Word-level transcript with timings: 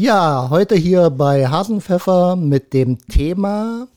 Ja, 0.00 0.46
heute 0.48 0.76
hier 0.76 1.10
bei 1.10 1.48
Hasenpfeffer 1.48 2.36
mit 2.36 2.72
dem 2.72 2.98
Thema 3.08 3.88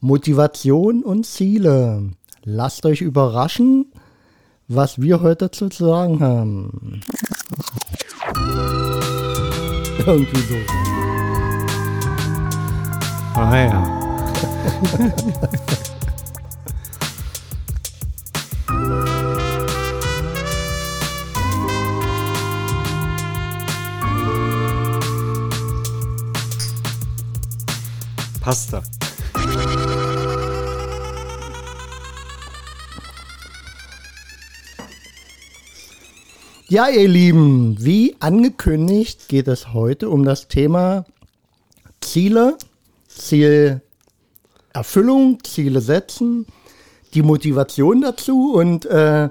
Motivation 0.00 1.02
und 1.04 1.26
Ziele. 1.26 2.04
Lasst 2.42 2.86
euch 2.86 3.02
überraschen, 3.02 3.92
was 4.66 5.02
wir 5.02 5.20
heute 5.20 5.50
zu 5.50 5.68
sagen 5.68 6.20
haben. 6.20 7.02
Irgendwie 10.06 10.40
so. 10.40 10.56
Ah 13.34 13.54
ja. 13.54 13.84
Pasta. 28.42 28.82
Ja, 36.66 36.88
ihr 36.88 37.06
Lieben, 37.06 37.76
wie 37.78 38.16
angekündigt 38.18 39.28
geht 39.28 39.46
es 39.46 39.72
heute 39.72 40.10
um 40.10 40.24
das 40.24 40.48
Thema 40.48 41.04
Ziele, 42.00 42.58
Zielerfüllung, 43.06 43.84
Ziele 45.44 45.80
setzen, 45.80 46.46
die 47.14 47.22
Motivation 47.22 48.00
dazu 48.00 48.54
und 48.54 48.86
äh, 48.86 49.28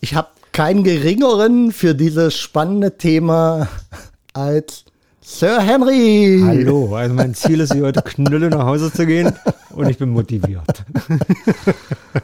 ich 0.00 0.14
habe 0.14 0.28
keinen 0.52 0.84
geringeren 0.84 1.72
für 1.72 1.96
dieses 1.96 2.36
spannende 2.36 2.98
Thema 2.98 3.66
als 4.32 4.84
Sir 5.30 5.60
Henry. 5.60 6.42
Hallo, 6.42 6.96
also 6.96 7.14
mein 7.14 7.34
Ziel 7.34 7.60
ist, 7.60 7.74
hier 7.74 7.84
heute 7.84 8.00
knülle 8.00 8.48
nach 8.48 8.64
Hause 8.64 8.90
zu 8.90 9.04
gehen 9.04 9.30
und 9.70 9.88
ich 9.88 9.98
bin 9.98 10.08
motiviert. 10.08 10.84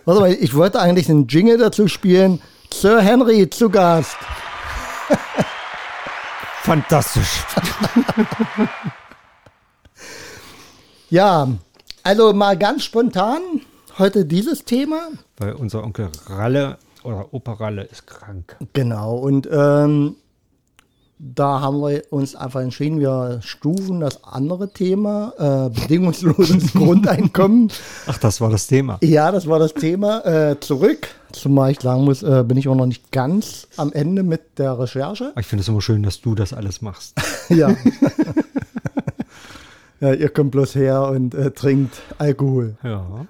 Warte 0.06 0.20
mal, 0.20 0.32
ich 0.32 0.54
wollte 0.54 0.80
eigentlich 0.80 1.10
einen 1.10 1.28
Jingle 1.28 1.58
dazu 1.58 1.86
spielen. 1.86 2.40
Sir 2.72 3.02
Henry 3.02 3.48
zu 3.50 3.68
Gast. 3.68 4.16
Fantastisch. 6.62 7.44
Ja, 11.10 11.48
also 12.02 12.32
mal 12.32 12.56
ganz 12.56 12.84
spontan 12.84 13.42
heute 13.98 14.24
dieses 14.24 14.64
Thema. 14.64 15.08
Weil 15.36 15.52
unser 15.52 15.84
Onkel 15.84 16.08
Ralle 16.26 16.78
oder 17.04 17.32
Opa 17.32 17.52
Ralle 17.52 17.82
ist 17.82 18.06
krank. 18.06 18.56
Genau, 18.72 19.16
und 19.18 19.46
ähm, 19.52 20.16
da 21.18 21.60
haben 21.60 21.80
wir 21.80 22.02
uns 22.10 22.34
einfach 22.34 22.60
entschieden, 22.60 22.98
wir 22.98 23.40
stufen 23.42 24.00
das 24.00 24.24
andere 24.24 24.72
Thema, 24.72 25.32
äh, 25.38 25.80
bedingungsloses 25.80 26.72
Grundeinkommen. 26.72 27.70
Ach, 28.06 28.18
das 28.18 28.40
war 28.40 28.50
das 28.50 28.66
Thema. 28.66 28.98
Ja, 29.02 29.30
das 29.30 29.46
war 29.46 29.58
das 29.58 29.74
Thema. 29.74 30.24
Äh, 30.24 30.60
zurück. 30.60 31.08
Zumal 31.32 31.72
ich 31.72 31.80
sagen 31.80 32.04
muss, 32.04 32.22
äh, 32.22 32.44
bin 32.46 32.56
ich 32.56 32.68
auch 32.68 32.74
noch 32.74 32.86
nicht 32.86 33.12
ganz 33.12 33.68
am 33.76 33.92
Ende 33.92 34.22
mit 34.22 34.58
der 34.58 34.78
Recherche. 34.78 35.32
Ich 35.38 35.46
finde 35.46 35.62
es 35.62 35.68
immer 35.68 35.80
schön, 35.80 36.02
dass 36.02 36.20
du 36.20 36.34
das 36.34 36.52
alles 36.52 36.82
machst. 36.82 37.14
ja. 37.48 37.74
ja, 40.00 40.12
ihr 40.14 40.28
kommt 40.28 40.50
bloß 40.50 40.74
her 40.74 41.08
und 41.08 41.34
äh, 41.34 41.52
trinkt 41.52 41.94
Alkohol. 42.18 42.76
Ja. 42.82 43.26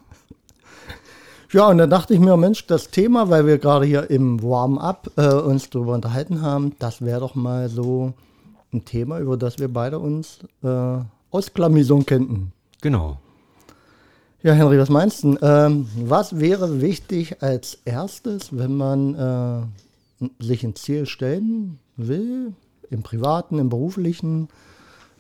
Ja, 1.55 1.69
und 1.69 1.79
dann 1.79 1.89
dachte 1.89 2.15
ich 2.15 2.19
mir, 2.19 2.37
Mensch, 2.37 2.67
das 2.67 2.91
Thema, 2.91 3.31
weil 3.31 3.47
wir 3.47 3.59
gerade 3.59 3.87
hier 3.87 4.11
im 4.11 4.43
Warm-up 4.43 5.13
äh, 5.15 5.35
uns 5.35 5.71
darüber 5.71 5.93
unterhalten 5.93 6.43
haben, 6.43 6.73
das 6.81 7.01
wäre 7.01 7.21
doch 7.21 7.37
mal 7.37 7.69
so 7.69 8.13
ein 8.73 8.85
Thema, 8.85 9.21
über 9.21 9.37
das 9.37 9.61
wir 9.61 9.73
beide 9.73 10.01
uns 10.01 10.41
äh, 10.65 10.97
ausklamisern 11.31 12.07
könnten. 12.07 12.53
Genau. 12.83 13.19
Ja, 14.43 14.53
Henry, 14.55 14.81
was 14.81 14.89
meinst 14.89 15.23
du? 15.23 15.39
Ähm, 15.43 15.87
was 15.95 16.41
wäre 16.41 16.81
wichtig 16.81 17.41
als 17.41 17.79
erstes, 17.85 18.49
wenn 18.51 18.77
man 18.77 19.15
äh, 20.21 20.27
sich 20.43 20.65
ein 20.65 20.75
Ziel 20.75 21.07
stellen 21.07 21.79
will, 21.97 22.53
im 22.91 23.05
privaten, 23.05 23.61
im 23.61 23.69
beruflichen 23.69 24.49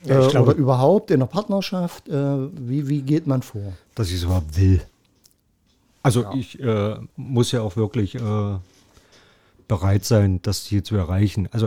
Ja, 0.04 0.26
äh, 0.26 0.30
glaube- 0.30 0.50
oder 0.50 0.58
überhaupt 0.58 1.12
in 1.12 1.20
der 1.20 1.26
Partnerschaft? 1.26 2.08
Äh, 2.08 2.48
wie, 2.58 2.88
wie 2.88 3.02
geht 3.02 3.28
man 3.28 3.42
vor? 3.42 3.74
Dass 3.94 4.08
ich 4.08 4.16
es 4.16 4.24
überhaupt 4.24 4.56
will. 4.60 4.80
Also 6.04 6.26
ich 6.34 6.60
äh, 6.60 6.96
muss 7.16 7.50
ja 7.50 7.62
auch 7.62 7.76
wirklich 7.76 8.14
äh, 8.14 8.58
bereit 9.66 10.04
sein, 10.04 10.40
das 10.42 10.64
Ziel 10.64 10.82
zu 10.82 10.96
erreichen. 10.96 11.48
Also 11.50 11.66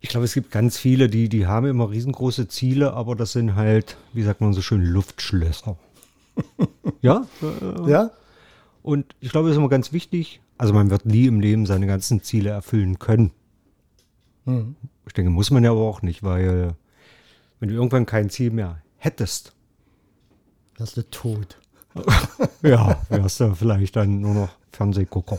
ich 0.00 0.08
glaube, 0.08 0.24
es 0.24 0.32
gibt 0.34 0.52
ganz 0.52 0.78
viele, 0.78 1.08
die, 1.08 1.28
die 1.28 1.46
haben 1.46 1.66
immer 1.66 1.90
riesengroße 1.90 2.46
Ziele, 2.46 2.94
aber 2.94 3.16
das 3.16 3.32
sind 3.32 3.56
halt, 3.56 3.96
wie 4.12 4.22
sagt 4.22 4.40
man 4.40 4.52
so 4.52 4.62
schön, 4.62 4.82
Luftschlösser. 4.82 5.76
ja? 7.02 7.26
Äh, 7.42 7.90
Ja? 7.90 8.10
Und 8.82 9.16
ich 9.20 9.32
glaube, 9.32 9.48
das 9.48 9.56
ist 9.56 9.58
immer 9.58 9.68
ganz 9.68 9.92
wichtig. 9.92 10.40
Also 10.56 10.72
man 10.72 10.88
wird 10.90 11.04
nie 11.04 11.26
im 11.26 11.40
Leben 11.40 11.66
seine 11.66 11.88
ganzen 11.88 12.22
Ziele 12.22 12.50
erfüllen 12.50 13.00
können. 13.00 13.32
Mhm. 14.44 14.76
Ich 15.06 15.14
denke, 15.14 15.30
muss 15.30 15.50
man 15.50 15.64
ja 15.64 15.72
aber 15.72 15.80
auch 15.80 16.00
nicht, 16.00 16.22
weil 16.22 16.74
wenn 17.58 17.68
du 17.68 17.74
irgendwann 17.74 18.06
kein 18.06 18.30
Ziel 18.30 18.50
mehr 18.52 18.82
hättest, 18.98 19.52
Das 20.76 20.90
ist 20.90 20.96
der 20.96 21.10
Tod. 21.10 21.58
ja, 22.62 22.98
wärst 23.08 23.40
du 23.40 23.54
vielleicht 23.54 23.96
dann 23.96 24.20
nur 24.20 24.34
noch 24.34 24.48
Fernsehgucker. 24.72 25.38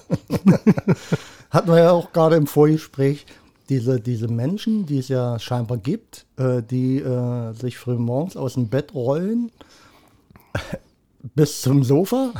Hatten 1.50 1.70
wir 1.70 1.80
ja 1.80 1.92
auch 1.92 2.12
gerade 2.12 2.36
im 2.36 2.48
Vorgespräch 2.48 3.26
diese, 3.70 4.00
diese 4.00 4.28
Menschen, 4.28 4.86
die 4.86 5.00
es 5.00 5.08
ja 5.08 5.40
scheinbar 5.40 5.78
gibt, 5.78 6.26
äh, 6.38 6.62
die 6.64 6.98
äh, 6.98 7.54
sich 7.54 7.78
früh 7.78 7.96
morgens 7.96 8.36
aus 8.36 8.56
dem 8.56 8.70
Bett 8.70 8.94
rollen 8.94 9.52
bis 11.36 11.62
zum 11.62 11.84
Sofa. 11.84 12.32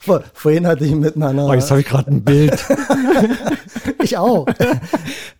Vor, 0.00 0.22
vorhin 0.32 0.66
hatte 0.66 0.86
ich 0.86 0.94
mit 0.94 1.16
meiner. 1.16 1.46
Oh, 1.46 1.52
jetzt 1.52 1.70
habe 1.70 1.80
ich 1.80 1.86
gerade 1.86 2.10
ein 2.10 2.22
Bild. 2.22 2.64
ich 4.02 4.16
auch. 4.16 4.46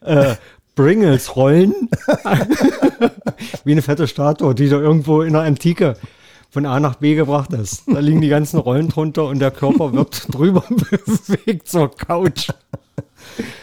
äh, 0.01 0.35
Pringles 0.79 1.35
rollen. 1.35 1.75
Wie 3.65 3.73
eine 3.73 3.83
fette 3.83 4.07
Statue, 4.07 4.55
die 4.55 4.69
du 4.69 4.77
irgendwo 4.77 5.23
in 5.23 5.33
der 5.33 5.43
Antike 5.43 5.97
von 6.51 6.67
A 6.67 6.79
nach 6.79 6.95
B 6.95 7.17
gebracht 7.17 7.51
hast. 7.53 7.83
Da 7.89 7.99
liegen 7.99 8.21
die 8.21 8.29
ganzen 8.29 8.61
Rollen 8.61 8.89
drunter 8.89 9.25
und 9.25 9.41
der 9.41 9.51
Körper 9.51 9.93
wird 9.93 10.27
drüber 10.33 10.63
bewegt 10.69 11.67
zur 11.67 11.91
Couch. 11.91 12.51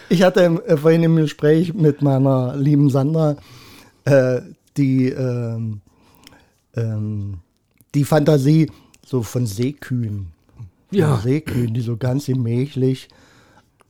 Ich 0.09 0.23
hatte 0.23 0.61
äh, 0.67 0.75
vorhin 0.75 1.03
im 1.03 1.15
Gespräch 1.15 1.73
mit 1.73 2.01
meiner 2.01 2.53
lieben 2.57 2.89
Sandra 2.89 3.37
äh, 4.03 4.41
die, 4.75 5.07
ähm, 5.07 5.79
ähm, 6.75 7.37
die 7.93 8.03
Fantasie 8.03 8.69
so 9.05 9.23
von 9.23 9.47
Seekühen. 9.47 10.33
Ja. 10.91 11.15
Seekühen, 11.23 11.73
die 11.73 11.79
so 11.81 11.95
ganz 11.95 12.25
gemächlich 12.25 13.07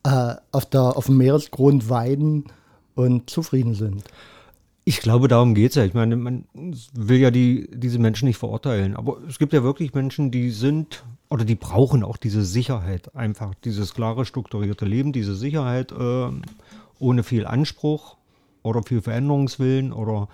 äh, 0.03 0.35
auf, 0.51 0.67
der, 0.67 0.95
auf 0.95 1.07
dem 1.07 1.17
Meeresgrund 1.17 1.89
weiden 1.89 2.45
und 2.95 3.29
zufrieden 3.29 3.75
sind. 3.75 4.03
Ich 4.87 4.99
glaube, 4.99 5.27
darum 5.27 5.55
geht 5.55 5.71
es 5.71 5.75
ja. 5.75 5.83
Ich 5.83 5.93
meine, 5.93 6.15
man 6.15 6.45
will 6.93 7.17
ja 7.19 7.31
die, 7.31 7.67
diese 7.73 7.97
Menschen 7.97 8.27
nicht 8.27 8.37
verurteilen. 8.37 8.95
Aber 8.95 9.17
es 9.27 9.39
gibt 9.39 9.51
ja 9.53 9.63
wirklich 9.63 9.93
Menschen, 9.93 10.29
die 10.29 10.51
sind 10.51 11.03
oder 11.29 11.43
die 11.43 11.55
brauchen 11.55 12.03
auch 12.03 12.17
diese 12.17 12.45
Sicherheit. 12.45 13.15
Einfach 13.15 13.55
dieses 13.63 13.95
klare, 13.95 14.25
strukturierte 14.25 14.85
Leben, 14.85 15.11
diese 15.11 15.35
Sicherheit 15.35 15.91
äh, 15.91 16.27
ohne 16.99 17.23
viel 17.23 17.47
Anspruch 17.47 18.17
oder 18.61 18.83
viel 18.83 19.01
Veränderungswillen 19.01 19.91
oder 19.91 20.29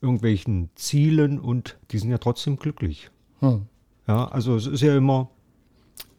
irgendwelchen 0.00 0.70
Zielen 0.76 1.40
und 1.40 1.76
die 1.90 1.98
sind 1.98 2.10
ja 2.10 2.18
trotzdem 2.18 2.56
glücklich. 2.56 3.10
Hm. 3.40 3.62
Ja, 4.06 4.28
also 4.28 4.54
es 4.54 4.66
ist 4.66 4.82
ja 4.82 4.96
immer 4.96 5.30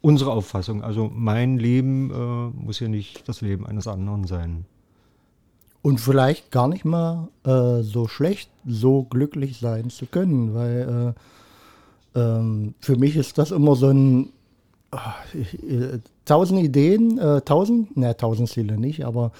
unsere 0.00 0.32
Auffassung. 0.32 0.82
Also 0.82 1.10
mein 1.12 1.58
Leben 1.58 2.10
äh, 2.10 2.64
muss 2.64 2.80
ja 2.80 2.88
nicht 2.88 3.28
das 3.28 3.40
Leben 3.40 3.66
eines 3.66 3.86
anderen 3.86 4.26
sein. 4.26 4.66
Und 5.86 6.00
vielleicht 6.00 6.50
gar 6.50 6.66
nicht 6.66 6.84
mal 6.84 7.28
äh, 7.44 7.82
so 7.82 8.08
schlecht, 8.08 8.50
so 8.66 9.04
glücklich 9.04 9.60
sein 9.60 9.88
zu 9.88 10.06
können, 10.06 10.52
weil 10.52 11.14
äh, 12.14 12.18
ähm, 12.18 12.74
für 12.80 12.96
mich 12.96 13.14
ist 13.14 13.38
das 13.38 13.52
immer 13.52 13.76
so 13.76 13.90
ein 13.90 14.30
ah, 14.90 15.14
ich- 15.32 15.62
äh, 15.62 16.00
tausend 16.24 16.58
Ideen, 16.60 17.18
äh, 17.18 17.40
tausend, 17.42 17.96
ne, 17.96 18.16
tausend 18.16 18.48
Ziele 18.48 18.76
nicht, 18.78 19.06
aber 19.06 19.30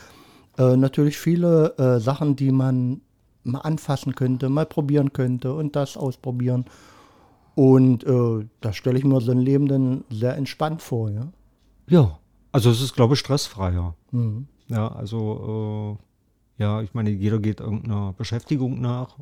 äh, 0.57 0.77
natürlich 0.77 1.19
viele 1.19 1.75
äh, 1.79 1.99
Sachen, 1.99 2.37
die 2.37 2.53
man 2.53 3.01
mal 3.43 3.63
anfassen 3.63 4.15
könnte, 4.15 4.49
mal 4.49 4.67
probieren 4.67 5.13
könnte 5.13 5.53
und 5.53 5.75
das 5.75 5.97
ausprobieren. 5.97 6.65
Und 7.57 8.05
äh, 8.05 8.47
da 8.61 8.73
stelle 8.73 8.99
ich 8.99 9.05
mir 9.05 9.21
so 9.21 9.33
ein 9.33 9.41
Leben 9.41 9.67
dann 9.67 10.05
sehr 10.11 10.37
entspannt 10.37 10.81
vor, 10.81 11.11
ja. 11.11 11.27
Ja, 11.89 12.19
also 12.53 12.71
es 12.71 12.81
ist, 12.81 12.95
glaube 12.95 13.15
ich, 13.15 13.19
stressfreier. 13.21 13.95
Mhm. 14.13 14.47
Ja, 14.69 14.87
also 14.89 15.97
äh, 15.99 16.06
ja, 16.59 16.83
ich 16.83 16.95
meine, 16.95 17.11
jeder 17.11 17.39
geht 17.39 17.61
irgendeiner 17.61 18.13
Beschäftigung 18.15 18.81
nach, 18.81 19.17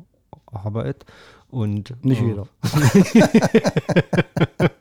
Arbeit 0.51 1.05
und 1.49 1.93
Nicht 2.03 2.21
äh, 2.21 2.27
jeder. 2.27 2.47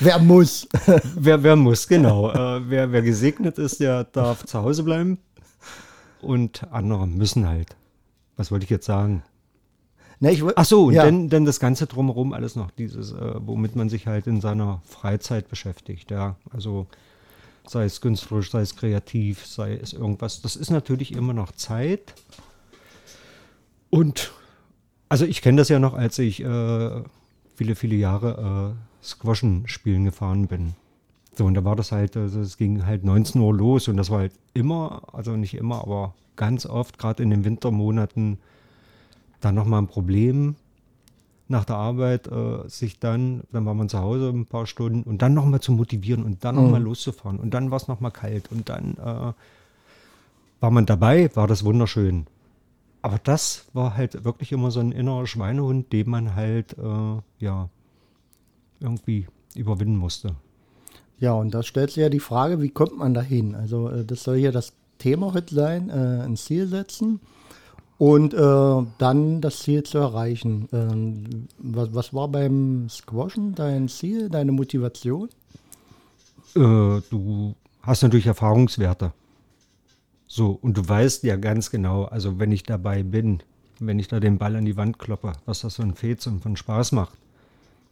Wer 0.00 0.18
muss? 0.18 0.68
Wer, 1.16 1.42
wer 1.42 1.56
muss, 1.56 1.86
genau. 1.86 2.30
äh, 2.30 2.68
wer, 2.68 2.92
wer 2.92 3.02
gesegnet 3.02 3.58
ist, 3.58 3.80
der 3.80 4.04
darf 4.04 4.44
zu 4.44 4.58
Hause 4.58 4.82
bleiben. 4.82 5.18
und 6.20 6.66
andere 6.70 7.06
müssen 7.06 7.46
halt. 7.46 7.76
Was 8.36 8.50
wollte 8.50 8.64
ich 8.64 8.70
jetzt 8.70 8.86
sagen? 8.86 9.22
Ne, 10.20 10.32
ich, 10.32 10.42
Ach 10.56 10.64
so, 10.64 10.86
und 10.86 10.94
ja. 10.94 11.04
dann, 11.04 11.28
dann 11.28 11.44
das 11.44 11.60
Ganze 11.60 11.86
drumherum 11.86 12.32
alles 12.32 12.56
noch, 12.56 12.70
dieses, 12.70 13.12
äh, 13.12 13.34
womit 13.38 13.76
man 13.76 13.88
sich 13.88 14.06
halt 14.06 14.26
in 14.26 14.40
seiner 14.40 14.80
Freizeit 14.84 15.48
beschäftigt, 15.48 16.10
ja. 16.10 16.36
Also 16.50 16.86
sei 17.66 17.84
es 17.84 18.00
künstlerisch, 18.00 18.50
sei 18.50 18.60
es 18.60 18.76
kreativ, 18.76 19.46
sei 19.46 19.74
es 19.76 19.92
irgendwas. 19.92 20.42
Das 20.42 20.56
ist 20.56 20.70
natürlich 20.70 21.12
immer 21.12 21.32
noch 21.32 21.52
Zeit. 21.52 22.14
Und 23.90 24.32
also 25.08 25.24
ich 25.24 25.42
kenne 25.42 25.58
das 25.58 25.68
ja 25.68 25.78
noch, 25.78 25.94
als 25.94 26.18
ich 26.18 26.40
äh, 26.42 27.02
viele, 27.54 27.74
viele 27.74 27.96
Jahre 27.96 28.74
äh, 28.74 29.04
Squashen 29.04 29.68
spielen 29.68 30.04
gefahren 30.04 30.46
bin. 30.46 30.74
So, 31.34 31.44
und 31.46 31.54
da 31.54 31.64
war 31.64 31.76
das 31.76 31.92
halt, 31.92 32.16
also 32.16 32.40
es 32.40 32.56
ging 32.56 32.84
halt 32.84 33.04
19 33.04 33.40
Uhr 33.40 33.54
los 33.54 33.88
und 33.88 33.96
das 33.96 34.10
war 34.10 34.20
halt 34.20 34.32
immer, 34.54 35.02
also 35.12 35.36
nicht 35.36 35.54
immer, 35.54 35.82
aber 35.82 36.14
ganz 36.36 36.66
oft, 36.66 36.98
gerade 36.98 37.22
in 37.22 37.30
den 37.30 37.44
Wintermonaten, 37.44 38.38
dann 39.40 39.54
nochmal 39.54 39.82
ein 39.82 39.88
Problem 39.88 40.56
nach 41.52 41.64
der 41.64 41.76
Arbeit, 41.76 42.26
äh, 42.26 42.68
sich 42.68 42.98
dann, 42.98 43.42
dann 43.52 43.64
war 43.64 43.74
man 43.74 43.88
zu 43.88 43.98
Hause 43.98 44.30
ein 44.30 44.46
paar 44.46 44.66
Stunden 44.66 45.02
und 45.08 45.22
dann 45.22 45.34
nochmal 45.34 45.60
zu 45.60 45.70
motivieren 45.70 46.24
und 46.24 46.44
dann 46.44 46.56
nochmal 46.56 46.82
loszufahren 46.82 47.38
und 47.38 47.54
dann 47.54 47.70
war 47.70 47.76
es 47.76 47.86
nochmal 47.86 48.10
kalt 48.10 48.50
und 48.50 48.68
dann 48.68 48.96
äh, 48.96 49.32
war 50.60 50.70
man 50.70 50.86
dabei, 50.86 51.30
war 51.34 51.46
das 51.46 51.64
wunderschön. 51.64 52.26
Aber 53.02 53.18
das 53.22 53.66
war 53.72 53.96
halt 53.96 54.24
wirklich 54.24 54.52
immer 54.52 54.70
so 54.70 54.80
ein 54.80 54.92
innerer 54.92 55.26
Schweinehund, 55.26 55.92
den 55.92 56.08
man 56.08 56.34
halt, 56.34 56.76
äh, 56.78 57.20
ja, 57.38 57.68
irgendwie 58.80 59.26
überwinden 59.54 59.96
musste. 59.96 60.34
Ja, 61.18 61.34
und 61.34 61.52
da 61.54 61.62
stellt 61.62 61.90
sich 61.90 62.02
ja 62.02 62.08
die 62.08 62.20
Frage, 62.20 62.60
wie 62.60 62.70
kommt 62.70 62.98
man 62.98 63.14
dahin? 63.14 63.54
Also 63.54 63.88
äh, 63.88 64.04
das 64.04 64.24
soll 64.24 64.38
hier 64.38 64.52
das 64.52 64.72
Thema 64.98 65.34
heute 65.34 65.54
sein, 65.54 65.90
äh, 65.90 66.24
ein 66.24 66.36
Ziel 66.36 66.66
setzen 66.66 67.20
und 68.02 68.34
äh, 68.34 68.86
dann 68.98 69.40
das 69.40 69.60
Ziel 69.60 69.84
zu 69.84 69.98
erreichen. 69.98 70.68
Ähm, 70.72 71.46
was, 71.58 71.94
was 71.94 72.12
war 72.12 72.26
beim 72.26 72.88
Squashen 72.88 73.54
dein 73.54 73.86
Ziel, 73.86 74.28
deine 74.28 74.50
Motivation? 74.50 75.28
Äh, 76.56 76.58
du 76.58 77.54
hast 77.80 78.02
natürlich 78.02 78.26
Erfahrungswerte. 78.26 79.12
So, 80.26 80.58
und 80.62 80.78
du 80.78 80.88
weißt 80.88 81.22
ja 81.22 81.36
ganz 81.36 81.70
genau, 81.70 82.06
also 82.06 82.40
wenn 82.40 82.50
ich 82.50 82.64
dabei 82.64 83.04
bin, 83.04 83.38
wenn 83.78 84.00
ich 84.00 84.08
da 84.08 84.18
den 84.18 84.36
Ball 84.36 84.56
an 84.56 84.64
die 84.64 84.76
Wand 84.76 84.98
kloppe, 84.98 85.34
was 85.46 85.60
das 85.60 85.76
für 85.76 85.82
ein 85.82 85.94
Fetz 85.94 86.26
und 86.26 86.42
von 86.42 86.56
Spaß 86.56 86.90
macht. 86.90 87.16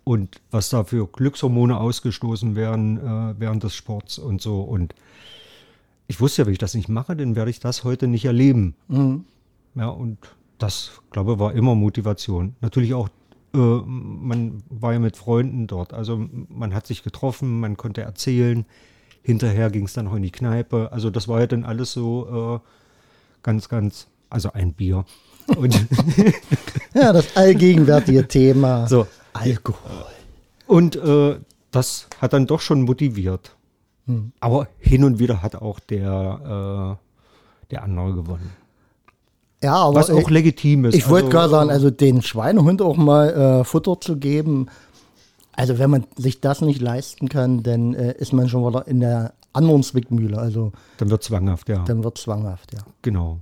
Und 0.03 0.41
was 0.51 0.71
da 0.71 0.83
für 0.83 1.06
Glückshormone 1.06 1.79
ausgestoßen 1.79 2.56
werden 2.56 2.99
äh, 2.99 3.35
während 3.39 3.63
des 3.63 3.77
Sports 3.77 4.19
und 4.19 4.43
so. 4.43 4.61
Und 4.61 4.93
ich 6.09 6.21
wusste 6.21 6.43
ja, 6.43 6.47
wenn 6.47 6.53
ich 6.55 6.59
das 6.59 6.75
nicht 6.75 6.89
mache, 6.89 7.15
dann 7.15 7.37
werde 7.37 7.53
ich 7.53 7.61
das 7.61 7.85
heute 7.85 8.09
nicht 8.09 8.25
erleben. 8.25 8.75
Ja, 9.75 9.88
und 9.88 10.19
das, 10.58 11.00
glaube 11.11 11.34
ich, 11.34 11.38
war 11.38 11.52
immer 11.52 11.75
Motivation. 11.75 12.55
Natürlich 12.61 12.94
auch, 12.94 13.08
äh, 13.55 13.58
man 13.58 14.62
war 14.69 14.93
ja 14.93 14.99
mit 14.99 15.17
Freunden 15.17 15.67
dort. 15.67 15.93
Also 15.93 16.28
man 16.49 16.75
hat 16.75 16.87
sich 16.87 17.02
getroffen, 17.02 17.61
man 17.61 17.76
konnte 17.76 18.02
erzählen. 18.02 18.67
Hinterher 19.22 19.70
ging 19.70 19.84
es 19.84 19.93
dann 19.93 20.08
auch 20.08 20.14
in 20.14 20.22
die 20.22 20.32
Kneipe. 20.32 20.90
Also 20.93 21.11
das 21.11 21.28
war 21.28 21.40
ja 21.40 21.46
dann 21.46 21.64
alles 21.64 21.93
so 21.93 22.61
äh, 22.62 22.69
ganz, 23.43 23.69
ganz, 23.69 24.08
also 24.28 24.52
ein 24.52 24.72
Bier. 24.72 25.05
Und, 25.56 25.75
Ja, 26.94 27.12
das 27.12 27.37
allgegenwärtige 27.37 28.26
Thema 28.26 28.87
so, 28.88 29.06
Alkohol. 29.32 30.05
und 30.67 30.96
äh, 30.96 31.38
das 31.70 32.08
hat 32.20 32.32
dann 32.32 32.46
doch 32.46 32.61
schon 32.61 32.82
motiviert. 32.82 33.56
Aber 34.40 34.67
hin 34.81 35.05
und 35.05 35.20
wieder 35.20 35.40
hat 35.40 35.55
auch 35.55 35.78
der, 35.78 36.99
äh, 36.99 37.70
der 37.70 37.84
andere 37.84 38.12
gewonnen. 38.14 38.50
Ja, 39.62 39.75
aber 39.75 39.97
Was 39.97 40.11
auch 40.11 40.19
ich, 40.19 40.31
legitim 40.31 40.87
ist. 40.87 40.95
ich 40.95 41.09
wollte 41.09 41.27
Also, 41.27 41.37
gerade 41.37 41.51
sagen, 41.51 41.71
also 41.71 41.91
den 41.91 42.23
Schweinehund 42.23 42.81
auch 42.81 42.97
mal 42.97 43.29
äh, 43.61 43.65
Futter 43.65 44.01
zu 44.01 44.17
geben. 44.17 44.67
Also 45.53 45.79
wenn 45.79 45.91
man 45.91 46.07
sich 46.17 46.41
das 46.41 46.62
nicht 46.62 46.81
leisten 46.81 47.29
kann, 47.29 47.62
dann 47.62 47.95
äh, 47.95 48.15
ist 48.19 48.33
man 48.33 48.49
schon 48.49 48.67
wieder 48.67 48.87
in 48.89 49.01
der 49.01 49.35
anderen 49.53 49.83
Zwickmühle. 49.83 50.39
Also 50.39 50.73
Dann 50.97 51.11
wird 51.11 51.23
zwanghaft, 51.23 51.69
ja. 51.69 51.85
dann 51.85 52.03
wird 52.05 52.17
zwanghaft, 52.17 52.73
ja. 52.73 52.81
genau. 53.03 53.41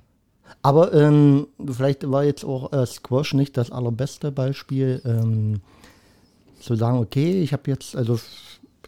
Aber 0.63 0.93
ähm, 0.93 1.47
vielleicht 1.65 2.11
war 2.11 2.25
jetzt 2.25 2.45
auch 2.45 2.73
äh, 2.73 2.85
Squash 2.87 3.35
nicht 3.35 3.57
das 3.57 3.71
allerbeste 3.71 4.33
Beispiel, 4.33 5.01
ähm, 5.05 5.61
zu 6.61 6.75
sagen, 6.75 6.99
okay, 6.99 7.41
ich 7.43 7.53
habe 7.53 7.71
jetzt, 7.71 7.95
also 7.95 8.19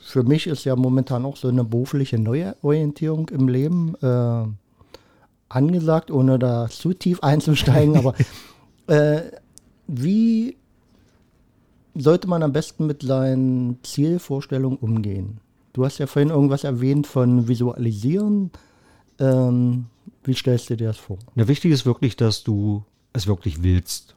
für 0.00 0.24
mich 0.24 0.48
ist 0.48 0.64
ja 0.64 0.74
momentan 0.74 1.24
auch 1.24 1.36
so 1.36 1.46
eine 1.46 1.62
berufliche 1.62 2.18
Neuorientierung 2.18 3.28
im 3.28 3.46
Leben 3.46 3.94
äh, 4.02 4.44
angesagt, 5.50 6.10
ohne 6.10 6.38
da 6.38 6.68
zu 6.70 6.94
tief 6.94 7.20
einzusteigen. 7.22 7.96
aber 7.96 8.14
äh, 8.86 9.22
wie 9.86 10.56
sollte 11.94 12.28
man 12.28 12.42
am 12.42 12.52
besten 12.52 12.86
mit 12.86 13.02
seinen 13.02 13.78
Zielvorstellungen 13.82 14.78
umgehen? 14.78 15.40
Du 15.72 15.84
hast 15.84 15.98
ja 15.98 16.06
vorhin 16.06 16.30
irgendwas 16.30 16.64
erwähnt 16.64 17.06
von 17.06 17.48
Visualisieren. 17.48 18.50
Ähm, 19.18 19.86
wie 20.24 20.34
stellst 20.34 20.70
du 20.70 20.76
dir 20.76 20.88
das 20.88 20.96
vor? 20.96 21.18
Ja, 21.34 21.46
wichtig 21.48 21.72
ist 21.72 21.86
wirklich, 21.86 22.16
dass 22.16 22.42
du 22.42 22.84
es 23.12 23.26
wirklich 23.26 23.62
willst. 23.62 24.16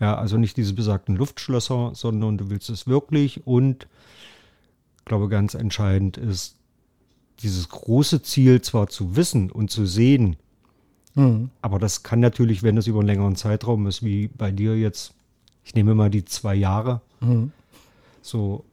Ja, 0.00 0.16
also 0.16 0.36
nicht 0.36 0.56
diese 0.56 0.74
besagten 0.74 1.16
Luftschlösser, 1.16 1.92
sondern 1.94 2.36
du 2.36 2.50
willst 2.50 2.68
es 2.68 2.86
wirklich 2.86 3.46
und 3.46 3.86
ich 4.98 5.04
glaube, 5.04 5.28
ganz 5.28 5.54
entscheidend 5.54 6.16
ist, 6.16 6.56
dieses 7.40 7.68
große 7.68 8.22
Ziel 8.22 8.62
zwar 8.62 8.88
zu 8.88 9.16
wissen 9.16 9.50
und 9.50 9.70
zu 9.70 9.86
sehen, 9.86 10.36
aber 11.62 11.78
das 11.78 12.02
kann 12.02 12.20
natürlich, 12.20 12.62
wenn 12.62 12.76
es 12.76 12.86
über 12.86 13.00
einen 13.00 13.08
längeren 13.08 13.36
Zeitraum 13.36 13.86
ist, 13.86 14.02
wie 14.02 14.28
bei 14.28 14.50
dir 14.50 14.76
jetzt, 14.78 15.14
ich 15.64 15.74
nehme 15.74 15.94
mal 15.94 16.10
die 16.10 16.24
zwei 16.24 16.54
Jahre, 16.54 17.00
so, 18.22 18.64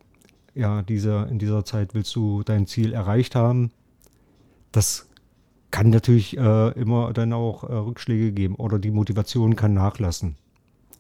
ja, 0.56 0.82
diese, 0.82 1.28
in 1.30 1.40
dieser 1.40 1.64
Zeit 1.66 1.94
willst 1.94 2.16
du 2.16 2.44
dein 2.44 2.68
Ziel 2.68 2.94
erreicht 2.94 3.36
haben. 3.36 3.72
Das 4.72 5.08
kann 5.70 5.90
natürlich 5.90 6.38
äh, 6.38 6.70
immer 6.72 7.14
dann 7.14 7.32
auch 7.34 7.64
äh, 7.64 7.74
Rückschläge 7.74 8.32
geben 8.32 8.56
oder 8.56 8.80
die 8.80 8.92
Motivation 8.92 9.56
kann 9.56 9.74
nachlassen. 9.74 10.36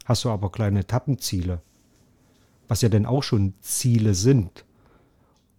Hast 0.05 0.23
du 0.23 0.29
aber 0.29 0.49
kleine 0.51 0.79
Etappenziele, 0.79 1.61
was 2.67 2.81
ja 2.81 2.89
dann 2.89 3.05
auch 3.05 3.23
schon 3.23 3.53
Ziele 3.61 4.13
sind, 4.13 4.65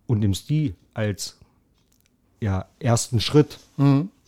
und 0.06 0.20
nimmst 0.20 0.50
die 0.50 0.74
als 0.94 1.38
ja, 2.40 2.66
ersten 2.80 3.20
Schritt, 3.20 3.58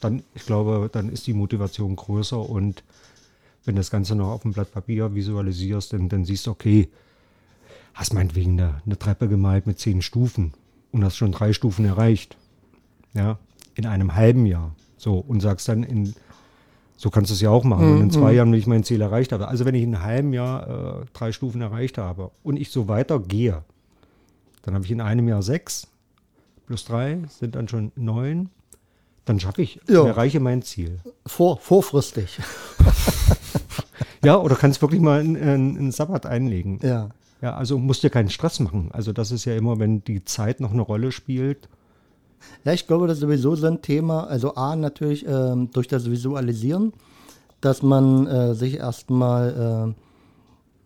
dann, 0.00 0.22
ich 0.34 0.44
glaube, 0.46 0.88
dann 0.92 1.08
ist 1.08 1.26
die 1.26 1.32
Motivation 1.32 1.96
größer 1.96 2.38
und 2.38 2.84
wenn 3.64 3.76
das 3.76 3.90
Ganze 3.90 4.14
noch 4.14 4.28
auf 4.28 4.42
dem 4.42 4.52
Blatt 4.52 4.72
Papier 4.72 5.14
visualisierst, 5.14 5.92
dann, 5.92 6.08
dann 6.08 6.24
siehst 6.24 6.46
du, 6.46 6.50
okay, 6.50 6.88
hast 7.94 8.12
meinetwegen 8.12 8.60
eine, 8.60 8.82
eine 8.84 8.98
Treppe 8.98 9.28
gemalt 9.28 9.66
mit 9.66 9.78
zehn 9.78 10.02
Stufen 10.02 10.52
und 10.92 11.04
hast 11.04 11.16
schon 11.16 11.32
drei 11.32 11.52
Stufen 11.52 11.84
erreicht. 11.84 12.36
Ja, 13.14 13.38
in 13.74 13.86
einem 13.86 14.14
halben 14.14 14.46
Jahr. 14.46 14.74
So, 14.96 15.18
und 15.18 15.40
sagst 15.40 15.68
dann 15.68 15.82
in, 15.82 16.14
so 16.96 17.10
kannst 17.10 17.30
du 17.30 17.34
es 17.34 17.40
ja 17.40 17.50
auch 17.50 17.64
machen, 17.64 17.92
und 17.92 18.00
in 18.02 18.10
zwei 18.10 18.32
Jahren, 18.32 18.52
wenn 18.52 18.58
ich 18.58 18.66
mein 18.66 18.84
Ziel 18.84 19.00
erreicht 19.00 19.32
habe. 19.32 19.48
Also 19.48 19.64
wenn 19.64 19.74
ich 19.74 19.82
in 19.82 19.94
einem 19.94 20.04
halben 20.04 20.32
Jahr 20.32 21.02
äh, 21.02 21.06
drei 21.12 21.32
Stufen 21.32 21.60
erreicht 21.60 21.98
habe 21.98 22.30
und 22.42 22.56
ich 22.56 22.70
so 22.70 22.88
weitergehe, 22.88 23.64
dann 24.62 24.74
habe 24.74 24.84
ich 24.84 24.90
in 24.90 25.00
einem 25.00 25.28
Jahr 25.28 25.42
sechs 25.42 25.88
plus 26.66 26.84
drei 26.84 27.18
sind 27.28 27.54
dann 27.54 27.68
schon 27.68 27.92
neun. 27.96 28.50
Dann 29.24 29.40
schaffe 29.40 29.62
ich, 29.62 29.80
Ja. 29.88 30.00
und 30.00 30.08
erreiche 30.08 30.40
mein 30.40 30.62
Ziel. 30.62 30.98
Vor, 31.26 31.58
vorfristig. 31.58 32.38
Ja, 34.24 34.38
oder 34.38 34.56
kannst 34.56 34.80
wirklich 34.80 35.02
mal 35.02 35.20
einen, 35.20 35.92
Sabbat 35.92 36.24
einlegen. 36.26 36.78
Ja. 36.82 37.10
Ja, 37.42 37.56
also 37.56 37.78
musst 37.78 38.02
dir 38.02 38.08
keinen 38.08 38.30
Stress 38.30 38.58
machen. 38.58 38.88
Also 38.92 39.12
das 39.12 39.30
ist 39.30 39.44
ja 39.44 39.54
immer, 39.54 39.78
wenn 39.78 40.02
die 40.02 40.24
Zeit 40.24 40.60
noch 40.60 40.72
eine 40.72 40.80
Rolle 40.80 41.12
spielt. 41.12 41.68
Ja, 42.64 42.72
ich 42.72 42.86
glaube, 42.86 43.06
das 43.06 43.18
ist 43.18 43.20
sowieso 43.20 43.54
so 43.54 43.66
ein 43.66 43.82
Thema. 43.82 44.24
Also 44.24 44.54
A, 44.54 44.76
natürlich 44.76 45.26
ähm, 45.28 45.70
durch 45.72 45.88
das 45.88 46.10
Visualisieren, 46.10 46.94
dass 47.60 47.82
man 47.82 48.26
äh, 48.26 48.54
sich 48.54 48.78
erstmal 48.78 49.94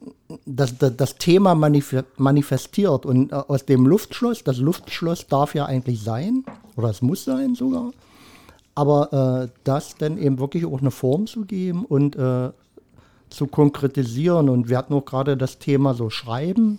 äh, 0.00 0.36
das, 0.46 0.76
das, 0.76 0.96
das 0.96 1.14
Thema 1.16 1.54
manif 1.54 1.94
manifestiert 2.16 3.06
und 3.06 3.30
äh, 3.30 3.36
aus 3.36 3.64
dem 3.64 3.86
Luftschloss, 3.86 4.42
das 4.42 4.58
Luftschloss 4.58 5.28
darf 5.28 5.54
ja 5.54 5.66
eigentlich 5.66 6.02
sein, 6.02 6.44
oder 6.76 6.90
es 6.90 7.02
muss 7.02 7.24
sein 7.24 7.54
sogar, 7.54 7.92
aber 8.78 9.42
äh, 9.42 9.48
das 9.64 9.96
dann 9.96 10.16
eben 10.18 10.38
wirklich 10.38 10.64
auch 10.64 10.80
eine 10.80 10.92
Form 10.92 11.26
zu 11.26 11.44
geben 11.44 11.84
und 11.84 12.14
äh, 12.14 12.50
zu 13.28 13.48
konkretisieren. 13.48 14.48
Und 14.48 14.68
wir 14.68 14.78
hatten 14.78 14.94
auch 14.94 15.04
gerade 15.04 15.36
das 15.36 15.58
Thema 15.58 15.94
so 15.94 16.10
Schreiben. 16.10 16.78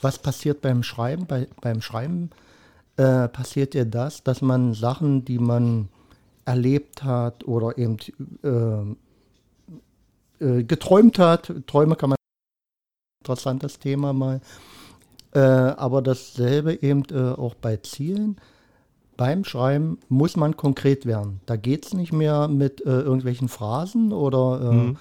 Was 0.00 0.20
passiert 0.20 0.60
beim 0.60 0.84
Schreiben? 0.84 1.26
Bei, 1.26 1.48
beim 1.60 1.82
Schreiben 1.82 2.30
äh, 2.96 3.26
passiert 3.26 3.74
ja 3.74 3.84
das, 3.84 4.22
dass 4.22 4.42
man 4.42 4.74
Sachen, 4.74 5.24
die 5.24 5.40
man 5.40 5.88
erlebt 6.44 7.02
hat 7.02 7.48
oder 7.48 7.76
eben 7.76 7.96
äh, 8.44 8.94
äh, 10.44 10.62
geträumt 10.62 11.18
hat, 11.18 11.52
Träume 11.66 11.96
kann 11.96 12.10
man, 12.10 12.16
interessantes 13.24 13.80
Thema 13.80 14.12
mal, 14.12 14.40
äh, 15.34 15.40
aber 15.40 16.00
dasselbe 16.00 16.80
eben 16.80 17.04
auch 17.36 17.56
bei 17.56 17.76
Zielen. 17.78 18.36
Beim 19.20 19.44
Schreiben 19.44 19.98
muss 20.08 20.34
man 20.34 20.56
konkret 20.56 21.04
werden. 21.04 21.40
Da 21.44 21.56
geht 21.56 21.84
es 21.84 21.92
nicht 21.92 22.10
mehr 22.10 22.48
mit 22.48 22.80
äh, 22.86 23.02
irgendwelchen 23.02 23.50
Phrasen 23.50 24.14
oder 24.14 24.94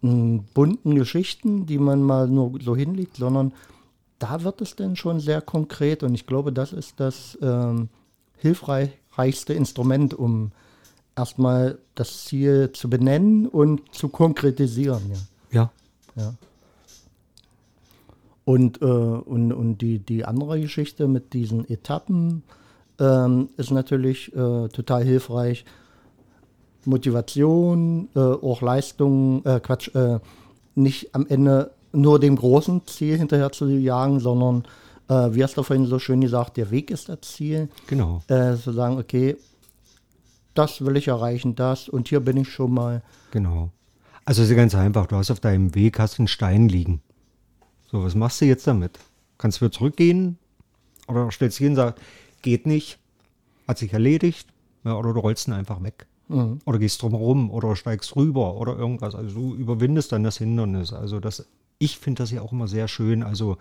äh, 0.00 0.06
Mhm. 0.06 0.44
bunten 0.54 0.94
Geschichten, 0.94 1.66
die 1.66 1.76
man 1.76 2.02
mal 2.02 2.28
nur 2.28 2.58
so 2.62 2.74
hinlegt, 2.74 3.16
sondern 3.16 3.52
da 4.18 4.42
wird 4.42 4.62
es 4.62 4.74
dann 4.74 4.96
schon 4.96 5.20
sehr 5.20 5.42
konkret 5.42 6.02
und 6.02 6.14
ich 6.14 6.24
glaube, 6.24 6.50
das 6.50 6.72
ist 6.72 6.98
das 6.98 7.36
ähm, 7.42 7.90
hilfreichste 8.38 9.52
Instrument, 9.52 10.14
um 10.14 10.52
erstmal 11.14 11.78
das 11.94 12.24
Ziel 12.24 12.70
zu 12.72 12.88
benennen 12.88 13.46
und 13.46 13.94
zu 13.94 14.08
konkretisieren. 14.08 15.02
Ja. 15.50 15.70
Ja. 16.16 16.22
Ja. 16.24 16.34
Und, 18.46 18.80
äh, 18.80 18.84
und, 18.86 19.52
und 19.52 19.78
die, 19.82 19.98
die 19.98 20.24
andere 20.24 20.58
Geschichte 20.58 21.06
mit 21.06 21.34
diesen 21.34 21.68
Etappen 21.68 22.44
ähm, 22.98 23.48
ist 23.56 23.70
natürlich 23.70 24.34
äh, 24.34 24.68
total 24.68 25.04
hilfreich. 25.04 25.64
Motivation, 26.84 28.08
äh, 28.14 28.18
auch 28.18 28.62
Leistung, 28.62 29.44
äh, 29.44 29.60
Quatsch, 29.60 29.94
äh, 29.94 30.20
nicht 30.74 31.14
am 31.14 31.26
Ende 31.26 31.72
nur 31.92 32.18
dem 32.18 32.36
großen 32.36 32.86
Ziel 32.86 33.18
hinterher 33.18 33.52
zu 33.52 33.66
jagen, 33.66 34.20
sondern, 34.20 34.64
äh, 35.08 35.34
wie 35.34 35.42
hast 35.42 35.56
du 35.56 35.62
vorhin 35.62 35.86
so 35.86 35.98
schön 35.98 36.20
gesagt, 36.20 36.56
der 36.56 36.70
Weg 36.70 36.90
ist 36.90 37.08
das 37.08 37.20
Ziel. 37.22 37.68
Genau. 37.86 38.22
Äh, 38.28 38.56
zu 38.56 38.72
sagen, 38.72 38.98
okay, 38.98 39.36
das 40.54 40.84
will 40.84 40.96
ich 40.96 41.08
erreichen, 41.08 41.54
das 41.54 41.88
und 41.88 42.08
hier 42.08 42.20
bin 42.20 42.36
ich 42.36 42.48
schon 42.48 42.72
mal. 42.72 43.02
Genau. 43.30 43.70
Also 44.24 44.42
ist 44.42 44.50
ja 44.50 44.56
ganz 44.56 44.74
einfach. 44.74 45.06
Du 45.06 45.16
hast 45.16 45.30
auf 45.30 45.40
deinem 45.40 45.74
Weg 45.74 45.98
hast 45.98 46.18
einen 46.18 46.28
Stein 46.28 46.68
liegen. 46.68 47.00
So, 47.90 48.02
was 48.02 48.14
machst 48.14 48.40
du 48.40 48.44
jetzt 48.44 48.66
damit? 48.66 48.98
Kannst 49.38 49.58
du 49.58 49.64
wieder 49.64 49.72
zurückgehen? 49.72 50.36
Oder 51.06 51.30
stellst 51.30 51.58
dich 51.58 51.64
hin 51.64 51.72
und 51.72 51.76
sagst, 51.76 52.02
geht 52.42 52.66
nicht, 52.66 52.98
hat 53.66 53.78
sich 53.78 53.92
erledigt, 53.92 54.48
ja, 54.84 54.96
oder 54.96 55.12
du 55.12 55.20
rollst 55.20 55.48
ihn 55.48 55.52
einfach 55.52 55.82
weg. 55.82 56.06
Mhm. 56.28 56.58
Oder 56.64 56.78
gehst 56.78 57.02
drumherum 57.02 57.50
oder 57.50 57.74
steigst 57.74 58.14
rüber 58.16 58.54
oder 58.54 58.76
irgendwas. 58.76 59.14
Also 59.14 59.34
du 59.34 59.54
überwindest 59.54 60.12
dann 60.12 60.22
das 60.22 60.38
Hindernis. 60.38 60.92
Also 60.92 61.20
das, 61.20 61.46
ich 61.78 61.98
finde 61.98 62.22
das 62.22 62.30
ja 62.30 62.42
auch 62.42 62.52
immer 62.52 62.68
sehr 62.68 62.86
schön. 62.88 63.22
Also 63.22 63.56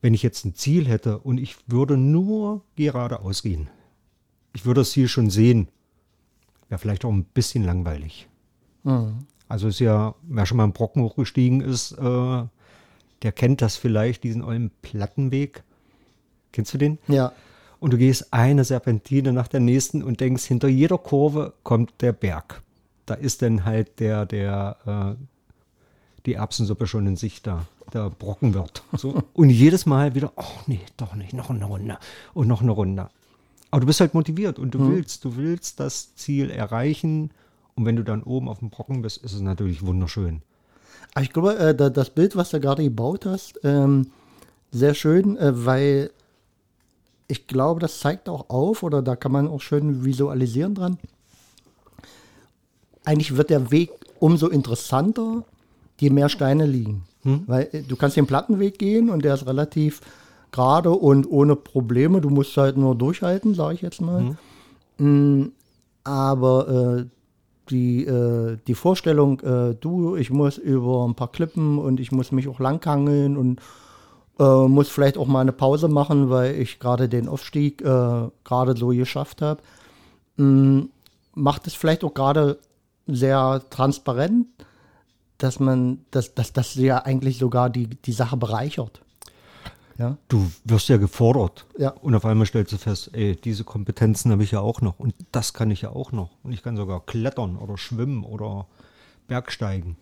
wenn 0.00 0.14
ich 0.14 0.22
jetzt 0.22 0.44
ein 0.44 0.54
Ziel 0.54 0.86
hätte 0.86 1.18
und 1.18 1.38
ich 1.38 1.56
würde 1.66 1.96
nur 1.96 2.62
geradeaus 2.76 3.42
gehen, 3.42 3.68
ich 4.52 4.66
würde 4.66 4.80
das 4.80 4.90
Ziel 4.90 5.08
schon 5.08 5.30
sehen, 5.30 5.68
wäre 6.68 6.78
vielleicht 6.78 7.04
auch 7.04 7.12
ein 7.12 7.24
bisschen 7.24 7.64
langweilig. 7.64 8.28
Mhm. 8.82 9.26
Also 9.48 9.68
ist 9.68 9.78
ja, 9.78 10.14
wer 10.22 10.46
schon 10.46 10.56
mal 10.56 10.64
einen 10.64 10.72
Brocken 10.72 11.02
hochgestiegen 11.02 11.60
ist, 11.60 11.92
äh, 11.92 12.44
der 13.22 13.32
kennt 13.32 13.62
das 13.62 13.76
vielleicht, 13.76 14.24
diesen 14.24 14.42
ollen 14.42 14.70
Plattenweg. 14.82 15.62
Kennst 16.52 16.74
du 16.74 16.78
den? 16.78 16.98
Ja, 17.08 17.32
Und 17.84 17.92
du 17.92 17.98
gehst 17.98 18.32
eine 18.32 18.64
Serpentine 18.64 19.34
nach 19.34 19.46
der 19.46 19.60
nächsten 19.60 20.02
und 20.02 20.18
denkst, 20.18 20.44
hinter 20.44 20.68
jeder 20.68 20.96
Kurve 20.96 21.52
kommt 21.64 21.92
der 22.00 22.12
Berg. 22.12 22.62
Da 23.04 23.12
ist 23.12 23.42
dann 23.42 23.66
halt 23.66 24.00
der, 24.00 24.24
der, 24.24 25.16
äh, 25.18 25.22
die 26.24 26.32
Erbsensuppe 26.32 26.86
schon 26.86 27.06
in 27.06 27.16
sich 27.16 27.42
da, 27.42 27.66
der 27.92 28.08
Brocken 28.08 28.54
wird. 28.54 28.82
So. 28.96 29.22
Und 29.34 29.50
jedes 29.50 29.84
Mal 29.84 30.14
wieder, 30.14 30.32
oh 30.36 30.60
nee, 30.66 30.80
doch 30.96 31.14
nicht, 31.14 31.34
noch 31.34 31.50
eine 31.50 31.66
Runde 31.66 31.98
und 32.32 32.48
noch 32.48 32.62
eine 32.62 32.70
Runde. 32.70 33.10
Aber 33.70 33.80
du 33.80 33.86
bist 33.86 34.00
halt 34.00 34.14
motiviert 34.14 34.58
und 34.58 34.72
du 34.74 34.90
willst, 34.90 35.22
du 35.26 35.36
willst 35.36 35.78
das 35.78 36.14
Ziel 36.14 36.48
erreichen. 36.48 37.32
Und 37.74 37.84
wenn 37.84 37.96
du 37.96 38.02
dann 38.02 38.22
oben 38.22 38.48
auf 38.48 38.60
dem 38.60 38.70
Brocken 38.70 39.02
bist, 39.02 39.18
ist 39.18 39.34
es 39.34 39.42
natürlich 39.42 39.84
wunderschön. 39.84 40.40
Aber 41.12 41.22
ich 41.22 41.34
glaube, 41.34 41.58
äh, 41.58 41.74
da, 41.74 41.90
das 41.90 42.08
Bild, 42.08 42.34
was 42.34 42.48
du 42.48 42.60
gerade 42.60 42.82
gebaut 42.82 43.26
hast, 43.26 43.60
ähm, 43.62 44.06
sehr 44.70 44.94
schön, 44.94 45.36
äh, 45.36 45.66
weil 45.66 46.10
ich 47.28 47.46
glaube, 47.46 47.80
das 47.80 48.00
zeigt 48.00 48.28
auch 48.28 48.50
auf 48.50 48.82
oder 48.82 49.02
da 49.02 49.16
kann 49.16 49.32
man 49.32 49.48
auch 49.48 49.60
schön 49.60 50.04
visualisieren 50.04 50.74
dran. 50.74 50.98
Eigentlich 53.04 53.36
wird 53.36 53.50
der 53.50 53.70
Weg 53.70 53.90
umso 54.18 54.48
interessanter, 54.48 55.44
je 56.00 56.10
mehr 56.10 56.28
Steine 56.28 56.66
liegen. 56.66 57.04
Weil 57.46 57.68
äh, 57.72 57.82
du 57.82 57.96
kannst 57.96 58.16
den 58.16 58.26
Plattenweg 58.26 58.78
gehen 58.78 59.10
und 59.10 59.24
der 59.24 59.34
ist 59.34 59.46
relativ 59.46 60.00
gerade 60.52 60.90
und 60.90 61.30
ohne 61.30 61.56
Probleme. 61.56 62.20
Du 62.20 62.30
musst 62.30 62.56
halt 62.56 62.76
nur 62.76 62.94
durchhalten, 62.94 63.54
sage 63.54 63.74
ich 63.74 63.82
jetzt 63.82 64.00
mal. 64.00 64.36
Mm, 64.98 65.52
aber 66.04 66.68
äh, 66.68 67.04
die, 67.70 68.04
äh, 68.04 68.58
die 68.66 68.74
Vorstellung, 68.74 69.40
äh, 69.40 69.74
du, 69.74 70.16
ich 70.16 70.30
muss 70.30 70.58
über 70.58 71.06
ein 71.06 71.14
paar 71.14 71.32
Klippen 71.32 71.78
und 71.78 71.98
ich 71.98 72.12
muss 72.12 72.30
mich 72.30 72.46
auch 72.46 72.60
langhangeln 72.60 73.36
und 73.36 73.60
äh, 74.38 74.68
muss 74.68 74.88
vielleicht 74.88 75.16
auch 75.16 75.26
mal 75.26 75.40
eine 75.40 75.52
Pause 75.52 75.88
machen, 75.88 76.30
weil 76.30 76.54
ich 76.54 76.78
gerade 76.78 77.08
den 77.08 77.28
Aufstieg 77.28 77.82
äh, 77.82 78.28
gerade 78.44 78.76
so 78.76 78.88
geschafft 78.88 79.42
habe, 79.42 79.62
mm, 80.36 80.82
macht 81.34 81.66
es 81.66 81.74
vielleicht 81.74 82.04
auch 82.04 82.14
gerade 82.14 82.58
sehr 83.06 83.62
transparent, 83.70 84.46
dass 85.38 85.60
man, 85.60 86.04
dass, 86.10 86.34
dass 86.34 86.52
das 86.52 86.74
ja 86.74 86.98
eigentlich 86.98 87.38
sogar 87.38 87.70
die, 87.70 87.86
die 87.86 88.12
Sache 88.12 88.36
bereichert. 88.36 89.00
Ja. 89.98 90.16
Du 90.28 90.50
wirst 90.64 90.88
ja 90.88 90.96
gefordert. 90.96 91.66
Ja. 91.78 91.90
Und 91.90 92.14
auf 92.14 92.24
einmal 92.24 92.46
stellst 92.46 92.72
du 92.72 92.78
fest, 92.78 93.10
ey, 93.12 93.36
diese 93.36 93.64
Kompetenzen 93.64 94.32
habe 94.32 94.42
ich 94.42 94.50
ja 94.50 94.60
auch 94.60 94.80
noch. 94.80 94.98
Und 94.98 95.14
das 95.30 95.52
kann 95.54 95.70
ich 95.70 95.82
ja 95.82 95.90
auch 95.90 96.10
noch. 96.10 96.30
Und 96.42 96.52
ich 96.52 96.62
kann 96.62 96.76
sogar 96.76 97.04
klettern 97.04 97.56
oder 97.56 97.78
schwimmen 97.78 98.24
oder 98.24 98.66
Bergsteigen. 99.28 99.96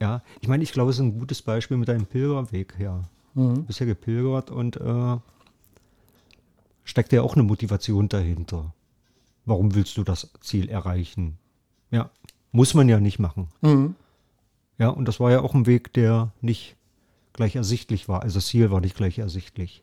Ja, 0.00 0.22
ich 0.40 0.48
meine, 0.48 0.62
ich 0.62 0.72
glaube, 0.72 0.90
es 0.90 0.96
ist 0.96 1.02
ein 1.02 1.18
gutes 1.18 1.42
Beispiel 1.42 1.76
mit 1.76 1.88
deinem 1.88 2.06
Pilgerweg. 2.06 2.74
Ja. 2.78 3.02
Du 3.34 3.62
bist 3.62 3.80
ja 3.80 3.86
gepilgert 3.86 4.50
und 4.50 4.76
äh, 4.76 5.16
steckt 6.84 7.12
ja 7.12 7.22
auch 7.22 7.34
eine 7.34 7.42
Motivation 7.42 8.08
dahinter. 8.08 8.74
Warum 9.44 9.74
willst 9.74 9.96
du 9.96 10.04
das 10.04 10.30
Ziel 10.40 10.68
erreichen? 10.68 11.38
Ja, 11.90 12.10
muss 12.52 12.74
man 12.74 12.88
ja 12.88 13.00
nicht 13.00 13.18
machen. 13.18 13.48
Mhm. 13.62 13.94
Ja, 14.78 14.88
und 14.88 15.06
das 15.06 15.20
war 15.20 15.30
ja 15.30 15.40
auch 15.40 15.54
ein 15.54 15.66
Weg, 15.66 15.92
der 15.92 16.32
nicht 16.40 16.76
gleich 17.32 17.56
ersichtlich 17.56 18.08
war. 18.08 18.22
Also 18.22 18.36
das 18.38 18.46
Ziel 18.46 18.70
war 18.70 18.80
nicht 18.80 18.96
gleich 18.96 19.18
ersichtlich. 19.18 19.82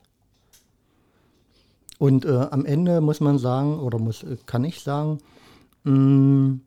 Und 1.98 2.26
äh, 2.26 2.48
am 2.52 2.66
Ende 2.66 3.02
muss 3.02 3.20
man 3.20 3.40
sagen, 3.40 3.80
oder 3.80 4.00
muss, 4.00 4.24
äh, 4.24 4.38
kann 4.46 4.64
ich 4.64 4.80
sagen, 4.80 5.20
mh, 5.84 6.60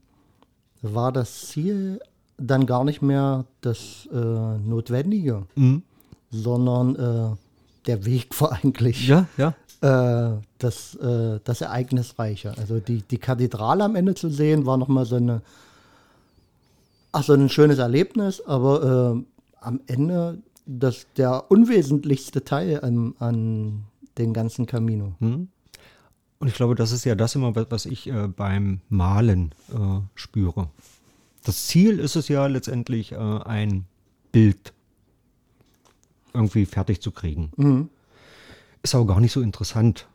war 0.83 1.13
das 1.13 1.49
Ziel 1.49 2.01
dann 2.37 2.67
gar 2.67 2.85
nicht 2.85 3.03
mehr 3.03 3.45
das 3.61 4.09
äh, 4.13 4.17
Notwendige, 4.59 5.47
Mhm. 5.55 5.83
Sondern 6.33 6.97
äh, 6.97 7.37
der 7.87 8.05
Weg 8.05 8.29
war 8.41 8.53
eigentlich 8.53 9.07
Ja, 9.07 9.27
ja. 9.37 9.55
äh, 9.83 10.41
das, 10.59 10.95
äh, 10.97 11.39
das 11.45 11.61
Ereignisreiche. 11.61 12.55
Also 12.59 12.81
die, 12.81 13.03
die 13.03 13.19
Kathedrale 13.19 13.85
am 13.85 13.95
Ende 13.95 14.15
zu 14.15 14.29
sehen, 14.31 14.67
war 14.67 14.77
nochmal 14.79 15.05
so 15.05 15.17
eine, 15.17 15.43
ach, 17.13 17.23
so 17.23 17.35
ein 17.35 17.49
schönes 17.49 17.79
Erlebnis, 17.79 18.41
aber 18.45 19.23
am 19.61 19.81
Ende 19.87 20.39
das, 20.67 21.07
der 21.17 21.51
unwesentlichste 21.51 22.45
Teil 22.45 22.81
an, 22.83 23.15
an 23.19 23.85
den 24.19 24.33
ganzen 24.33 24.67
Camino. 24.67 25.15
Und 25.21 25.49
ich 26.49 26.55
glaube, 26.55 26.75
das 26.75 26.93
ist 26.93 27.05
ja 27.05 27.15
das 27.15 27.35
immer, 27.35 27.55
was- 27.55 27.67
was 27.71 27.87
ich 27.87 28.09
äh, 28.09 28.29
beim 28.29 28.81
Malen 28.89 29.55
äh, 29.73 30.01
spüre. 30.15 30.69
Das 31.45 31.67
Ziel 31.67 31.99
ist 31.99 32.17
es 32.17 32.29
ja 32.29 32.47
letztendlich, 32.47 33.13
äh, 33.13 33.17
ein 33.17 33.85
Bild 34.33 34.73
irgendwie 36.35 36.67
fertig 36.67 37.01
zu 37.01 37.11
kriegen. 37.11 37.89
Ist 38.83 38.95
aber 38.95 39.07
gar 39.07 39.21
nicht 39.21 39.33
so 39.33 39.41
interessant. 39.41 40.07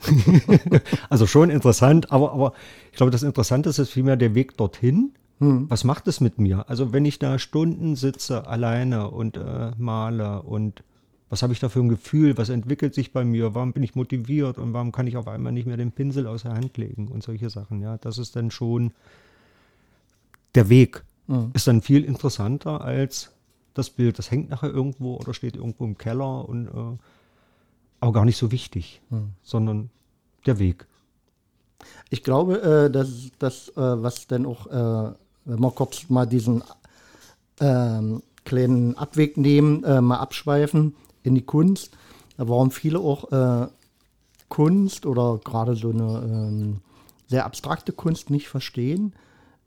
also 1.10 1.26
schon 1.26 1.50
interessant, 1.50 2.10
aber, 2.10 2.32
aber 2.32 2.52
ich 2.90 2.96
glaube, 2.96 3.10
das 3.12 3.22
Interessante 3.22 3.70
ist 3.70 3.90
vielmehr 3.90 4.16
der 4.16 4.34
Weg 4.34 4.56
dorthin. 4.56 5.12
Was 5.42 5.84
macht 5.84 6.06
es 6.06 6.20
mit 6.20 6.38
mir? 6.38 6.68
Also 6.68 6.92
wenn 6.92 7.06
ich 7.06 7.18
da 7.18 7.38
Stunden 7.38 7.96
sitze 7.96 8.46
alleine 8.46 9.10
und 9.10 9.38
äh, 9.38 9.70
male 9.78 10.42
und 10.42 10.82
was 11.30 11.42
habe 11.42 11.54
ich 11.54 11.60
da 11.60 11.70
für 11.70 11.80
ein 11.80 11.88
Gefühl? 11.88 12.36
Was 12.36 12.50
entwickelt 12.50 12.92
sich 12.92 13.12
bei 13.14 13.24
mir? 13.24 13.54
Warum 13.54 13.72
bin 13.72 13.82
ich 13.82 13.94
motiviert 13.94 14.58
und 14.58 14.74
warum 14.74 14.92
kann 14.92 15.06
ich 15.06 15.16
auf 15.16 15.28
einmal 15.28 15.52
nicht 15.52 15.66
mehr 15.66 15.78
den 15.78 15.92
Pinsel 15.92 16.26
aus 16.26 16.42
der 16.42 16.52
Hand 16.52 16.76
legen 16.76 17.08
und 17.08 17.22
solche 17.22 17.48
Sachen? 17.48 17.80
Ja, 17.80 17.96
das 17.96 18.18
ist 18.18 18.36
dann 18.36 18.50
schon 18.50 18.92
der 20.54 20.68
Weg. 20.68 21.04
Ist 21.54 21.68
dann 21.68 21.80
viel 21.80 22.04
interessanter 22.04 22.82
als 22.82 23.32
das 23.80 23.90
Bild. 23.90 24.18
Das 24.18 24.30
hängt 24.30 24.50
nachher 24.50 24.70
irgendwo 24.70 25.16
oder 25.16 25.34
steht 25.34 25.56
irgendwo 25.56 25.84
im 25.84 25.98
Keller 25.98 26.48
und 26.48 26.68
äh, 26.68 26.98
auch 28.00 28.12
gar 28.12 28.24
nicht 28.24 28.38
so 28.38 28.50
wichtig, 28.50 29.02
sondern 29.42 29.90
der 30.46 30.58
Weg. 30.58 30.86
Ich 32.08 32.22
glaube, 32.22 32.60
äh, 32.62 32.90
dass 32.90 33.30
das, 33.38 33.68
äh, 33.70 33.72
was 33.76 34.26
denn 34.26 34.46
auch, 34.46 34.66
äh, 34.66 35.14
wenn 35.44 35.60
wir 35.60 35.70
kurz 35.70 36.08
mal 36.08 36.26
diesen 36.26 36.62
ähm, 37.60 38.22
kleinen 38.44 38.96
Abweg 38.96 39.36
nehmen, 39.36 39.84
äh, 39.84 40.00
mal 40.00 40.18
abschweifen 40.18 40.94
in 41.22 41.34
die 41.34 41.44
Kunst, 41.44 41.96
warum 42.36 42.70
viele 42.70 42.98
auch 42.98 43.68
Kunst 44.48 45.04
oder 45.04 45.38
gerade 45.44 45.76
so 45.76 45.90
eine 45.90 46.22
ähm, 46.24 46.80
sehr 47.28 47.44
abstrakte 47.44 47.92
Kunst 47.92 48.30
nicht 48.30 48.48
verstehen, 48.48 49.12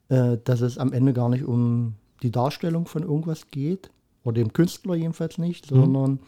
dass 0.10 0.62
es 0.62 0.80
am 0.80 0.92
Ende 0.92 1.14
gar 1.14 1.30
nicht 1.30 1.46
um 1.46 1.94
die 2.24 2.32
Darstellung 2.32 2.88
von 2.88 3.04
irgendwas 3.04 3.52
geht, 3.52 3.92
oder 4.24 4.36
dem 4.36 4.54
Künstler 4.54 4.96
jedenfalls 4.96 5.38
nicht, 5.38 5.66
sondern 5.68 6.20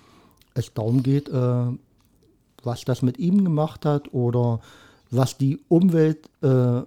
es 0.53 0.73
darum 0.73 1.03
geht, 1.03 1.29
äh, 1.29 1.65
was 2.63 2.85
das 2.85 3.01
mit 3.01 3.17
ihm 3.19 3.43
gemacht 3.43 3.85
hat 3.85 4.13
oder 4.13 4.59
was 5.11 5.37
die 5.37 5.59
Umwelt 5.67 6.29
äh, 6.41 6.81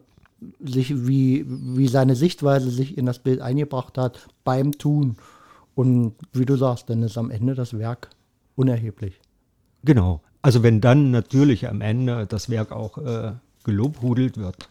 sich, 0.60 1.06
wie, 1.06 1.44
wie 1.48 1.88
seine 1.88 2.16
Sichtweise 2.16 2.70
sich 2.70 2.98
in 2.98 3.06
das 3.06 3.18
Bild 3.18 3.40
eingebracht 3.40 3.98
hat 3.98 4.28
beim 4.44 4.72
Tun. 4.72 5.16
Und 5.74 6.14
wie 6.32 6.46
du 6.46 6.56
sagst, 6.56 6.90
dann 6.90 7.02
ist 7.02 7.18
am 7.18 7.30
Ende 7.30 7.54
das 7.54 7.78
Werk 7.78 8.10
unerheblich. 8.56 9.20
Genau. 9.84 10.20
Also 10.42 10.62
wenn 10.62 10.80
dann 10.80 11.10
natürlich 11.10 11.68
am 11.68 11.80
Ende 11.80 12.26
das 12.26 12.50
Werk 12.50 12.72
auch 12.72 12.98
äh, 12.98 13.32
gelobhudelt 13.64 14.36
wird, 14.36 14.68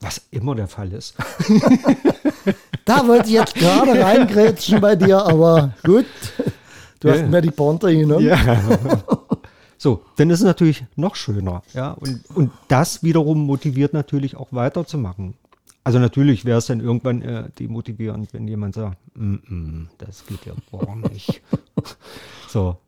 was 0.00 0.22
immer 0.30 0.54
der 0.54 0.68
Fall 0.68 0.92
ist. 0.92 1.14
da 2.86 3.06
wollte 3.06 3.26
ich 3.26 3.34
jetzt 3.34 3.54
gerade 3.54 4.02
reingrätschen 4.02 4.80
bei 4.80 4.96
dir, 4.96 5.18
aber 5.26 5.74
gut. 5.84 6.06
Du 7.00 7.10
hast 7.10 7.20
Ja. 7.20 7.26
mir 7.26 7.42
die 7.42 7.50
Ponte 7.50 7.94
genommen. 7.94 8.24
Ja. 8.24 8.38
So, 9.78 10.00
dann 10.16 10.30
ist 10.30 10.38
es 10.40 10.44
natürlich 10.46 10.84
noch 10.96 11.14
schöner. 11.16 11.62
Ja, 11.74 11.92
und, 11.92 12.20
und 12.34 12.50
das 12.68 13.02
wiederum 13.02 13.44
motiviert 13.44 13.92
natürlich 13.92 14.34
auch 14.34 14.48
weiterzumachen. 14.50 15.34
Also 15.84 15.98
natürlich 15.98 16.44
wäre 16.46 16.58
es 16.58 16.66
dann 16.66 16.80
irgendwann 16.80 17.20
äh, 17.22 17.44
demotivierend, 17.58 18.32
wenn 18.32 18.48
jemand 18.48 18.74
sagt, 18.74 18.96
mm 19.14 19.34
-mm, 19.34 19.86
das 19.98 20.24
geht 20.26 20.46
ja 20.46 20.54
gar 20.72 20.96
nicht. 20.96 21.42
so. 22.48 22.78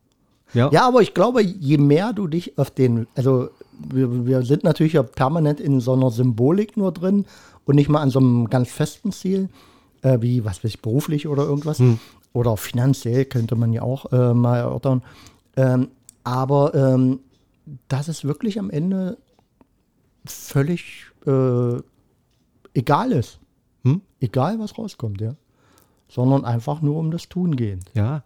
Ja, 0.54 0.70
Ja, 0.72 0.88
aber 0.88 1.02
ich 1.02 1.12
glaube, 1.12 1.42
je 1.42 1.76
mehr 1.76 2.14
du 2.14 2.26
dich 2.26 2.56
auf 2.58 2.70
den, 2.70 3.06
also 3.14 3.50
wir, 3.78 4.26
wir 4.26 4.42
sind 4.42 4.64
natürlich 4.64 4.94
ja 4.94 5.02
permanent 5.02 5.60
in 5.60 5.80
so 5.80 5.92
einer 5.92 6.10
Symbolik 6.10 6.76
nur 6.78 6.90
drin 6.90 7.26
und 7.66 7.74
nicht 7.76 7.90
mal 7.90 8.00
an 8.00 8.10
so 8.10 8.18
einem 8.18 8.48
ganz 8.48 8.70
festen 8.70 9.12
Ziel, 9.12 9.50
äh, 10.02 10.18
wie, 10.20 10.44
was 10.44 10.58
weiß 10.58 10.74
ich, 10.74 10.82
beruflich 10.82 11.26
oder 11.26 11.44
irgendwas. 11.44 11.80
Oder 12.32 12.56
finanziell 12.56 13.24
könnte 13.24 13.56
man 13.56 13.72
ja 13.72 13.82
auch 13.82 14.12
äh, 14.12 14.34
mal 14.34 14.58
erörtern. 14.58 15.02
Ähm, 15.56 15.88
aber 16.24 16.74
ähm, 16.74 17.20
dass 17.88 18.08
es 18.08 18.24
wirklich 18.24 18.58
am 18.58 18.70
Ende 18.70 19.18
völlig 20.24 21.06
äh, 21.26 21.80
egal 22.74 23.12
ist. 23.12 23.40
Hm? 23.84 24.02
Egal, 24.20 24.58
was 24.58 24.78
rauskommt, 24.78 25.20
ja. 25.20 25.34
Sondern 26.08 26.44
einfach 26.44 26.80
nur 26.80 26.96
um 26.96 27.10
das 27.10 27.28
Tun 27.28 27.56
gehen. 27.56 27.80
Ja, 27.94 28.22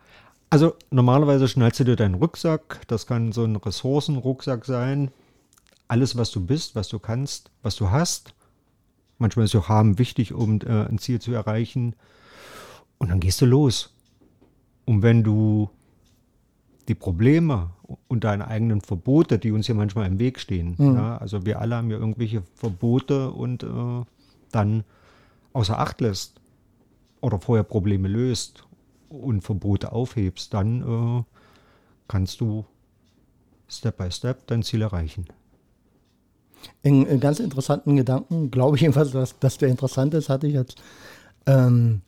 also 0.51 0.75
normalerweise 0.91 1.49
schnallst 1.49 1.81
du 1.81 1.85
dir 1.85 1.97
deinen 1.97 2.17
Rucksack, 2.17 2.83
das 2.87 3.07
kann 3.07 3.33
so 3.33 3.43
ein 3.45 3.57
Ressourcenrucksack 3.57 4.67
sein. 4.67 5.11
Alles, 5.89 6.17
was 6.17 6.31
du 6.31 6.45
bist, 6.45 6.77
was 6.77 6.89
du 6.89 6.99
kannst, 6.99 7.51
was 7.63 7.77
du 7.77 7.91
hast. 7.91 8.35
Manchmal 9.19 9.45
ist 9.45 9.55
auch 9.55 9.69
haben 9.69 9.99
wichtig, 9.99 10.33
um 10.33 10.61
äh, 10.61 10.87
ein 10.87 10.99
Ziel 10.99 11.21
zu 11.21 11.33
erreichen. 11.33 11.95
Und 12.99 13.11
dann 13.11 13.21
gehst 13.21 13.41
du 13.41 13.47
los. 13.47 13.95
Und 14.85 15.03
wenn 15.03 15.23
du 15.23 15.71
die 16.89 16.95
Probleme 16.95 17.71
und 18.09 18.25
deine 18.25 18.49
eigenen 18.49 18.81
Verbote, 18.81 19.39
die 19.39 19.53
uns 19.53 19.69
ja 19.69 19.75
manchmal 19.75 20.07
im 20.07 20.19
Weg 20.19 20.41
stehen, 20.41 20.75
ja, 20.79 21.17
also 21.19 21.47
wir 21.47 21.61
alle 21.61 21.77
haben 21.77 21.91
ja 21.91 21.99
irgendwelche 21.99 22.43
Verbote 22.57 23.31
und 23.31 23.63
äh, 23.63 24.05
dann 24.51 24.85
außer 25.53 25.79
Acht 25.79 26.01
lässt 26.01 26.41
oder 27.21 27.39
vorher 27.39 27.63
Probleme 27.63 28.09
löst 28.09 28.65
und 29.09 29.43
Verbote 29.43 29.93
aufhebst, 29.93 30.53
dann 30.53 30.83
äh, 30.83 31.23
kannst 32.09 32.41
du 32.41 32.65
Step 33.69 33.97
by 33.97 34.11
Step 34.11 34.47
dein 34.49 34.63
Ziel 34.63 34.83
erreichen. 34.83 35.27
Einen, 36.85 37.07
einen 37.07 37.21
ganz 37.21 37.41
interessanten 37.41 37.97
Gedanken, 37.97 38.51
glaube 38.51 38.77
ich 38.77 38.83
jedenfalls, 38.83 39.13
dass, 39.13 39.39
dass 39.39 39.59
der 39.59 39.69
interessant 39.69 40.15
ist, 40.15 40.29
hatte 40.29 40.47
ich 40.47 40.55
jetzt. 40.55 40.77
Ähm, 41.47 42.03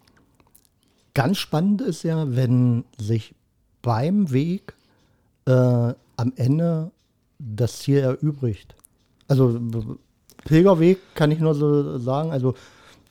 ganz 1.14 1.38
spannend 1.38 1.80
ist 1.80 2.02
ja, 2.02 2.34
wenn 2.36 2.84
sich 2.98 3.34
beim 3.82 4.32
Weg 4.32 4.74
äh, 5.46 5.50
am 6.16 6.32
Ende 6.36 6.90
das 7.38 7.80
Ziel 7.80 7.98
erübrigt. 7.98 8.74
Also 9.28 9.60
Pilgerweg 10.44 10.98
kann 11.14 11.30
ich 11.30 11.40
nur 11.40 11.54
so 11.54 11.98
sagen, 11.98 12.30
also 12.30 12.54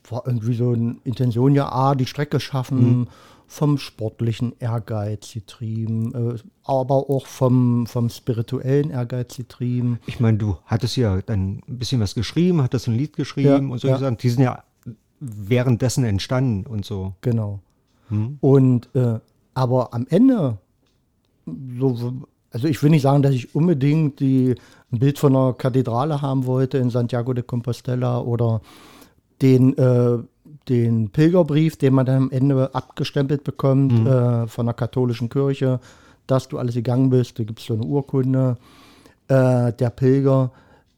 war 0.09 0.23
irgendwie 0.25 0.55
so 0.55 0.71
eine 0.71 0.97
Intention, 1.03 1.55
ja, 1.55 1.71
A, 1.71 1.95
die 1.95 2.05
Strecke 2.05 2.39
schaffen, 2.39 3.07
vom 3.53 3.77
sportlichen 3.77 4.53
Ehrgeiz 4.59 5.31
getrieben, 5.31 6.13
äh, 6.15 6.39
aber 6.63 7.07
auch 7.11 7.27
vom, 7.27 7.85
vom 7.85 8.09
spirituellen 8.09 8.89
Ehrgeiz 8.89 9.37
getrieben. 9.37 9.99
Ich 10.07 10.19
meine, 10.19 10.39
du 10.39 10.57
hattest 10.65 10.97
ja 10.97 11.21
dann 11.21 11.61
ein 11.67 11.77
bisschen 11.77 12.01
was 12.01 12.15
geschrieben, 12.15 12.63
hattest 12.63 12.87
ein 12.87 12.95
Lied 12.95 13.15
geschrieben 13.15 13.67
Ja, 13.67 13.73
und 13.73 13.77
so 13.77 13.87
ja. 13.87 14.09
Die 14.09 14.29
sind 14.29 14.41
ja 14.41 14.63
währenddessen 15.19 16.03
entstanden 16.03 16.65
und 16.65 16.83
so. 16.83 17.13
Genau. 17.21 17.59
Und 18.41 18.89
äh, 18.95 19.19
aber 19.53 19.93
am 19.93 20.07
Ende, 20.09 20.57
so, 21.77 22.13
also 22.49 22.67
ich 22.67 22.81
will 22.81 22.89
nicht 22.89 23.03
sagen, 23.03 23.21
dass 23.21 23.33
ich 23.33 23.53
unbedingt 23.53 24.19
die, 24.19 24.55
ein 24.91 24.99
Bild 24.99 25.19
von 25.19 25.35
einer 25.35 25.53
Kathedrale 25.53 26.23
haben 26.23 26.47
wollte 26.47 26.79
in 26.79 26.89
Santiago 26.89 27.33
de 27.33 27.43
Compostela 27.43 28.19
oder 28.19 28.61
den, 29.43 29.77
äh, 29.77 30.17
den 30.69 31.09
Pilgerbrief, 31.09 31.77
den 31.77 31.93
man 31.93 32.05
dann 32.05 32.23
am 32.23 32.31
Ende 32.31 32.73
abgestempelt 32.73 33.43
bekommt 33.43 34.07
äh, 34.07 34.47
von 34.47 34.65
der 34.65 34.73
katholischen 34.73 35.29
Kirche, 35.29 35.79
dass 36.27 36.47
du 36.47 36.57
alles 36.57 36.75
gegangen 36.75 37.09
bist. 37.09 37.37
Da 37.37 37.43
gibt 37.43 37.59
es 37.59 37.65
so 37.65 37.73
eine 37.73 37.83
Urkunde. 37.83 38.57
Äh, 39.27 39.73
der 39.73 39.89
Pilger. 39.89 40.51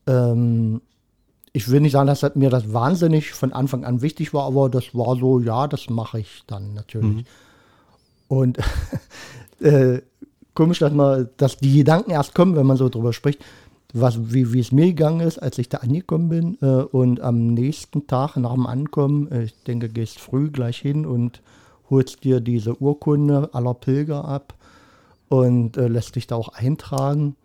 Ähm, 0.07 0.81
ich 1.53 1.69
will 1.69 1.79
nicht 1.79 1.93
sagen, 1.93 2.07
dass 2.07 2.19
das 2.19 2.35
mir 2.35 2.49
das 2.49 2.73
wahnsinnig 2.73 3.31
von 3.31 3.53
Anfang 3.53 3.85
an 3.85 4.01
wichtig 4.01 4.33
war, 4.33 4.45
aber 4.45 4.69
das 4.69 4.93
war 4.93 5.15
so, 5.15 5.39
ja, 5.39 5.67
das 5.67 5.89
mache 5.89 6.19
ich 6.19 6.43
dann 6.47 6.73
natürlich. 6.73 7.25
Und 8.27 8.57
äh, 9.61 10.01
komisch, 10.53 10.79
dass 10.79 10.91
man, 10.91 11.29
dass 11.37 11.57
die 11.57 11.77
Gedanken 11.77 12.11
erst 12.11 12.35
kommen, 12.35 12.55
wenn 12.55 12.65
man 12.65 12.77
so 12.77 12.89
drüber 12.89 13.13
spricht, 13.13 13.41
was, 13.93 14.33
wie, 14.33 14.59
es 14.59 14.71
mir 14.71 14.87
gegangen 14.87 15.21
ist, 15.21 15.39
als 15.39 15.57
ich 15.57 15.69
da 15.69 15.77
angekommen 15.77 16.29
bin. 16.29 16.57
Äh, 16.61 16.83
und 16.83 17.21
am 17.21 17.47
nächsten 17.47 18.07
Tag 18.07 18.35
nach 18.37 18.53
dem 18.53 18.65
Ankommen, 18.67 19.31
äh, 19.31 19.43
ich 19.43 19.63
denke, 19.63 19.89
gehst 19.89 20.19
früh 20.19 20.49
gleich 20.49 20.77
hin 20.77 21.05
und 21.05 21.41
holst 21.89 22.23
dir 22.23 22.41
diese 22.41 22.81
Urkunde 22.81 23.49
aller 23.53 23.73
Pilger 23.73 24.25
ab 24.25 24.55
und 25.29 25.77
äh, 25.77 25.87
lässt 25.87 26.15
dich 26.15 26.27
da 26.27 26.35
auch 26.35 26.49
eintragen. 26.49 27.35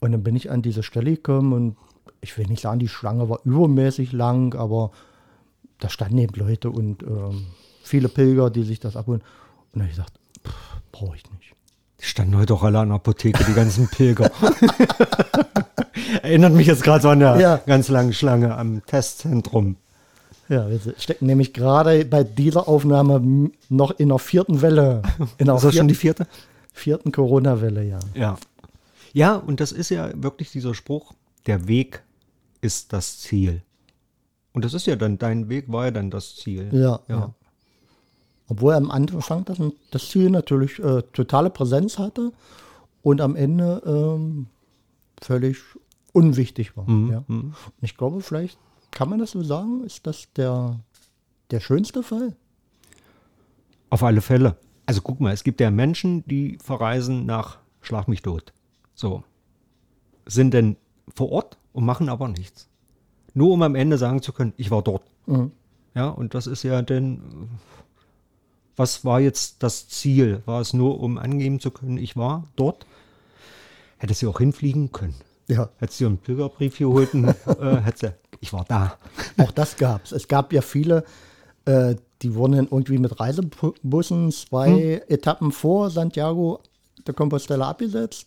Und 0.00 0.12
dann 0.12 0.22
bin 0.22 0.36
ich 0.36 0.50
an 0.50 0.62
diese 0.62 0.82
Stelle 0.82 1.12
gekommen 1.12 1.52
und 1.52 1.76
ich 2.20 2.36
will 2.36 2.46
nicht 2.46 2.62
sagen, 2.62 2.78
die 2.78 2.88
Schlange 2.88 3.28
war 3.28 3.40
übermäßig 3.44 4.12
lang, 4.12 4.54
aber 4.54 4.90
da 5.78 5.88
standen 5.88 6.18
eben 6.18 6.34
Leute 6.34 6.70
und 6.70 7.02
ähm, 7.02 7.46
viele 7.82 8.08
Pilger, 8.08 8.50
die 8.50 8.64
sich 8.64 8.80
das 8.80 8.96
abholen. 8.96 9.20
Und 9.72 9.74
dann 9.74 9.82
habe 9.82 9.90
ich 9.90 9.96
gesagt, 9.96 10.18
brauche 10.92 11.16
ich 11.16 11.30
nicht. 11.30 11.54
Die 12.00 12.04
standen 12.04 12.36
heute 12.36 12.54
auch 12.54 12.62
alle 12.62 12.78
an 12.78 12.88
der 12.88 12.96
Apotheke, 12.96 13.44
die 13.44 13.54
ganzen 13.54 13.88
Pilger. 13.88 14.30
Erinnert 16.22 16.52
mich 16.52 16.66
jetzt 16.66 16.82
gerade 16.82 17.02
so 17.02 17.08
an 17.08 17.22
eine 17.22 17.40
Ja. 17.42 17.56
ganz 17.66 17.88
lange 17.88 18.12
Schlange 18.12 18.56
am 18.56 18.84
Testzentrum. 18.86 19.76
Ja, 20.48 20.68
wir 20.70 20.80
stecken 20.96 21.26
nämlich 21.26 21.52
gerade 21.52 22.04
bei 22.04 22.24
dieser 22.24 22.68
Aufnahme 22.68 23.50
noch 23.68 23.90
in 23.98 24.08
der 24.08 24.18
vierten 24.18 24.62
Welle. 24.62 25.02
In 25.38 25.46
der 25.46 25.56
Ist 25.56 25.64
das 25.64 25.74
schon 25.74 25.88
die 25.88 25.94
vierte? 25.94 26.26
vierten 26.72 27.12
Corona-Welle, 27.12 27.84
ja. 27.84 27.98
Ja. 28.14 28.38
Ja, 29.12 29.34
und 29.34 29.60
das 29.60 29.72
ist 29.72 29.90
ja 29.90 30.10
wirklich 30.14 30.52
dieser 30.52 30.74
Spruch, 30.74 31.12
der 31.46 31.66
Weg 31.66 32.02
ist 32.60 32.92
das 32.92 33.18
Ziel. 33.18 33.62
Und 34.52 34.64
das 34.64 34.74
ist 34.74 34.86
ja 34.86 34.96
dann, 34.96 35.18
dein 35.18 35.48
Weg 35.48 35.70
war 35.70 35.86
ja 35.86 35.90
dann 35.90 36.10
das 36.10 36.36
Ziel. 36.36 36.68
Ja, 36.72 37.00
ja. 37.08 37.34
Obwohl 38.48 38.74
am 38.74 38.90
Anfang 38.90 39.44
das, 39.44 39.58
das 39.90 40.08
Ziel 40.08 40.30
natürlich 40.30 40.78
äh, 40.78 41.02
totale 41.12 41.50
Präsenz 41.50 41.98
hatte 41.98 42.32
und 43.02 43.20
am 43.20 43.36
Ende 43.36 43.82
ähm, 43.84 44.46
völlig 45.20 45.58
unwichtig 46.12 46.76
war. 46.76 46.88
Ja. 47.10 47.24
Und 47.28 47.54
ich 47.82 47.96
glaube, 47.96 48.20
vielleicht 48.22 48.58
kann 48.90 49.10
man 49.10 49.18
das 49.18 49.32
so 49.32 49.42
sagen, 49.42 49.84
ist 49.84 50.06
das 50.06 50.28
der, 50.34 50.80
der 51.50 51.60
schönste 51.60 52.02
Fall? 52.02 52.34
Auf 53.90 54.02
alle 54.02 54.20
Fälle. 54.20 54.56
Also 54.86 55.02
guck 55.02 55.20
mal, 55.20 55.32
es 55.32 55.44
gibt 55.44 55.60
ja 55.60 55.70
Menschen, 55.70 56.24
die 56.26 56.58
verreisen 56.62 57.26
nach 57.26 57.58
Schlag 57.80 58.08
mich 58.08 58.22
tot. 58.22 58.52
So. 58.94 59.22
Sind 60.26 60.54
denn 60.54 60.76
vor 61.14 61.30
Ort 61.30 61.58
und 61.72 61.84
machen 61.84 62.08
aber 62.08 62.28
nichts. 62.28 62.68
Nur 63.34 63.52
um 63.52 63.62
am 63.62 63.74
Ende 63.74 63.98
sagen 63.98 64.22
zu 64.22 64.32
können, 64.32 64.52
ich 64.56 64.70
war 64.70 64.82
dort. 64.82 65.02
Ja, 65.94 66.08
und 66.08 66.34
das 66.34 66.46
ist 66.46 66.62
ja 66.62 66.82
dann, 66.82 67.50
was 68.78 69.04
war 69.04 69.20
jetzt 69.20 69.62
das 69.62 69.88
Ziel? 69.88 70.42
War 70.46 70.60
es 70.60 70.72
nur, 70.72 71.00
um 71.00 71.18
angeben 71.18 71.60
zu 71.60 71.70
können, 71.70 71.98
ich 71.98 72.16
war 72.16 72.44
dort? 72.56 72.86
Hätte 73.98 74.14
sie 74.14 74.26
auch 74.26 74.38
hinfliegen 74.38 74.92
können. 74.92 75.14
Ja. 75.48 75.70
Hätte 75.78 75.92
sie 75.92 76.06
einen 76.06 76.18
Pilgerbrief 76.18 76.78
geholt 76.78 77.14
und 77.14 77.28
äh, 77.28 77.76
hätte 77.82 77.98
sie, 77.98 78.12
ich 78.40 78.52
war 78.52 78.64
da. 78.68 78.96
Auch 79.38 79.50
das 79.50 79.76
gab 79.76 80.04
es. 80.04 80.12
Es 80.12 80.28
gab 80.28 80.52
ja 80.52 80.60
viele, 80.60 81.04
äh, 81.64 81.96
die 82.22 82.34
wurden 82.34 82.52
dann 82.52 82.68
irgendwie 82.70 82.98
mit 82.98 83.18
Reisebussen 83.18 84.30
zwei 84.30 85.02
Etappen 85.08 85.52
vor 85.52 85.90
Santiago 85.90 86.60
de 87.06 87.14
Compostela 87.14 87.70
abgesetzt 87.70 88.26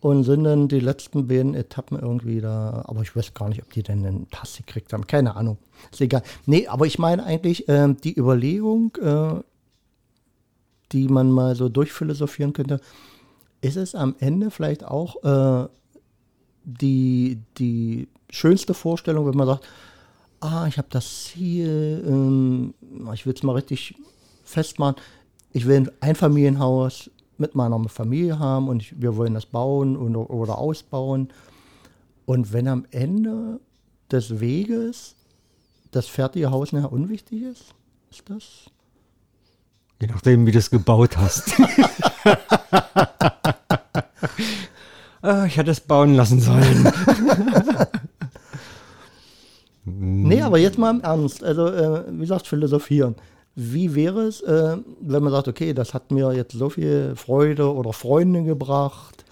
und 0.00 0.24
sind 0.24 0.44
dann 0.44 0.68
die 0.68 0.80
letzten 0.80 1.26
beiden 1.26 1.54
Etappen 1.54 1.98
irgendwie 1.98 2.40
da. 2.40 2.84
Aber 2.86 3.02
ich 3.02 3.14
weiß 3.14 3.34
gar 3.34 3.48
nicht, 3.48 3.62
ob 3.62 3.72
die 3.72 3.82
denn 3.82 4.06
einen 4.06 4.26
Pass 4.26 4.56
gekriegt 4.56 4.92
haben. 4.92 5.06
Keine 5.06 5.36
Ahnung. 5.36 5.58
Ist 5.90 6.00
egal. 6.00 6.22
Nee, 6.46 6.66
aber 6.68 6.86
ich 6.86 6.98
meine 6.98 7.24
eigentlich 7.24 7.68
ähm, 7.68 7.96
die 8.02 8.16
Überlegung, 8.16 8.96
äh, 9.02 9.40
die 10.92 11.08
man 11.08 11.30
mal 11.30 11.54
so 11.54 11.68
durchphilosophieren 11.68 12.52
könnte. 12.52 12.80
ist 13.60 13.76
es 13.76 13.94
am 13.94 14.14
Ende 14.18 14.50
vielleicht 14.50 14.84
auch 14.84 15.22
äh, 15.24 15.68
die, 16.64 17.40
die 17.58 18.08
schönste 18.30 18.74
Vorstellung, 18.74 19.26
wenn 19.26 19.36
man 19.36 19.46
sagt, 19.46 19.66
ah, 20.40 20.66
ich 20.68 20.78
habe 20.78 20.88
das 20.90 21.24
Ziel, 21.24 22.04
ähm, 22.06 22.74
ich 23.12 23.26
will 23.26 23.34
es 23.34 23.42
mal 23.42 23.52
richtig 23.52 23.94
festmachen, 24.44 24.96
ich 25.52 25.66
will 25.66 25.76
ein 25.76 25.90
Einfamilienhaus 26.00 27.10
mit 27.38 27.54
meiner 27.54 27.88
Familie 27.88 28.38
haben 28.38 28.68
und 28.68 28.82
ich, 28.82 29.00
wir 29.00 29.16
wollen 29.16 29.34
das 29.34 29.46
bauen 29.46 29.96
und, 29.96 30.16
oder 30.16 30.58
ausbauen. 30.58 31.28
Und 32.26 32.52
wenn 32.52 32.68
am 32.68 32.86
Ende 32.90 33.60
des 34.10 34.40
Weges 34.40 35.16
das 35.90 36.06
fertige 36.06 36.50
Haus 36.50 36.72
nachher 36.72 36.92
unwichtig 36.92 37.42
ist, 37.42 37.74
ist 38.10 38.28
das? 38.28 38.70
Je 40.00 40.06
nachdem, 40.06 40.46
wie 40.46 40.52
du 40.52 40.58
es 40.58 40.70
gebaut 40.70 41.16
hast. 41.16 41.52
ah, 45.22 45.44
ich 45.46 45.56
hätte 45.56 45.72
es 45.72 45.80
bauen 45.80 46.14
lassen 46.14 46.40
sollen. 46.40 46.92
nee, 49.84 50.40
aber 50.40 50.58
jetzt 50.58 50.78
mal 50.78 50.90
im 50.90 51.00
Ernst. 51.00 51.42
Also, 51.42 51.66
äh, 51.66 52.04
wie 52.12 52.20
gesagt, 52.20 52.46
philosophieren. 52.46 53.16
Wie 53.56 53.96
wäre 53.96 54.20
es, 54.20 54.40
äh, 54.42 54.76
wenn 55.00 55.22
man 55.24 55.32
sagt, 55.32 55.48
okay, 55.48 55.74
das 55.74 55.94
hat 55.94 56.12
mir 56.12 56.32
jetzt 56.32 56.52
so 56.52 56.70
viel 56.70 57.16
Freude 57.16 57.74
oder 57.74 57.92
Freunde 57.92 58.44
gebracht 58.44 59.24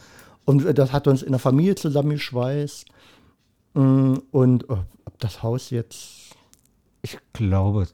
und 0.44 0.64
das 0.76 0.92
hat 0.92 1.06
uns 1.06 1.22
in 1.22 1.30
der 1.30 1.38
Familie 1.38 1.76
zusammengeschweißt 1.76 2.86
mm, 3.74 4.14
und 4.32 4.68
ob 4.68 5.18
das 5.20 5.44
Haus 5.44 5.70
jetzt. 5.70 6.34
Ich 7.02 7.18
glaube, 7.34 7.86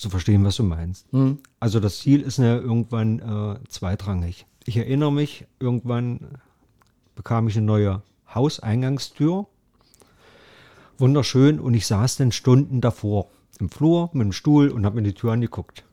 zu 0.00 0.10
verstehen, 0.10 0.44
was 0.44 0.56
du 0.56 0.64
meinst. 0.64 1.12
Mhm. 1.12 1.38
Also 1.58 1.80
das 1.80 1.98
Ziel 1.98 2.20
ist 2.22 2.38
ja 2.38 2.56
irgendwann 2.56 3.18
äh, 3.20 3.68
zweitrangig. 3.68 4.46
Ich 4.64 4.76
erinnere 4.76 5.12
mich, 5.12 5.46
irgendwann 5.58 6.20
bekam 7.14 7.48
ich 7.48 7.56
eine 7.56 7.66
neue 7.66 8.02
Hauseingangstür. 8.34 9.46
Wunderschön 10.98 11.60
und 11.60 11.74
ich 11.74 11.86
saß 11.86 12.16
dann 12.16 12.32
Stunden 12.32 12.80
davor 12.80 13.28
im 13.58 13.70
Flur 13.70 14.10
mit 14.12 14.24
dem 14.24 14.32
Stuhl 14.32 14.68
und 14.68 14.84
habe 14.84 14.96
mir 14.96 15.02
die 15.02 15.14
Tür 15.14 15.32
angeguckt. 15.32 15.84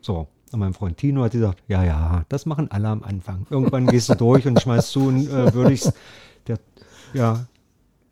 So, 0.00 0.28
und 0.52 0.60
mein 0.60 0.74
Freund 0.74 0.96
Tino 0.98 1.24
hat 1.24 1.32
gesagt, 1.32 1.62
ja, 1.66 1.82
ja, 1.82 2.24
das 2.28 2.46
machen 2.46 2.70
alle 2.70 2.88
am 2.88 3.02
Anfang. 3.02 3.46
Irgendwann 3.50 3.86
gehst 3.86 4.08
du 4.08 4.14
durch 4.16 4.46
und 4.46 4.60
schmeißt 4.60 4.90
zu 4.90 5.08
und 5.08 5.28
äh, 5.28 5.52
würde 5.52 5.72
ich 5.72 5.82
ja, 7.12 7.46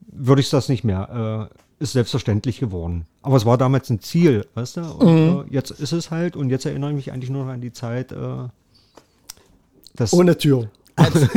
würde 0.06 0.40
ich 0.40 0.50
das 0.50 0.68
nicht 0.68 0.84
mehr. 0.84 1.50
Äh, 1.50 1.63
ist 1.84 1.92
selbstverständlich 1.92 2.58
geworden. 2.58 3.06
Aber 3.22 3.36
es 3.36 3.46
war 3.46 3.56
damals 3.58 3.90
ein 3.90 4.00
Ziel, 4.00 4.46
weißt 4.54 4.78
du? 4.78 4.80
Und 4.80 5.14
mhm. 5.14 5.44
äh, 5.48 5.54
jetzt 5.54 5.70
ist 5.70 5.92
es 5.92 6.10
halt 6.10 6.34
und 6.34 6.50
jetzt 6.50 6.66
erinnere 6.66 6.90
ich 6.90 6.96
mich 6.96 7.12
eigentlich 7.12 7.30
nur 7.30 7.44
noch 7.44 7.52
an 7.52 7.60
die 7.60 7.72
Zeit, 7.72 8.12
äh, 8.12 8.48
dass 9.94 10.12
Ohne 10.12 10.36
Tür. 10.36 10.70
Als, 10.96 11.14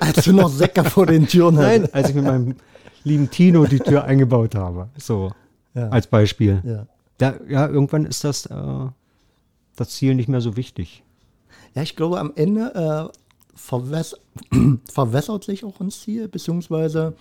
als 0.00 0.24
du 0.24 0.32
noch 0.32 0.48
Säcke 0.48 0.84
vor 0.84 1.06
den 1.06 1.26
Türen 1.26 1.58
hattest. 1.58 1.80
Nein, 1.82 1.94
als 1.94 2.08
ich 2.10 2.14
mit 2.14 2.24
meinem 2.24 2.54
lieben 3.04 3.30
Tino 3.30 3.66
die 3.66 3.78
Tür 3.78 4.04
eingebaut 4.04 4.54
habe. 4.54 4.88
So, 4.96 5.32
ja. 5.74 5.88
als 5.88 6.06
Beispiel. 6.06 6.62
Ja. 6.64 6.86
Da, 7.18 7.34
ja, 7.48 7.68
irgendwann 7.68 8.04
ist 8.04 8.24
das, 8.24 8.46
äh, 8.46 8.86
das 9.76 9.88
Ziel 9.90 10.14
nicht 10.14 10.28
mehr 10.28 10.40
so 10.40 10.56
wichtig. 10.56 11.02
Ja, 11.74 11.82
ich 11.82 11.96
glaube, 11.96 12.18
am 12.18 12.32
Ende 12.34 13.10
äh, 13.12 13.18
verwäss 13.54 14.16
verwässert 14.92 15.44
sich 15.44 15.64
auch 15.64 15.80
ein 15.80 15.90
Ziel, 15.90 16.28
beziehungsweise, 16.28 17.14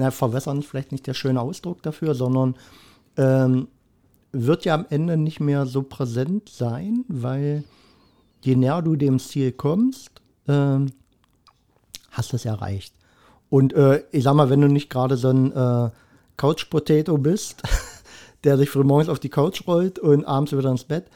na, 0.00 0.10
verwässern 0.10 0.58
ist 0.58 0.66
vielleicht 0.66 0.92
nicht 0.92 1.06
der 1.06 1.14
schöne 1.14 1.40
Ausdruck 1.40 1.82
dafür, 1.82 2.14
sondern 2.14 2.56
ähm, 3.16 3.68
wird 4.32 4.64
ja 4.64 4.74
am 4.74 4.86
Ende 4.88 5.16
nicht 5.16 5.40
mehr 5.40 5.66
so 5.66 5.82
präsent 5.82 6.48
sein, 6.48 7.04
weil 7.08 7.64
je 8.42 8.56
näher 8.56 8.80
du 8.80 8.96
dem 8.96 9.18
Ziel 9.18 9.52
kommst, 9.52 10.22
ähm, 10.48 10.86
hast 12.10 12.32
du 12.32 12.36
es 12.36 12.46
erreicht. 12.46 12.94
Und 13.50 13.74
äh, 13.74 14.02
ich 14.10 14.24
sag 14.24 14.34
mal, 14.34 14.48
wenn 14.48 14.62
du 14.62 14.68
nicht 14.68 14.88
gerade 14.88 15.16
so 15.16 15.28
ein 15.28 15.52
äh, 15.52 15.90
Couch-Potato 16.36 17.18
bist, 17.18 17.62
der 18.44 18.56
sich 18.56 18.70
früh 18.70 18.84
morgens 18.84 19.10
auf 19.10 19.18
die 19.18 19.28
Couch 19.28 19.66
rollt 19.66 19.98
und 19.98 20.24
abends 20.24 20.56
wieder 20.56 20.70
ins 20.70 20.84
Bett, 20.84 21.06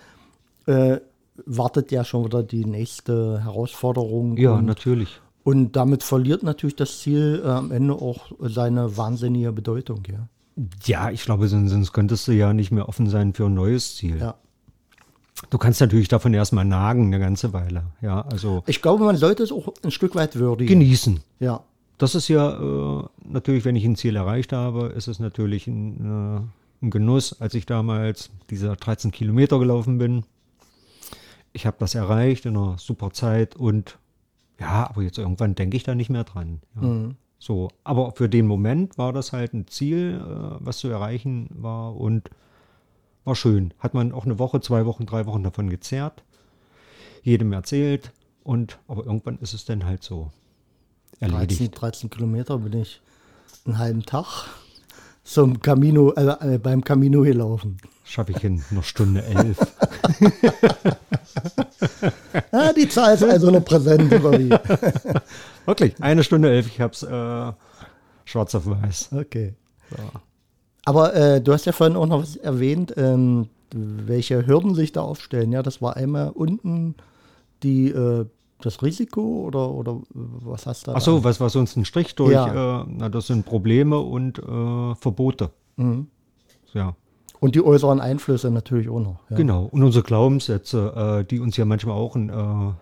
äh, 0.66 0.98
wartet 1.46 1.90
ja 1.90 2.04
schon 2.04 2.26
wieder 2.26 2.42
die 2.42 2.66
nächste 2.66 3.42
Herausforderung. 3.42 4.36
Ja, 4.36 4.60
natürlich. 4.60 5.20
Und 5.44 5.76
damit 5.76 6.02
verliert 6.02 6.42
natürlich 6.42 6.76
das 6.76 7.00
Ziel 7.00 7.42
äh, 7.44 7.48
am 7.48 7.70
Ende 7.70 7.94
auch 7.94 8.32
seine 8.40 8.96
wahnsinnige 8.96 9.52
Bedeutung, 9.52 10.02
ja. 10.10 10.28
Ja, 10.84 11.10
ich 11.10 11.24
glaube, 11.24 11.48
sonst 11.48 11.92
könntest 11.92 12.28
du 12.28 12.32
ja 12.32 12.52
nicht 12.52 12.70
mehr 12.70 12.88
offen 12.88 13.08
sein 13.08 13.34
für 13.34 13.46
ein 13.46 13.54
neues 13.54 13.96
Ziel. 13.96 14.18
Ja. 14.18 14.36
Du 15.50 15.58
kannst 15.58 15.80
natürlich 15.80 16.06
davon 16.06 16.32
erstmal 16.32 16.64
nagen 16.64 17.06
eine 17.06 17.18
ganze 17.18 17.52
Weile. 17.52 17.86
Ja, 18.00 18.20
also. 18.20 18.62
Ich 18.66 18.80
glaube, 18.80 19.04
man 19.04 19.16
sollte 19.16 19.42
es 19.42 19.50
auch 19.50 19.74
ein 19.82 19.90
Stück 19.90 20.14
weit 20.14 20.36
würdigen. 20.36 20.68
Genießen. 20.68 21.20
Ja. 21.40 21.64
Das 21.98 22.14
ist 22.14 22.28
ja 22.28 23.00
äh, 23.00 23.04
natürlich, 23.24 23.64
wenn 23.64 23.74
ich 23.74 23.84
ein 23.84 23.96
Ziel 23.96 24.14
erreicht 24.14 24.52
habe, 24.52 24.86
ist 24.96 25.08
es 25.08 25.18
natürlich 25.18 25.66
ein, 25.66 26.46
äh, 26.80 26.84
ein 26.86 26.90
Genuss, 26.90 27.40
als 27.40 27.54
ich 27.54 27.66
damals 27.66 28.30
diese 28.48 28.76
13 28.76 29.10
Kilometer 29.10 29.58
gelaufen 29.58 29.98
bin 29.98 30.24
ich 31.54 31.66
habe 31.66 31.76
das 31.78 31.94
erreicht 31.94 32.44
in 32.44 32.56
einer 32.56 32.76
super 32.78 33.12
Zeit 33.12 33.56
und 33.56 33.96
ja, 34.60 34.88
aber 34.88 35.02
jetzt 35.02 35.18
irgendwann 35.18 35.54
denke 35.54 35.76
ich 35.76 35.82
da 35.82 35.94
nicht 35.94 36.10
mehr 36.10 36.24
dran. 36.24 36.60
Ja. 36.76 36.82
Mhm. 36.82 37.16
So, 37.38 37.68
aber 37.82 38.12
für 38.12 38.28
den 38.28 38.46
Moment 38.46 38.96
war 38.96 39.12
das 39.12 39.32
halt 39.32 39.52
ein 39.52 39.66
Ziel, 39.66 40.18
äh, 40.18 40.56
was 40.60 40.78
zu 40.78 40.88
erreichen 40.88 41.48
war 41.50 41.94
und 41.94 42.30
war 43.24 43.34
schön. 43.34 43.74
Hat 43.78 43.92
man 43.94 44.12
auch 44.12 44.24
eine 44.24 44.38
Woche, 44.38 44.60
zwei 44.60 44.86
Wochen, 44.86 45.04
drei 45.04 45.26
Wochen 45.26 45.42
davon 45.42 45.68
gezerrt, 45.68 46.24
jedem 47.22 47.52
erzählt 47.52 48.12
und 48.42 48.78
aber 48.88 49.04
irgendwann 49.04 49.38
ist 49.38 49.52
es 49.52 49.64
dann 49.64 49.84
halt 49.84 50.02
so 50.02 50.30
erledigt. 51.20 51.60
13, 51.60 51.70
13 51.72 52.10
Kilometer 52.10 52.58
bin 52.58 52.80
ich 52.80 53.00
einen 53.66 53.78
halben 53.78 54.02
Tag 54.04 54.46
zum 55.22 55.60
Camino, 55.60 56.12
äh, 56.14 56.58
beim 56.58 56.84
Camino 56.84 57.22
gelaufen. 57.22 57.78
Schaffe 58.04 58.32
ich 58.32 58.44
in 58.44 58.62
einer 58.70 58.82
Stunde 58.82 59.24
elf. 59.24 59.58
Ja, 62.52 62.72
die 62.76 62.88
Zahl 62.88 63.14
ist 63.14 63.24
also 63.24 63.48
eine 63.48 63.60
präsent, 63.60 64.12
oder 64.12 64.38
wie? 64.38 64.50
Wirklich, 65.66 65.94
eine 66.02 66.24
Stunde 66.24 66.50
elf, 66.50 66.66
ich 66.66 66.80
habe 66.80 66.92
es 66.92 67.02
äh, 67.02 67.52
schwarz 68.24 68.54
auf 68.54 68.66
weiß. 68.66 69.10
Okay. 69.12 69.54
So. 69.90 69.96
Aber 70.84 71.14
äh, 71.14 71.40
du 71.40 71.52
hast 71.52 71.64
ja 71.64 71.72
vorhin 71.72 71.96
auch 71.96 72.06
noch 72.06 72.22
was 72.22 72.36
erwähnt, 72.36 72.94
ähm, 72.96 73.48
welche 73.72 74.46
Hürden 74.46 74.74
sich 74.74 74.92
da 74.92 75.00
aufstellen. 75.00 75.52
Ja, 75.52 75.62
das 75.62 75.80
war 75.82 75.96
einmal 75.96 76.30
unten 76.30 76.94
die 77.62 77.88
äh, 77.88 78.26
das 78.60 78.82
Risiko 78.82 79.44
oder, 79.46 79.70
oder 79.70 80.00
was 80.10 80.66
hast 80.66 80.86
du 80.86 80.92
da? 80.92 80.96
Achso, 80.96 81.22
was 81.24 81.40
war 81.40 81.50
sonst 81.50 81.76
ein 81.76 81.84
Strich 81.84 82.14
durch? 82.14 82.32
Ja. 82.32 82.82
Äh, 82.82 82.86
na, 82.88 83.08
das 83.08 83.26
sind 83.26 83.44
Probleme 83.44 83.98
und 83.98 84.38
äh, 84.38 84.94
Verbote. 84.94 85.50
Mhm. 85.76 86.08
Ja. 86.72 86.94
Und 87.44 87.54
die 87.54 87.62
äußeren 87.62 88.00
Einflüsse 88.00 88.50
natürlich 88.50 88.88
auch 88.88 89.00
noch. 89.00 89.20
Ja. 89.28 89.36
Genau. 89.36 89.64
Und 89.64 89.82
unsere 89.82 90.02
Glaubenssätze, 90.02 91.20
äh, 91.20 91.24
die 91.26 91.40
uns 91.40 91.58
ja 91.58 91.66
manchmal 91.66 91.94
auch 91.94 92.16
einen 92.16 92.30
äh, 92.30 92.72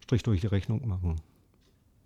Strich 0.00 0.22
durch 0.22 0.40
die 0.40 0.46
Rechnung 0.46 0.88
machen. 0.88 1.16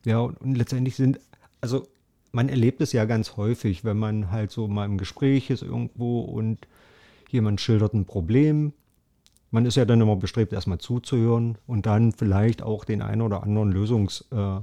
Ja, 0.05 0.19
und, 0.19 0.41
und, 0.41 0.57
letztendlich 0.57 0.97
sind, 0.97 1.21
also 1.61 1.87
man 2.33 2.49
erlebt 2.49 2.81
es 2.81 2.93
ja 2.93 3.05
ganz 3.05 3.37
häufig, 3.37 3.85
wenn 3.85 3.97
man 3.97 4.33
halt 4.33 4.51
so 4.51 4.67
mal 4.67 4.87
im 4.87 4.99
Gespräch 4.99 5.51
ist 5.51 5.63
irgendwo 5.63 6.23
und 6.23 6.67
jemand 7.31 7.61
schildert 7.61 7.95
ein 7.95 8.07
Problem 8.07 8.73
man 9.53 9.67
ist 9.67 9.77
ja 9.77 9.85
dann 9.85 10.01
immer 10.01 10.17
bestrebt, 10.17 10.53
erstmal 10.53 10.79
zuzuhören 10.79 11.59
und 11.67 11.87
dann 11.87 12.13
vielleicht 12.13 12.63
auch 12.63 12.85
den 12.85 13.03
einen 13.03 13.21
oder 13.21 13.43
anderen 13.43 13.71
Lösungs, 13.71 14.25
äh, 14.33 14.61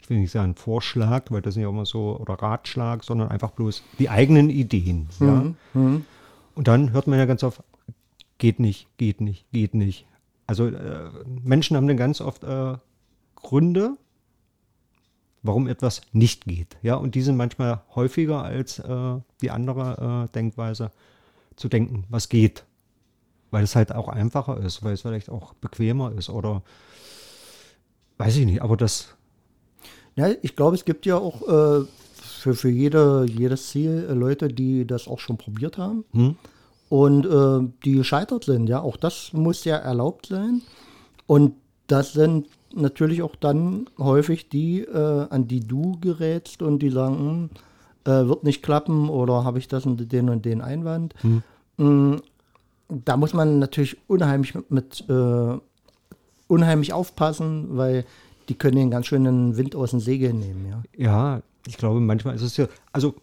ich 0.00 0.10
will 0.10 0.18
nicht 0.18 0.30
sagen 0.30 0.54
Vorschlag, 0.54 1.24
weil 1.30 1.42
das 1.42 1.54
sind 1.54 1.62
ja 1.62 1.68
immer 1.68 1.86
so, 1.86 2.18
oder 2.18 2.34
Ratschlag, 2.34 3.04
sondern 3.04 3.28
einfach 3.28 3.50
bloß 3.50 3.82
die 3.98 4.10
eigenen 4.10 4.50
Ideen. 4.50 5.08
Mhm. 5.18 5.26
Ja? 5.26 5.54
Mhm. 5.74 6.04
Und 6.54 6.68
dann 6.68 6.92
hört 6.92 7.06
man 7.06 7.18
ja 7.18 7.26
ganz 7.26 7.42
oft, 7.42 7.62
geht 8.38 8.60
nicht, 8.60 8.88
geht 8.96 9.20
nicht, 9.20 9.50
geht 9.52 9.74
nicht. 9.74 10.06
Also 10.46 10.66
äh, 10.66 11.10
Menschen 11.42 11.76
haben 11.76 11.86
dann 11.86 11.96
ganz 11.96 12.20
oft 12.20 12.42
äh, 12.44 12.74
Gründe, 13.36 13.96
warum 15.42 15.68
etwas 15.68 16.00
nicht 16.12 16.46
geht. 16.46 16.76
Ja, 16.82 16.96
und 16.96 17.14
die 17.14 17.22
sind 17.22 17.36
manchmal 17.36 17.82
häufiger 17.94 18.42
als 18.42 18.78
äh, 18.78 19.16
die 19.42 19.50
andere 19.50 20.26
äh, 20.26 20.32
Denkweise 20.32 20.90
zu 21.56 21.68
denken, 21.68 22.04
was 22.08 22.28
geht 22.28 22.64
weil 23.50 23.64
es 23.64 23.76
halt 23.76 23.92
auch 23.92 24.08
einfacher 24.08 24.58
ist, 24.58 24.82
weil 24.82 24.94
es 24.94 25.02
vielleicht 25.02 25.30
auch 25.30 25.54
bequemer 25.54 26.12
ist 26.12 26.28
oder 26.28 26.62
weiß 28.18 28.36
ich 28.36 28.46
nicht, 28.46 28.62
aber 28.62 28.76
das. 28.76 29.14
Ja, 30.18 30.30
ich 30.42 30.56
glaube, 30.56 30.74
es 30.74 30.84
gibt 30.84 31.06
ja 31.06 31.16
auch 31.16 31.42
äh, 31.42 31.84
für, 32.12 32.54
für 32.54 32.68
jede, 32.68 33.24
jedes 33.24 33.68
Ziel 33.68 34.04
äh, 34.10 34.14
Leute, 34.14 34.48
die 34.48 34.84
das 34.84 35.06
auch 35.06 35.20
schon 35.20 35.36
probiert 35.36 35.78
haben 35.78 36.04
hm? 36.12 36.34
und 36.88 37.24
äh, 37.24 37.72
die 37.84 37.92
gescheitert 37.92 38.42
sind. 38.42 38.68
Ja, 38.68 38.80
auch 38.80 38.96
das 38.96 39.32
muss 39.32 39.62
ja 39.64 39.76
erlaubt 39.76 40.26
sein. 40.26 40.62
Und 41.28 41.54
das 41.86 42.14
sind 42.14 42.48
natürlich 42.74 43.22
auch 43.22 43.36
dann 43.36 43.88
häufig 43.96 44.48
die, 44.48 44.80
äh, 44.80 45.26
an 45.30 45.46
die 45.46 45.60
du 45.60 45.96
gerätst 46.00 46.62
und 46.62 46.80
die 46.80 46.90
sagen, 46.90 47.50
hm, 48.04 48.28
wird 48.28 48.42
nicht 48.42 48.62
klappen 48.62 49.10
oder 49.10 49.44
habe 49.44 49.58
ich 49.58 49.68
das 49.68 49.84
und 49.84 50.10
den 50.10 50.30
und 50.30 50.44
den 50.44 50.62
Einwand. 50.62 51.14
Hm. 51.20 51.42
hm 51.76 52.22
da 52.88 53.18
muss 53.18 53.34
man 53.34 53.58
natürlich 53.58 53.98
unheimlich 54.08 54.54
mit, 54.54 54.70
mit 54.70 55.04
äh, 55.10 55.58
unheimlich 56.48 56.92
aufpassen, 56.92 57.76
weil 57.76 58.04
die 58.48 58.54
können 58.54 58.76
den 58.76 58.90
ganz 58.90 59.06
schönen 59.06 59.56
Wind 59.56 59.74
aus 59.76 59.90
den 59.90 60.00
Segeln 60.00 60.38
nehmen, 60.40 60.66
ja. 60.68 60.82
Ja, 60.96 61.42
ich 61.66 61.76
glaube, 61.76 62.00
manchmal 62.00 62.34
ist 62.34 62.42
es 62.42 62.56
ja, 62.56 62.66
also 62.92 63.14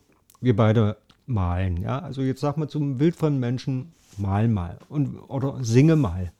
wir 0.42 0.56
beide 0.56 0.98
malen, 1.26 1.78
ja. 1.78 2.00
Also 2.00 2.22
jetzt 2.22 2.42
sag 2.42 2.58
mal 2.58 2.68
zum 2.68 2.98
Bild 2.98 3.16
von 3.16 3.40
Menschen, 3.40 3.92
mal 4.18 4.48
mal 4.48 4.78
und, 4.90 5.18
oder 5.28 5.64
singe 5.64 5.96
mal. 5.96 6.32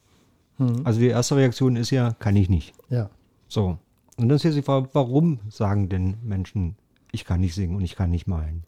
Also 0.84 1.00
die 1.00 1.08
erste 1.08 1.36
Reaktion 1.36 1.76
ist 1.76 1.90
ja, 1.90 2.14
kann 2.18 2.34
ich 2.34 2.48
nicht. 2.48 2.72
Ja. 2.88 3.10
So. 3.48 3.78
Und 4.16 4.28
dann 4.28 4.36
ist 4.36 4.44
jetzt 4.44 4.56
die 4.56 4.62
Frage, 4.62 4.88
warum 4.94 5.40
sagen 5.50 5.90
denn 5.90 6.16
Menschen, 6.22 6.76
ich 7.12 7.26
kann 7.26 7.40
nicht 7.40 7.54
singen 7.54 7.76
und 7.76 7.84
ich 7.84 7.94
kann 7.94 8.10
nicht 8.10 8.26
malen? 8.26 8.64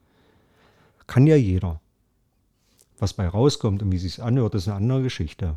Kann 1.07 1.27
ja 1.27 1.37
jeder. 1.37 1.81
Was 2.99 3.15
bei 3.15 3.27
rauskommt 3.27 3.83
und 3.83 3.91
wie 3.91 3.99
sich 3.99 4.23
anhört, 4.23 4.55
ist 4.55 4.69
eine 4.69 4.77
andere 4.77 5.03
Geschichte. 5.03 5.57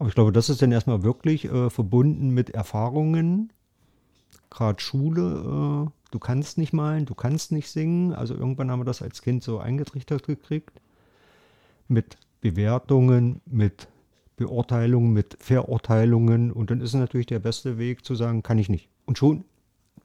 Aber 0.00 0.08
ich 0.08 0.14
glaube, 0.14 0.32
das 0.32 0.48
ist 0.48 0.62
dann 0.62 0.72
erstmal 0.72 1.02
wirklich 1.02 1.44
äh, 1.44 1.68
verbunden 1.68 2.30
mit 2.30 2.48
Erfahrungen, 2.48 3.52
gerade 4.48 4.80
Schule, 4.80 5.90
äh, 5.90 5.90
du 6.10 6.18
kannst 6.18 6.56
nicht 6.56 6.72
malen, 6.72 7.04
du 7.04 7.14
kannst 7.14 7.52
nicht 7.52 7.68
singen. 7.68 8.14
Also 8.14 8.34
irgendwann 8.34 8.70
haben 8.70 8.80
wir 8.80 8.86
das 8.86 9.02
als 9.02 9.20
Kind 9.20 9.44
so 9.44 9.58
eingetrichtert 9.58 10.26
gekriegt. 10.26 10.80
Mit 11.86 12.16
Bewertungen, 12.40 13.42
mit 13.44 13.88
Beurteilungen, 14.38 15.12
mit 15.12 15.36
Verurteilungen. 15.38 16.50
Und 16.50 16.70
dann 16.70 16.80
ist 16.80 16.94
es 16.94 16.98
natürlich 16.98 17.26
der 17.26 17.40
beste 17.40 17.76
Weg 17.76 18.02
zu 18.02 18.14
sagen, 18.14 18.42
kann 18.42 18.56
ich 18.56 18.70
nicht. 18.70 18.88
Und 19.04 19.18
schon 19.18 19.44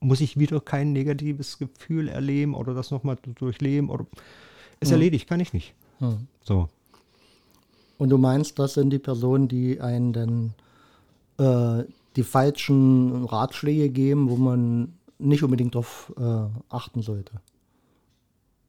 muss 0.01 0.19
ich 0.19 0.37
wieder 0.37 0.59
kein 0.59 0.91
negatives 0.91 1.57
Gefühl 1.57 2.09
erleben 2.09 2.53
oder 2.53 2.73
das 2.73 2.91
nochmal 2.91 3.15
durchleben. 3.23 3.89
Oder 3.89 4.05
ist 4.81 4.91
erledigt, 4.91 5.29
kann 5.29 5.39
ich 5.39 5.53
nicht. 5.53 5.73
Hm. 5.99 6.27
So. 6.41 6.67
Und 7.97 8.09
du 8.09 8.17
meinst, 8.17 8.59
das 8.59 8.73
sind 8.73 8.89
die 8.89 8.99
Personen, 8.99 9.47
die 9.47 9.79
einen 9.79 10.13
dann 10.13 10.53
äh, 11.37 11.83
die 12.15 12.23
falschen 12.23 13.25
Ratschläge 13.25 13.89
geben, 13.89 14.29
wo 14.29 14.35
man 14.35 14.93
nicht 15.17 15.43
unbedingt 15.43 15.75
darauf 15.75 16.13
äh, 16.17 16.47
achten 16.69 17.01
sollte. 17.01 17.33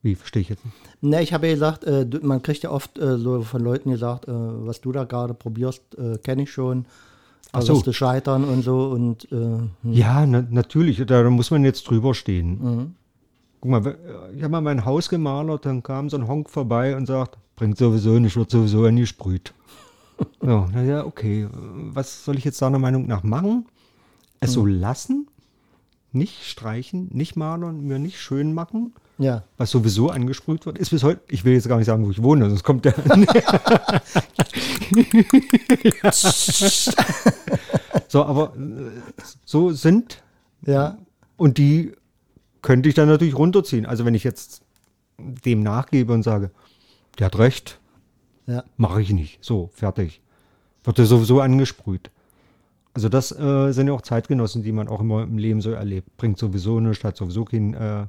Wie 0.03 0.15
verstehe 0.15 0.43
ich 0.43 0.49
jetzt? 0.49 0.63
Ne, 1.01 1.23
ich 1.23 1.33
habe 1.33 1.49
ja 1.49 1.55
gesagt, 1.55 1.85
äh, 1.85 2.07
man 2.23 2.43
kriegt 2.43 2.63
ja 2.63 2.71
oft 2.71 2.99
äh, 2.99 3.19
so 3.19 3.43
von 3.43 3.63
Leuten 3.63 3.91
gesagt, 3.91 4.29
äh, 4.29 4.33
was 4.33 4.81
du 4.81 4.93
da 4.93 5.05
gerade 5.05 5.35
probierst, 5.35 5.83
äh, 5.99 6.19
kenne 6.19 6.45
ich 6.45 6.53
schon. 6.53 6.87
Ach 7.53 7.63
so. 7.63 7.81
du 7.81 7.93
scheitern 7.93 8.45
und 8.45 8.63
so 8.63 8.89
und 8.89 9.29
hm. 9.31 9.71
Ja, 9.83 10.27
na, 10.27 10.45
natürlich, 10.51 11.03
da, 11.07 11.31
muss 11.31 11.51
man 11.51 11.65
jetzt 11.65 11.85
drüber 11.85 12.13
stehen. 12.13 12.59
Mhm. 12.61 12.95
Guck 13.61 13.71
mal, 13.71 13.97
ich 14.35 14.43
habe 14.43 14.51
mal 14.51 14.61
mein 14.61 14.85
Haus 14.85 15.09
gemalert, 15.09 15.65
dann 15.65 15.83
kam 15.83 16.11
so 16.11 16.19
ein 16.19 16.29
Honk 16.29 16.51
vorbei 16.51 16.97
und 16.97 17.07
sagt, 17.07 17.39
bringt 17.57 17.79
sowieso 17.79 18.19
nicht, 18.19 18.37
wird 18.37 18.51
sowieso 18.51 18.85
angesprüht. 18.85 19.55
ja, 20.43 20.69
na 20.73 20.83
ja, 20.83 21.05
okay, 21.05 21.49
was 21.51 22.25
soll 22.25 22.39
ich 22.39 22.45
jetzt 22.45 22.63
deiner 22.63 22.79
Meinung 22.79 23.07
nach 23.07 23.23
machen? 23.23 23.67
Es 24.41 24.53
so 24.53 24.67
lassen, 24.67 25.29
nicht 26.13 26.45
streichen, 26.45 27.09
nicht 27.13 27.37
malern, 27.37 27.81
mir 27.81 27.99
nicht 27.99 28.21
schön 28.21 28.53
machen, 28.53 28.93
ja. 29.19 29.45
was 29.57 29.71
sowieso 29.71 30.11
angesprüht 30.11 30.67
wird, 30.67 30.79
ist 30.79 30.91
bis 30.91 31.03
heute, 31.03 31.23
ich 31.29 31.45
will 31.45 31.55
jetzt 31.55 31.69
gar 31.69 31.79
nicht 31.79 31.87
sagen, 31.87 32.07
wo 32.07 32.11
ich 32.11 32.23
wohne, 32.23 32.49
sonst 32.49 32.63
kommt 32.63 32.85
der. 32.85 32.95
so, 38.09 38.25
aber 38.25 38.55
äh, 38.57 38.91
so 39.45 39.73
sind 39.73 40.23
Ja, 40.67 40.99
und 41.37 41.59
die 41.59 41.93
könnte 42.63 42.89
ich 42.89 42.95
dann 42.95 43.09
natürlich 43.09 43.37
runterziehen. 43.37 43.87
Also 43.87 44.05
wenn 44.05 44.15
ich 44.15 44.25
jetzt 44.25 44.63
dem 45.19 45.63
nachgebe 45.63 46.13
und 46.13 46.23
sage, 46.23 46.51
der 47.19 47.27
hat 47.27 47.39
recht, 47.39 47.81
ja. 48.47 48.65
mache 48.77 49.03
ich 49.03 49.13
nicht. 49.13 49.45
So, 49.45 49.71
fertig. 49.73 50.21
Wird 50.85 50.99
er 50.99 51.07
sowieso 51.07 51.41
angesprüht. 51.41 52.11
Also 52.95 53.09
das 53.09 53.31
äh, 53.31 53.73
sind 53.73 53.89
ja 53.89 53.93
auch 53.93 54.03
Zeitgenossen, 54.03 54.63
die 54.63 54.73
man 54.73 54.89
auch 54.89 55.01
immer 55.01 55.23
im 55.23 55.37
Leben 55.37 55.61
so 55.61 55.73
erlebt. 55.73 56.17
Bringt 56.17 56.39
sowieso 56.39 56.81
nichts, 56.81 57.05
hat 57.05 57.17
sowieso 57.17 57.45
keinen 57.45 57.75
äh, 57.75 58.07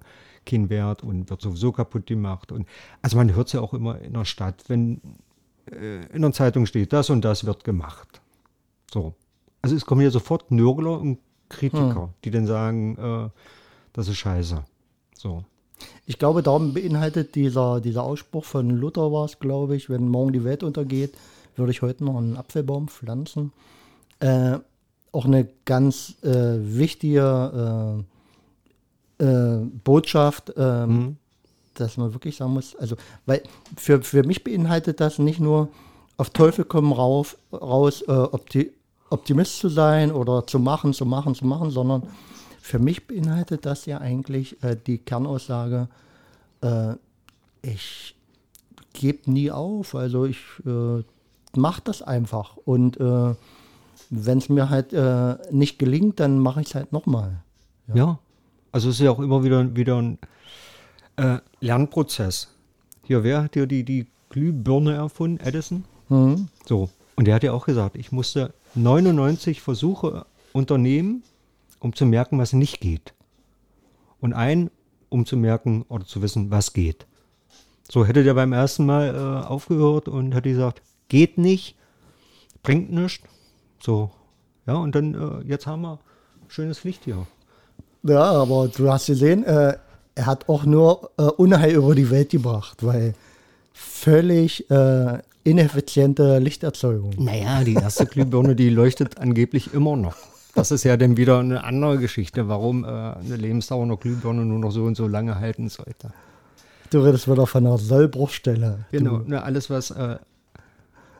keinen 0.48 0.70
Wert 0.70 1.04
und 1.04 1.30
wird 1.30 1.42
sowieso 1.42 1.72
kaputt 1.72 2.08
gemacht. 2.08 2.52
Und, 2.52 2.68
also 3.02 3.18
man 3.18 3.36
hört 3.36 3.48
es 3.48 3.54
ja 3.54 3.62
auch 3.62 3.74
immer 3.74 4.00
in 4.00 4.14
der 4.14 4.26
Stadt, 4.26 4.64
wenn 4.68 5.02
äh, 5.72 6.06
in 6.08 6.22
der 6.24 6.32
Zeitung 6.32 6.66
steht, 6.66 6.94
das 6.94 7.10
und 7.12 7.24
das 7.24 7.46
wird 7.46 7.64
gemacht. 7.64 8.22
So. 8.92 9.14
Also 9.62 9.76
es 9.76 9.86
kommen 9.86 10.02
ja 10.02 10.10
sofort 10.10 10.50
Nörgler 10.52 11.00
und 11.00 11.20
Kritiker, 11.50 12.14
die 12.24 12.32
dann 12.32 12.48
sagen, 12.48 12.98
äh, 12.98 13.30
das 13.94 14.08
ist 14.08 14.18
scheiße. 14.18 14.64
So. 15.16 15.44
Ich 16.06 16.18
glaube, 16.20 16.44
darum 16.44 16.74
beinhaltet 16.74 17.36
dieser, 17.36 17.82
dieser 17.82 18.04
Ausspruch 18.04 18.46
von 18.46 18.70
Luther 18.70 19.12
war 19.12 19.26
es, 19.26 19.40
glaube 19.40 19.76
ich, 19.76 19.90
wenn 19.90 20.08
morgen 20.08 20.34
die 20.34 20.44
Welt 20.44 20.64
untergeht, 20.64 21.14
würde 21.56 21.72
ich 21.72 21.82
heute 21.82 22.04
noch 22.04 22.18
einen 22.18 22.38
Apfelbaum 22.38 22.88
pflanzen. 22.88 23.52
Äh, 24.20 24.60
auch 25.12 25.26
eine 25.26 25.48
ganz 25.66 26.16
äh, 26.24 26.58
wichtige 26.60 28.04
äh, 29.20 29.24
äh, 29.24 29.66
Botschaft, 29.84 30.54
ähm, 30.58 31.18
dass 31.74 31.98
man 31.98 32.14
wirklich 32.14 32.36
sagen 32.36 32.54
muss, 32.54 32.76
also, 32.76 32.96
weil 33.26 33.44
für, 33.76 34.02
für 34.02 34.24
mich 34.24 34.44
beinhaltet 34.44 35.00
das 35.00 35.20
nicht 35.20 35.40
nur 35.40 35.70
auf 36.18 36.32
Teufel 36.32 36.66
komm 36.66 36.92
rauf, 36.92 37.38
raus, 37.52 38.02
äh, 38.08 38.12
opti 38.12 38.72
Optimist 39.10 39.60
zu 39.60 39.70
sein 39.70 40.12
oder 40.12 40.46
zu 40.46 40.60
machen, 40.60 40.94
zu 40.94 41.06
machen, 41.06 41.34
zu 41.34 41.46
machen, 41.46 41.70
sondern 41.70 42.04
für 42.68 42.80
mich 42.80 43.08
beinhaltet 43.08 43.66
das 43.66 43.86
ja 43.86 44.00
eigentlich 44.00 44.62
äh, 44.62 44.76
die 44.76 44.98
Kernaussage, 44.98 45.88
äh, 46.62 46.96
ich 47.62 48.14
gebe 48.92 49.32
nie 49.32 49.52
auf, 49.52 49.96
also 49.96 50.26
ich 50.26 50.40
äh, 50.66 51.02
mache 51.56 51.82
das 51.86 52.02
einfach 52.02 52.58
und 52.58 53.00
äh, 53.00 53.36
wenn 54.10 54.38
es 54.38 54.50
mir 54.50 54.70
halt 54.70 54.92
äh, 54.92 55.38
nicht 55.50 55.80
gelingt, 55.80 56.20
dann 56.20 56.40
mache 56.40 56.60
ich 56.62 56.68
es 56.68 56.76
halt 56.76 56.92
nochmal. 56.92 57.42
Ja. 57.94 58.20
Also 58.74 58.90
es 58.90 58.96
ist 58.96 59.02
ja 59.02 59.12
auch 59.12 59.20
immer 59.20 59.46
wieder, 59.46 59.76
wieder 59.76 60.02
ein 60.02 60.18
äh, 61.16 61.38
Lernprozess. 61.62 62.50
Hier, 63.04 63.24
wer 63.24 63.44
hat 63.44 63.54
hier 63.54 63.66
die, 63.66 63.84
die 63.84 64.08
Glühbirne 64.30 64.94
erfunden? 64.94 65.40
Edison? 65.46 65.86
Mhm. 66.10 66.50
So. 66.66 66.90
Und 67.16 67.26
der 67.26 67.36
hat 67.36 67.44
ja 67.44 67.54
auch 67.54 67.66
gesagt, 67.66 67.96
ich 67.96 68.12
musste 68.12 68.54
99 68.76 69.62
Versuche 69.62 70.26
unternehmen, 70.52 71.24
um 71.80 71.94
zu 71.94 72.06
merken, 72.06 72.40
was 72.40 72.54
nicht 72.54 72.80
geht. 72.80 73.14
Und 74.20 74.34
einen, 74.34 74.70
um 75.10 75.26
zu 75.26 75.38
merken 75.38 75.86
oder 75.90 76.06
zu 76.06 76.22
wissen, 76.22 76.52
was 76.52 76.74
geht. 76.74 77.06
So 77.90 78.06
hätte 78.06 78.24
der 78.24 78.34
beim 78.34 78.54
ersten 78.54 78.86
Mal 78.86 79.16
äh, 79.16 79.48
aufgehört 79.48 80.08
und 80.08 80.34
hätte 80.34 80.50
gesagt, 80.50 80.82
geht 81.08 81.38
nicht, 81.38 81.76
bringt 82.64 82.92
nichts. 82.92 83.24
So. 83.82 84.12
Ja, 84.66 84.76
und 84.76 84.96
dann, 84.96 85.14
äh, 85.14 85.48
jetzt 85.48 85.68
haben 85.68 85.84
wir 85.84 86.00
schönes 86.50 86.84
Licht 86.84 87.06
hier. 87.06 87.26
Ja, 88.04 88.24
aber 88.24 88.68
du 88.68 88.92
hast 88.92 89.08
gesehen, 89.08 89.44
äh, 89.46 89.78
er 90.16 90.26
hat 90.26 90.50
auch 90.50 90.66
nur 90.66 91.12
äh, 91.18 91.24
Unheil 91.24 91.76
über 91.76 91.96
die 91.96 92.10
Welt 92.10 92.32
gebracht, 92.32 92.84
weil 92.84 93.14
völlig 93.74 94.70
äh, 94.70 95.20
ineffiziente 95.44 96.40
Lichterzeugung. 96.40 97.14
Naja, 97.18 97.64
die 97.64 97.76
erste 97.76 98.06
Glühbirne, 98.06 98.56
die 98.56 98.70
leuchtet 98.70 99.18
angeblich 99.18 99.74
immer 99.74 99.96
noch. 99.96 100.18
Das 100.58 100.72
ist 100.72 100.84
ja 100.84 100.98
dann 100.98 101.18
wieder 101.18 101.38
eine 101.38 101.64
andere 101.64 102.00
Geschichte, 102.00 102.48
warum 102.48 102.84
äh, 102.84 102.88
eine 102.88 103.36
Lebensdauer 103.36 103.84
einer 103.84 103.96
Glühbirne 103.96 104.44
nur 104.44 104.58
noch 104.58 104.72
so 104.72 104.86
und 104.86 104.98
so 104.98 105.08
lange 105.08 105.40
halten 105.40 105.70
sollte. 105.70 106.12
Du 106.90 107.00
redest 107.02 107.30
wieder 107.30 107.46
von 107.46 107.68
einer 107.68 107.78
Sollbruchstelle. 107.78 108.86
Genau, 108.92 109.20
ne, 109.20 109.44
alles, 109.44 109.70
was 109.70 109.92
äh, 109.92 110.18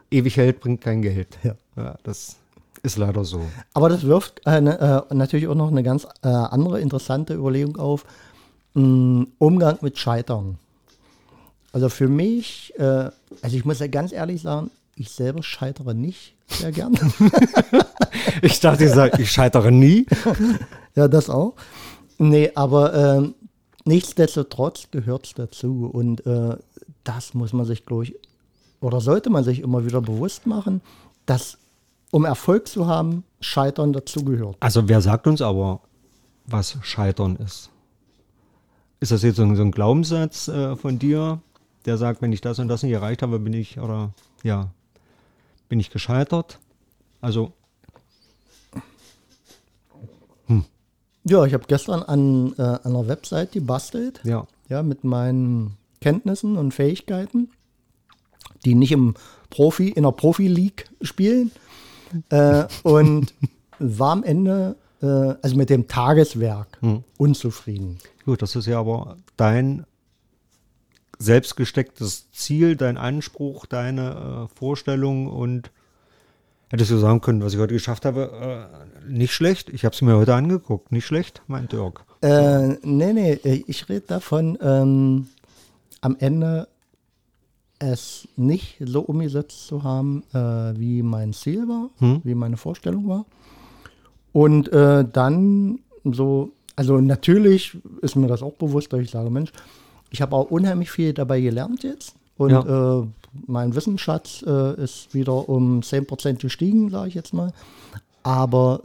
ewig 0.10 0.38
hält, 0.38 0.60
bringt 0.60 0.82
kein 0.82 1.04
Geld. 1.04 1.38
Ja. 1.44 1.96
das 2.02 2.38
ist 2.82 2.98
leider 2.98 3.24
so. 3.26 3.42
aber 3.76 3.90
das 3.90 4.04
wirft 4.08 4.42
äh, 4.48 4.60
ne, 4.60 5.04
natürlich 5.12 5.48
auch 5.48 5.56
noch 5.56 5.70
eine 5.70 5.84
ganz 5.84 6.08
äh, 6.24 6.30
andere 6.30 6.82
interessante 6.82 7.36
Überlegung 7.36 7.78
auf. 7.78 8.06
Mh, 8.74 9.28
Umgang 9.38 9.78
mit 9.82 10.00
Scheitern. 10.00 10.58
Also 11.74 11.90
für 11.90 12.08
mich, 12.08 12.74
äh, 12.80 13.12
also 13.44 13.56
ich 13.56 13.66
muss 13.66 13.78
ja 13.78 13.88
ganz 13.88 14.12
ehrlich 14.14 14.42
sagen, 14.42 14.72
ich 14.96 15.12
selber 15.12 15.44
scheitere 15.44 15.94
nicht 15.94 16.37
sehr 16.48 16.72
gern. 16.72 16.98
Ich 18.42 18.60
dachte, 18.60 18.86
ich, 18.86 18.92
sag, 18.92 19.20
ich 19.20 19.32
scheitere 19.32 19.72
nie. 19.72 20.06
Ja, 20.96 21.08
das 21.08 21.30
auch. 21.30 21.54
Nee, 22.18 22.52
aber 22.56 22.94
ähm, 22.96 23.36
nichtsdestotrotz 23.86 24.88
gehört 24.90 25.28
es 25.28 25.34
dazu. 25.36 25.88
Und 25.94 26.26
äh, 26.26 26.58
das 27.04 27.36
muss 27.36 27.54
man 27.54 27.66
sich, 27.66 27.86
glaube 27.86 28.06
ich, 28.06 28.16
oder 28.82 29.00
sollte 29.00 29.30
man 29.30 29.44
sich 29.44 29.60
immer 29.60 29.86
wieder 29.86 30.02
bewusst 30.02 30.48
machen, 30.48 30.82
dass 31.28 31.60
um 32.10 32.26
Erfolg 32.26 32.68
zu 32.68 32.88
haben, 32.88 33.24
Scheitern 33.42 33.94
dazugehört. 33.94 34.58
Also 34.60 34.90
wer 34.90 35.02
sagt 35.02 35.28
uns 35.28 35.42
aber, 35.42 35.82
was 36.48 36.78
Scheitern 36.82 37.36
ist? 37.36 37.70
Ist 39.00 39.12
das 39.12 39.22
jetzt 39.22 39.36
so 39.36 39.44
ein, 39.44 39.56
so 39.56 39.62
ein 39.62 39.72
Glaubenssatz 39.72 40.48
äh, 40.48 40.76
von 40.76 40.98
dir, 40.98 41.42
der 41.86 41.98
sagt, 41.98 42.24
wenn 42.24 42.34
ich 42.34 42.42
das 42.42 42.58
und 42.58 42.70
das 42.70 42.82
nicht 42.82 42.94
erreicht 42.94 43.22
habe, 43.22 43.38
bin 43.40 43.54
ich, 43.54 43.80
oder 43.80 44.14
ja, 44.44 44.72
bin 45.70 45.80
ich 45.80 45.90
gescheitert? 45.90 46.60
Also, 47.22 47.54
Ja, 51.30 51.44
ich 51.44 51.54
habe 51.54 51.66
gestern 51.68 52.04
an 52.04 52.54
äh, 52.58 52.62
einer 52.88 53.08
Website 53.10 53.52
gebastelt, 53.52 54.22
ja. 54.24 54.48
ja, 54.70 54.82
mit 54.82 55.04
meinen 55.04 55.76
Kenntnissen 56.00 56.56
und 56.58 56.74
Fähigkeiten, 56.74 57.50
die 58.64 58.76
nicht 58.76 58.94
im 58.94 59.16
Profi, 59.50 59.90
in 59.90 60.04
der 60.04 60.12
Profi-League 60.12 60.90
spielen. 61.02 61.52
Äh, 62.30 62.64
und 62.84 63.34
war 63.80 64.12
am 64.14 64.24
Ende 64.24 64.78
äh, 65.02 65.06
also 65.06 65.58
mit 65.58 65.70
dem 65.70 65.90
Tageswerk 65.90 66.78
Hm. 66.80 67.04
unzufrieden. 67.18 67.98
Gut, 68.26 68.42
das 68.42 68.56
ist 68.56 68.66
ja 68.66 68.80
aber 68.80 69.18
dein 69.36 69.86
selbstgestecktes 71.20 72.32
Ziel, 72.32 72.76
dein 72.76 72.98
Anspruch, 72.98 73.66
deine 73.66 74.48
äh, 74.52 74.56
Vorstellung 74.58 75.28
und 75.28 75.72
hättest 76.70 76.92
du 76.92 76.98
sagen 76.98 77.22
können, 77.22 77.42
was 77.42 77.54
ich 77.54 77.60
heute 77.60 77.74
geschafft 77.74 78.06
habe, 78.06 78.70
äh, 79.08 79.10
nicht 79.12 79.34
schlecht. 79.34 79.70
Ich 79.70 79.86
habe 79.86 79.96
es 79.96 80.02
mir 80.02 80.16
heute 80.18 80.36
angeguckt, 80.36 80.92
nicht 80.92 81.06
schlecht, 81.06 81.42
meint 81.48 81.72
Dirk. 81.72 82.04
Äh, 82.22 82.76
nee, 82.84 83.14
nee, 83.14 83.34
äh, 83.34 83.64
ich 83.68 83.88
rede 83.90 84.06
davon, 84.08 84.58
ähm, 84.62 85.28
am 86.02 86.16
Ende 86.20 86.68
es 87.80 88.28
nicht 88.36 88.78
so 88.84 89.02
umgesetzt 89.02 89.68
zu 89.68 89.84
haben, 89.84 90.24
äh, 90.34 90.38
wie 90.80 91.04
mein 91.04 91.34
Ziel 91.34 91.68
war, 91.68 91.90
Hm. 92.00 92.22
wie 92.24 92.34
meine 92.36 92.58
Vorstellung 92.58 93.08
war. 93.08 93.26
Und 94.34 94.72
äh, 94.74 95.06
dann 95.12 95.80
so, 96.04 96.52
also 96.76 97.00
natürlich 97.00 97.78
ist 98.02 98.16
mir 98.16 98.28
das 98.28 98.42
auch 98.42 98.54
bewusst, 98.54 98.94
dass 98.94 99.00
ich 99.02 99.12
sage, 99.12 99.30
Mensch, 99.30 99.52
ich 100.10 100.22
habe 100.22 100.36
auch 100.36 100.50
unheimlich 100.50 100.92
viel 100.92 101.14
dabei 101.14 101.42
gelernt 101.42 101.84
jetzt. 101.84 102.16
Und 102.38 102.52
Ja. 102.52 103.00
äh, 103.02 103.08
mein 103.46 103.76
Wissensschatz 103.76 104.44
äh, 104.46 104.82
ist 104.82 105.14
wieder 105.14 105.50
um 105.50 105.82
10% 105.82 106.40
gestiegen, 106.42 106.90
sage 106.90 107.10
ich 107.10 107.16
jetzt 107.16 107.34
mal. 107.34 107.52
Aber 108.24 108.82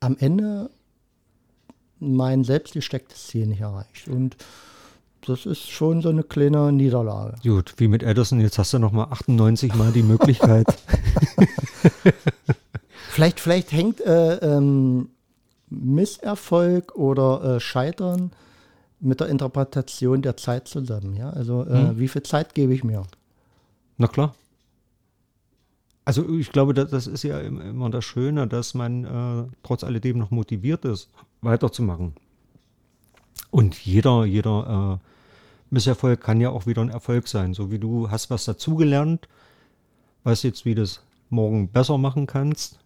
am 0.00 0.16
Ende 0.18 0.70
mein 2.00 2.44
selbst 2.44 2.74
gestecktes 2.74 3.28
Ziel 3.28 3.46
nicht 3.46 3.60
erreicht. 3.60 4.08
Und 4.08 4.36
das 5.26 5.46
ist 5.46 5.70
schon 5.70 6.02
so 6.02 6.10
eine 6.10 6.22
kleine 6.22 6.70
Niederlage. 6.72 7.36
Gut, 7.42 7.74
wie 7.78 7.88
mit 7.88 8.02
Edison, 8.02 8.40
jetzt 8.40 8.58
hast 8.58 8.74
du 8.74 8.78
noch 8.78 8.92
mal 8.92 9.04
98 9.04 9.74
Mal 9.74 9.92
die 9.92 10.02
Möglichkeit. 10.02 10.66
Vielleicht, 13.10 13.38
vielleicht 13.40 13.70
hängt 13.72 14.00
äh, 14.00 14.36
ähm, 14.38 15.08
Misserfolg 15.70 16.94
oder 16.96 17.56
äh, 17.56 17.60
Scheitern 17.60 18.32
mit 19.04 19.20
der 19.20 19.28
Interpretation 19.28 20.22
der 20.22 20.36
Zeit 20.36 20.66
zusammen. 20.68 21.14
Ja? 21.16 21.30
Also 21.30 21.64
äh, 21.66 21.98
wie 21.98 22.08
viel 22.08 22.22
Zeit 22.22 22.54
gebe 22.54 22.74
ich 22.74 22.82
mir? 22.84 23.02
Na 23.98 24.08
klar. 24.08 24.34
Also 26.04 26.28
ich 26.28 26.52
glaube, 26.52 26.74
das, 26.74 26.90
das 26.90 27.06
ist 27.06 27.22
ja 27.22 27.40
im- 27.40 27.60
immer 27.60 27.88
das 27.90 28.04
Schöne, 28.04 28.46
dass 28.46 28.74
man 28.74 29.04
äh, 29.04 29.44
trotz 29.62 29.84
alledem 29.84 30.18
noch 30.18 30.30
motiviert 30.30 30.84
ist, 30.84 31.08
weiterzumachen. 31.40 32.14
Und 33.50 33.76
jeder, 33.84 34.24
jeder 34.24 35.00
äh, 35.00 35.04
Misserfolg 35.70 36.20
kann 36.20 36.40
ja 36.40 36.50
auch 36.50 36.66
wieder 36.66 36.82
ein 36.82 36.90
Erfolg 36.90 37.28
sein. 37.28 37.54
So 37.54 37.70
wie 37.70 37.78
du 37.78 38.10
hast 38.10 38.28
was 38.30 38.44
dazugelernt, 38.44 39.28
weißt 40.24 40.44
jetzt, 40.44 40.64
wie 40.64 40.74
du 40.74 40.82
es 40.82 41.00
morgen 41.30 41.68
besser 41.68 41.96
machen 41.98 42.26
kannst, 42.26 42.78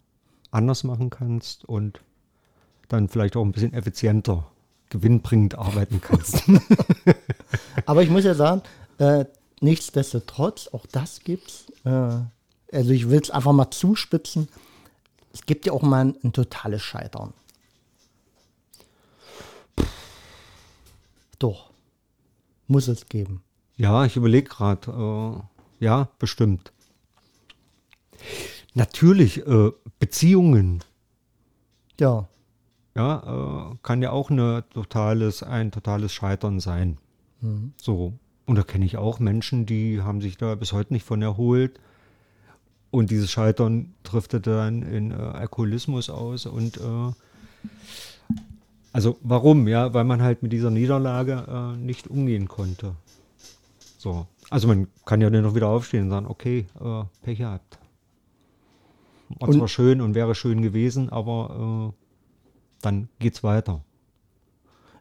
anders 0.51 0.85
machen 0.85 1.11
kannst 1.11 1.65
und 1.65 2.01
dann 2.89 3.09
vielleicht 3.09 3.37
auch 3.37 3.45
ein 3.45 3.53
bisschen 3.53 3.75
effizienter, 3.75 4.47
gewinnbringend 4.90 5.57
arbeiten 5.57 6.01
kannst. 6.01 6.42
Aber 7.87 8.03
ich 8.03 8.11
muss 8.11 8.24
ja 8.24 8.35
sagen, 8.35 8.62
äh, 8.98 9.24
nichtsdestotrotz, 9.61 10.68
auch 10.68 10.87
das 10.87 11.20
gibt's. 11.20 11.66
Äh, 11.85 12.20
also 12.72 12.90
ich 12.90 13.09
will 13.09 13.20
es 13.20 13.31
einfach 13.31 13.53
mal 13.53 13.70
zuspitzen. 13.70 14.48
Es 15.33 15.46
gibt 15.46 15.66
ja 15.66 15.72
auch 15.72 15.83
mal 15.83 16.01
ein, 16.07 16.16
ein 16.22 16.33
totales 16.33 16.83
Scheitern. 16.83 17.33
Doch. 21.38 21.70
Muss 22.66 22.88
es 22.88 23.09
geben. 23.09 23.42
Ja, 23.77 24.05
ich 24.05 24.16
überlege 24.16 24.48
gerade. 24.48 24.90
Äh, 25.81 25.85
ja, 25.85 26.09
bestimmt. 26.18 26.72
Natürlich, 28.74 29.46
äh, 29.46 29.70
Beziehungen, 29.98 30.85
Ja. 31.98 32.29
Ja, 32.99 33.71
äh, 33.73 33.77
kann 33.83 34.03
ja 34.03 34.11
auch 34.11 34.31
eine 34.31 34.65
totales, 34.75 35.43
ein 35.43 35.71
totales 35.71 36.13
Scheitern 36.13 36.59
sein. 36.61 36.99
So. 37.81 38.13
Und 38.47 38.57
da 38.57 38.63
kenne 38.65 38.85
ich 38.85 38.97
auch 38.97 39.21
Menschen, 39.21 39.65
die 39.67 40.03
haben 40.03 40.21
sich 40.21 40.37
da 40.37 40.55
bis 40.57 40.73
heute 40.73 40.93
nicht 40.93 41.05
von 41.05 41.23
erholt. 41.23 41.79
Und 42.91 43.11
dieses 43.11 43.31
Scheitern 43.31 43.95
driftete 44.03 44.51
dann 44.57 44.83
in 44.83 45.11
äh, 45.13 45.15
Alkoholismus 45.15 46.11
aus. 46.11 46.47
Und 46.47 46.79
äh, 46.79 47.13
also 48.93 49.19
warum? 49.23 49.69
Ja, 49.69 49.93
weil 49.95 50.05
man 50.05 50.23
halt 50.23 50.43
mit 50.43 50.53
dieser 50.53 50.71
Niederlage 50.71 51.45
äh, 51.47 51.77
nicht 51.77 52.09
umgehen 52.09 52.49
konnte. 52.49 52.95
So. 53.99 54.27
Also 54.51 54.67
man 54.67 54.89
kann 55.05 55.21
ja 55.21 55.29
dann 55.31 55.43
noch 55.43 55.55
wieder 55.55 55.69
aufstehen 55.69 56.05
und 56.05 56.11
sagen, 56.11 56.27
okay, 56.27 56.67
äh, 56.81 57.05
Pech 57.23 57.39
gehabt. 57.39 57.79
War 59.39 59.51
Und- 59.51 59.59
zwar 59.59 59.69
schön 59.69 60.01
und 60.01 60.15
wäre 60.15 60.35
schön 60.35 60.63
gewesen, 60.63 61.11
aber 61.11 61.93
äh, 61.93 62.08
dann 62.83 63.09
geht's 63.19 63.43
weiter. 63.43 63.83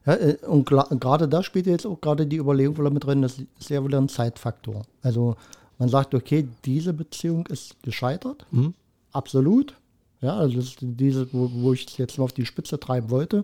Ja, 0.05 0.13
äh, 0.15 0.37
und 0.47 0.65
gerade 0.65 1.27
da 1.27 1.43
spielt 1.43 1.67
jetzt 1.67 1.85
auch 1.85 1.99
gerade 2.01 2.25
die 2.25 2.37
Überlegung 2.37 2.77
wieder 2.77 2.89
mit 2.89 3.03
drin, 3.05 3.21
das 3.21 3.39
ist 3.59 3.69
ja 3.69 3.83
wieder 3.83 3.99
ein 3.99 4.09
Zeitfaktor. 4.09 4.83
Also 5.01 5.35
man 5.77 5.89
sagt, 5.89 6.15
okay, 6.15 6.47
diese 6.65 6.93
Beziehung 6.93 7.45
ist 7.47 7.75
gescheitert, 7.83 8.45
Mhm. 8.51 8.73
absolut. 9.11 9.75
Ja, 10.21 10.35
also 10.35 10.55
das 10.55 10.65
ist 10.69 10.77
diese, 10.81 11.31
wo, 11.31 11.49
wo 11.53 11.73
ich 11.73 11.85
es 11.87 11.97
jetzt 11.97 12.17
mal 12.17 12.23
auf 12.23 12.33
die 12.33 12.45
Spitze 12.45 12.79
treiben 12.79 13.09
wollte. 13.11 13.43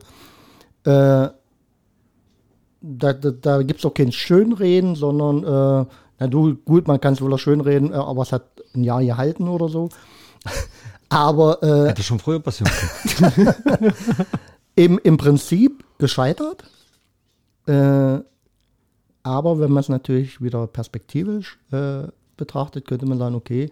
Äh, 0.86 1.30
da 2.86 3.14
da, 3.14 3.14
da 3.14 3.62
gibt 3.62 3.80
es 3.80 3.86
auch 3.86 3.94
kein 3.94 4.12
Schönreden, 4.12 4.96
sondern, 4.96 5.44
äh, 5.44 5.86
na 6.20 6.28
du, 6.28 6.56
gut, 6.56 6.88
man 6.88 7.00
kann 7.00 7.14
es 7.14 7.22
wohl 7.22 7.38
schönreden, 7.38 7.92
äh, 7.92 7.96
aber 7.96 8.24
es 8.24 8.32
hat 8.32 8.44
ein 8.74 8.84
Jahr 8.84 9.04
gehalten 9.04 9.48
oder 9.48 9.70
so. 9.70 9.90
Aber 11.10 11.62
äh, 11.64 11.90
Hätte 11.90 12.04
schon 12.04 12.20
früher 12.20 12.40
passieren 12.40 12.72
können. 13.18 13.54
im, 14.76 15.00
im 15.04 15.18
Prinzip 15.18 15.84
gescheitert. 15.98 16.64
Äh, 17.68 18.20
aber 19.24 19.60
wenn 19.60 19.72
man 19.72 19.82
es 19.82 19.90
natürlich 19.90 20.42
wieder 20.42 20.68
perspektivisch 20.68 21.60
äh, 21.72 22.08
betrachtet, 22.36 22.88
könnte 22.88 23.06
man 23.06 23.20
sagen, 23.20 23.36
okay, 23.36 23.70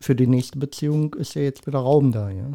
für 0.00 0.14
die 0.14 0.26
nächste 0.26 0.58
Beziehung 0.58 1.14
ist 1.14 1.34
ja 1.34 1.42
jetzt 1.42 1.66
wieder 1.66 1.78
Raum 1.78 2.12
da. 2.12 2.30
Ja? 2.30 2.46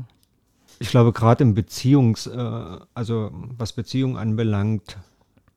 Ich 0.80 0.90
glaube, 0.90 1.12
gerade 1.12 1.44
im 1.44 1.56
Beziehungs-, 1.56 2.30
äh, 2.30 2.80
also 2.94 3.32
was 3.58 3.74
Beziehung 3.74 4.18
anbelangt, 4.18 4.98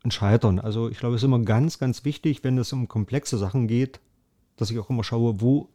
ein 0.05 0.11
Scheitern. 0.11 0.59
Also 0.59 0.89
ich 0.89 0.99
glaube, 0.99 1.17
es 1.17 1.23
ist 1.23 1.27
immer 1.27 1.41
ganz, 1.41 1.79
ganz 1.79 2.05
wichtig, 2.05 2.43
wenn 2.45 2.59
es 2.59 2.73
um 2.73 2.89
komplexe 2.89 3.37
Sachen 3.39 3.67
geht, 3.67 4.01
dass 4.57 4.71
ich 4.71 4.79
auch 4.79 4.89
immer 4.89 5.05
schaue, 5.05 5.41
wo 5.41 5.69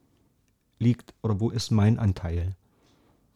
liegt 0.82 1.14
oder 1.22 1.40
wo 1.40 1.50
ist 1.50 1.72
mein 1.72 2.00
Anteil. 2.00 2.56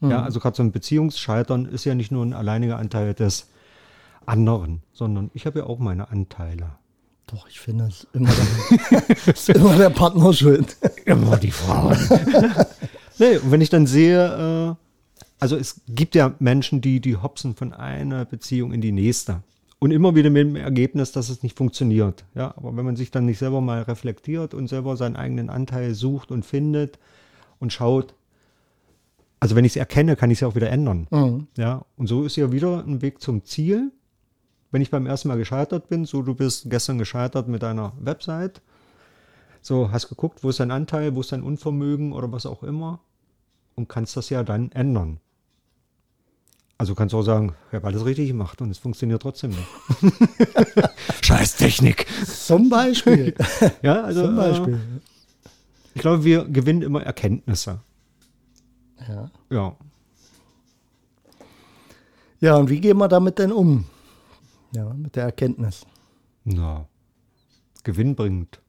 Ja, 0.02 0.24
also 0.24 0.40
gerade 0.40 0.56
so 0.56 0.64
ein 0.64 0.72
Beziehungsscheitern 0.72 1.66
ist 1.66 1.86
ja 1.86 1.96
nicht 1.96 2.12
nur 2.12 2.24
ein 2.26 2.34
alleiniger 2.34 2.78
Anteil 2.78 3.14
des 3.14 3.48
anderen, 4.26 4.82
sondern 4.94 5.32
ich 5.34 5.46
habe 5.46 5.60
ja 5.60 5.66
auch 5.66 5.80
meine 5.80 6.10
Anteile. 6.10 6.72
Doch, 7.28 7.48
ich 7.48 7.60
finde, 7.60 7.86
es 7.86 8.06
immer 8.14 8.30
ist 9.26 9.50
immer 9.50 9.76
der 9.78 9.90
Partner 9.90 10.32
schuld. 10.32 10.78
Immer 11.06 11.38
die 11.38 11.52
Frauen. 11.52 11.98
nee, 13.20 13.38
und 13.38 13.52
wenn 13.52 13.62
ich 13.62 13.70
dann 13.70 13.88
sehe, 13.88 14.76
äh, 14.76 14.76
also 15.40 15.56
es 15.56 15.82
gibt 15.88 16.14
ja 16.16 16.34
Menschen, 16.40 16.82
die, 16.82 17.00
die 17.00 17.18
hopsen 17.18 17.56
von 17.56 17.74
einer 17.74 18.26
Beziehung 18.26 18.74
in 18.74 18.82
die 18.82 18.92
nächste. 18.92 19.42
Und 19.80 19.92
immer 19.92 20.16
wieder 20.16 20.30
mit 20.30 20.42
dem 20.42 20.56
Ergebnis, 20.56 21.12
dass 21.12 21.30
es 21.30 21.44
nicht 21.44 21.58
funktioniert. 21.58 22.26
Ja, 22.34 22.54
aber 22.58 22.76
wenn 22.76 22.86
man 22.86 22.96
sich 22.96 23.12
dann 23.12 23.26
nicht 23.26 23.40
selber 23.40 23.62
mal 23.62 23.84
reflektiert 23.84 24.54
und 24.54 24.68
selber 24.68 24.98
seinen 24.98 25.16
eigenen 25.16 25.50
Anteil 25.50 25.94
sucht 25.94 26.32
und 26.32 26.46
findet 26.46 26.98
und 27.60 27.74
schaut, 27.74 28.14
also 29.40 29.56
wenn 29.56 29.66
ich 29.66 29.74
es 29.74 29.78
erkenne, 29.78 30.16
kann 30.16 30.32
ich 30.32 30.38
es 30.38 30.42
ja 30.42 30.48
auch 30.48 30.56
wieder 30.56 30.70
ändern. 30.70 31.08
Mhm. 31.12 31.48
Ja, 31.58 31.86
und 31.98 32.08
so 32.08 32.24
ist 32.26 32.36
ja 32.36 32.52
wieder 32.52 32.84
ein 32.86 33.02
Weg 33.02 33.22
zum 33.22 33.44
Ziel. 33.44 33.92
Wenn 34.72 34.82
ich 34.82 34.92
beim 34.92 35.06
ersten 35.06 35.28
Mal 35.28 35.38
gescheitert 35.38 35.88
bin, 35.88 36.06
so 36.06 36.22
du 36.22 36.34
bist 36.34 36.70
gestern 36.70 36.98
gescheitert 36.98 37.48
mit 37.48 37.64
deiner 37.64 37.94
Website, 38.00 38.62
so 39.62 39.92
hast 39.92 40.10
geguckt, 40.10 40.44
wo 40.44 40.50
ist 40.50 40.60
dein 40.60 40.72
Anteil, 40.72 41.16
wo 41.16 41.22
ist 41.22 41.32
dein 41.32 41.44
Unvermögen 41.44 42.12
oder 42.14 42.32
was 42.32 42.46
auch 42.46 42.64
immer 42.64 43.00
und 43.76 43.88
kannst 43.90 44.18
das 44.18 44.30
ja 44.30 44.44
dann 44.44 44.72
ändern. 44.72 45.20
Also 46.78 46.94
kannst 46.94 47.14
du 47.14 47.20
auch 47.20 47.24
sagen, 47.24 47.56
ich 47.70 47.76
habe 47.76 47.88
alles 47.88 48.04
richtig 48.04 48.28
gemacht 48.28 48.62
und 48.62 48.70
es 48.70 48.78
funktioniert 48.80 49.22
trotzdem 49.22 49.52
nicht. 49.52 49.68
Scheiß 51.24 51.56
Technik. 51.56 52.06
Zum 52.26 52.70
Beispiel. 52.70 53.34
Ja, 53.82 54.02
also 54.04 54.26
Zum 54.26 54.36
Beispiel. 54.36 54.74
Äh, 54.74 55.15
ich 55.96 56.02
glaube, 56.02 56.24
wir 56.24 56.46
gewinnen 56.46 56.82
immer 56.82 57.02
Erkenntnisse. 57.02 57.80
Ja. 59.08 59.32
Ja. 59.50 59.76
ja, 62.40 62.56
und 62.58 62.70
wie 62.70 62.82
gehen 62.82 62.98
wir 62.98 63.08
damit 63.08 63.40
denn 63.40 63.52
um? 63.52 63.86
Ja, 64.72 64.94
mit 64.94 65.16
der 65.16 65.24
Erkenntnis. 65.24 65.86
Na, 66.44 66.88
gewinnbringend. 67.84 68.62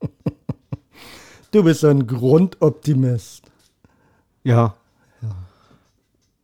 Du 1.50 1.64
bist 1.64 1.82
ein 1.82 2.06
Grundoptimist. 2.06 3.50
Ja. 4.44 4.76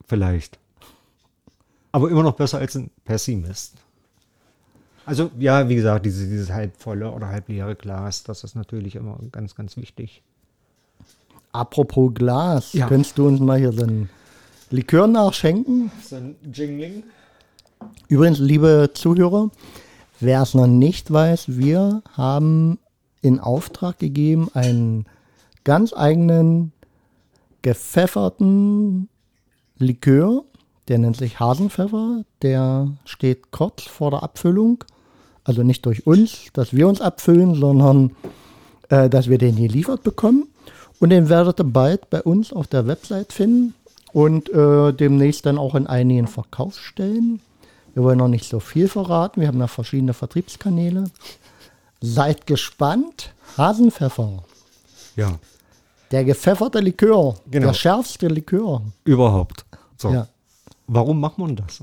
Vielleicht. 0.06 0.58
Aber 1.92 2.08
immer 2.08 2.22
noch 2.22 2.36
besser 2.36 2.56
als 2.56 2.74
ein 2.74 2.90
Pessimist. 3.04 3.83
Also, 5.06 5.30
ja, 5.38 5.68
wie 5.68 5.74
gesagt, 5.74 6.06
diese, 6.06 6.26
dieses 6.26 6.50
halbvolle 6.50 7.10
oder 7.10 7.28
halbleere 7.28 7.74
Glas, 7.74 8.22
das 8.24 8.42
ist 8.44 8.54
natürlich 8.54 8.96
immer 8.96 9.18
ganz, 9.32 9.54
ganz 9.54 9.76
wichtig. 9.76 10.22
Apropos 11.52 12.12
Glas, 12.14 12.72
Ja. 12.72 12.88
könntest 12.88 13.18
du 13.18 13.26
uns 13.26 13.40
mal 13.40 13.58
hier 13.58 13.72
so 13.72 13.84
ein 13.84 14.08
Likör 14.70 15.06
nachschenken. 15.06 15.90
So 16.02 16.16
ein 16.16 16.36
Jingling. 16.52 17.04
Übrigens, 18.08 18.38
liebe 18.38 18.90
Zuhörer, 18.94 19.50
wer 20.20 20.42
es 20.42 20.54
noch 20.54 20.66
nicht 20.66 21.12
weiß, 21.12 21.56
wir 21.58 22.02
haben 22.12 22.78
in 23.20 23.40
Auftrag 23.40 23.98
gegeben 23.98 24.48
einen 24.54 25.04
ganz 25.64 25.92
eigenen 25.92 26.72
gepfefferten 27.62 29.08
Likör, 29.78 30.44
der 30.88 30.98
nennt 30.98 31.16
sich 31.16 31.40
Hasenpfeffer, 31.40 32.24
der 32.42 32.88
steht 33.04 33.50
kurz 33.50 33.82
vor 33.84 34.10
der 34.10 34.22
Abfüllung. 34.22 34.84
Also 35.44 35.62
nicht 35.62 35.84
durch 35.86 36.06
uns, 36.06 36.46
dass 36.54 36.72
wir 36.72 36.88
uns 36.88 37.00
abfüllen, 37.00 37.54
sondern 37.54 38.16
äh, 38.88 39.08
dass 39.10 39.28
wir 39.28 39.38
den 39.38 39.56
geliefert 39.56 40.02
bekommen. 40.02 40.48
Und 41.00 41.10
den 41.10 41.28
werdet 41.28 41.60
ihr 41.60 41.64
bald 41.64 42.08
bei 42.10 42.22
uns 42.22 42.52
auf 42.52 42.66
der 42.66 42.86
Website 42.86 43.32
finden 43.32 43.74
und 44.12 44.48
äh, 44.50 44.92
demnächst 44.92 45.44
dann 45.44 45.58
auch 45.58 45.74
in 45.74 45.86
einigen 45.86 46.26
Verkaufsstellen. 46.28 47.40
Wir 47.94 48.02
wollen 48.02 48.18
noch 48.18 48.28
nicht 48.28 48.48
so 48.48 48.58
viel 48.60 48.88
verraten. 48.88 49.40
Wir 49.40 49.48
haben 49.48 49.58
da 49.58 49.66
verschiedene 49.66 50.14
Vertriebskanäle. 50.14 51.04
Seid 52.00 52.46
gespannt. 52.46 53.32
Hasenpfeffer. 53.56 54.42
Ja, 55.16 55.38
Der 56.10 56.24
gepfefferte 56.24 56.80
Likör. 56.80 57.36
Genau. 57.50 57.66
Der 57.68 57.74
schärfste 57.74 58.28
Likör. 58.28 58.82
überhaupt. 59.04 59.64
So, 59.96 60.10
Ja. 60.10 60.26
warum 60.86 61.20
macht 61.20 61.38
man 61.38 61.54
das? 61.56 61.82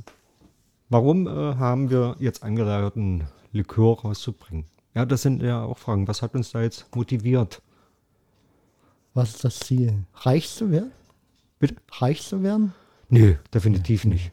Warum 0.90 1.28
äh, 1.28 1.56
haben 1.56 1.90
wir 1.90 2.16
jetzt 2.20 2.44
eingeladen, 2.44 3.24
Likör 3.52 4.00
rauszubringen? 4.02 4.66
Ja, 4.94 5.06
das 5.06 5.22
sind 5.22 5.42
ja 5.42 5.64
auch 5.64 5.78
Fragen. 5.78 6.08
Was 6.08 6.22
hat 6.22 6.36
uns 6.36 6.52
da 6.52 6.62
jetzt 6.62 6.94
motiviert? 6.96 7.62
Was 9.14 9.30
ist 9.30 9.44
das 9.44 9.60
Ziel? 9.60 9.94
Reich 10.16 10.50
zu 10.50 10.72
werden? 10.72 10.92
Bitte? 11.60 11.76
Reich 11.92 12.26
zu 12.26 12.44
werden? 12.44 12.74
Nee, 13.10 13.38
definitiv 13.54 14.06
nicht. 14.06 14.32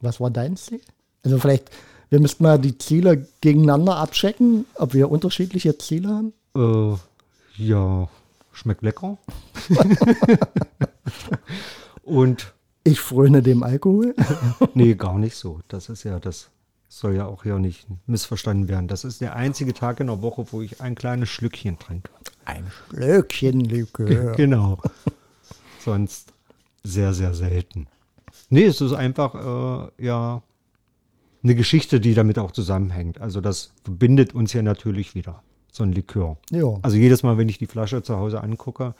Was 0.00 0.20
war 0.20 0.30
dein 0.30 0.56
Ziel? 0.56 0.80
Also 1.24 1.38
vielleicht, 1.38 1.70
wir 2.10 2.20
müssten 2.20 2.44
mal 2.44 2.58
die 2.58 2.76
Ziele 2.78 3.26
gegeneinander 3.40 3.96
abchecken, 3.96 4.66
ob 4.74 4.94
wir 4.94 5.10
unterschiedliche 5.10 5.76
Ziele 5.78 6.08
haben. 6.08 6.32
Äh, 6.54 6.96
ja, 7.62 8.08
schmeckt 8.52 8.82
lecker. 8.82 9.18
Und 12.04 12.54
Ich 12.84 13.00
fröne 13.00 13.42
dem 13.42 13.62
Alkohol. 13.62 14.14
nee, 14.74 14.94
gar 14.94 15.18
nicht 15.18 15.34
so. 15.36 15.60
Das 15.68 15.88
ist 15.88 16.04
ja, 16.04 16.20
das 16.20 16.50
soll 16.88 17.14
ja 17.14 17.26
auch 17.26 17.42
hier 17.42 17.58
nicht 17.58 17.86
missverstanden 18.06 18.68
werden. 18.68 18.88
Das 18.88 19.04
ist 19.04 19.20
der 19.20 19.36
einzige 19.36 19.74
Tag 19.74 20.00
in 20.00 20.06
der 20.06 20.22
Woche, 20.22 20.46
wo 20.50 20.62
ich 20.62 20.80
ein 20.80 20.94
kleines 20.94 21.28
Schlückchen 21.28 21.78
trinke. 21.78 22.10
Ein 22.44 22.66
Schlückchen 22.88 23.60
Likör. 23.60 24.32
Genau. 24.36 24.78
Sonst 25.80 26.32
sehr, 26.82 27.12
sehr 27.12 27.34
selten. 27.34 27.86
Nee, 28.50 28.64
es 28.64 28.80
ist 28.80 28.94
einfach, 28.94 29.34
äh, 29.34 30.04
ja, 30.04 30.42
eine 31.42 31.54
Geschichte, 31.54 32.00
die 32.00 32.14
damit 32.14 32.38
auch 32.38 32.50
zusammenhängt. 32.50 33.20
Also 33.20 33.40
das 33.40 33.72
verbindet 33.84 34.34
uns 34.34 34.52
ja 34.52 34.62
natürlich 34.62 35.14
wieder, 35.14 35.42
so 35.70 35.84
ein 35.84 35.92
Likör. 35.92 36.38
Ja. 36.50 36.78
Also 36.82 36.96
jedes 36.96 37.22
Mal, 37.22 37.38
wenn 37.38 37.48
ich 37.48 37.58
die 37.58 37.66
Flasche 37.66 38.02
zu 38.02 38.16
Hause 38.16 38.42
angucke, 38.42 38.94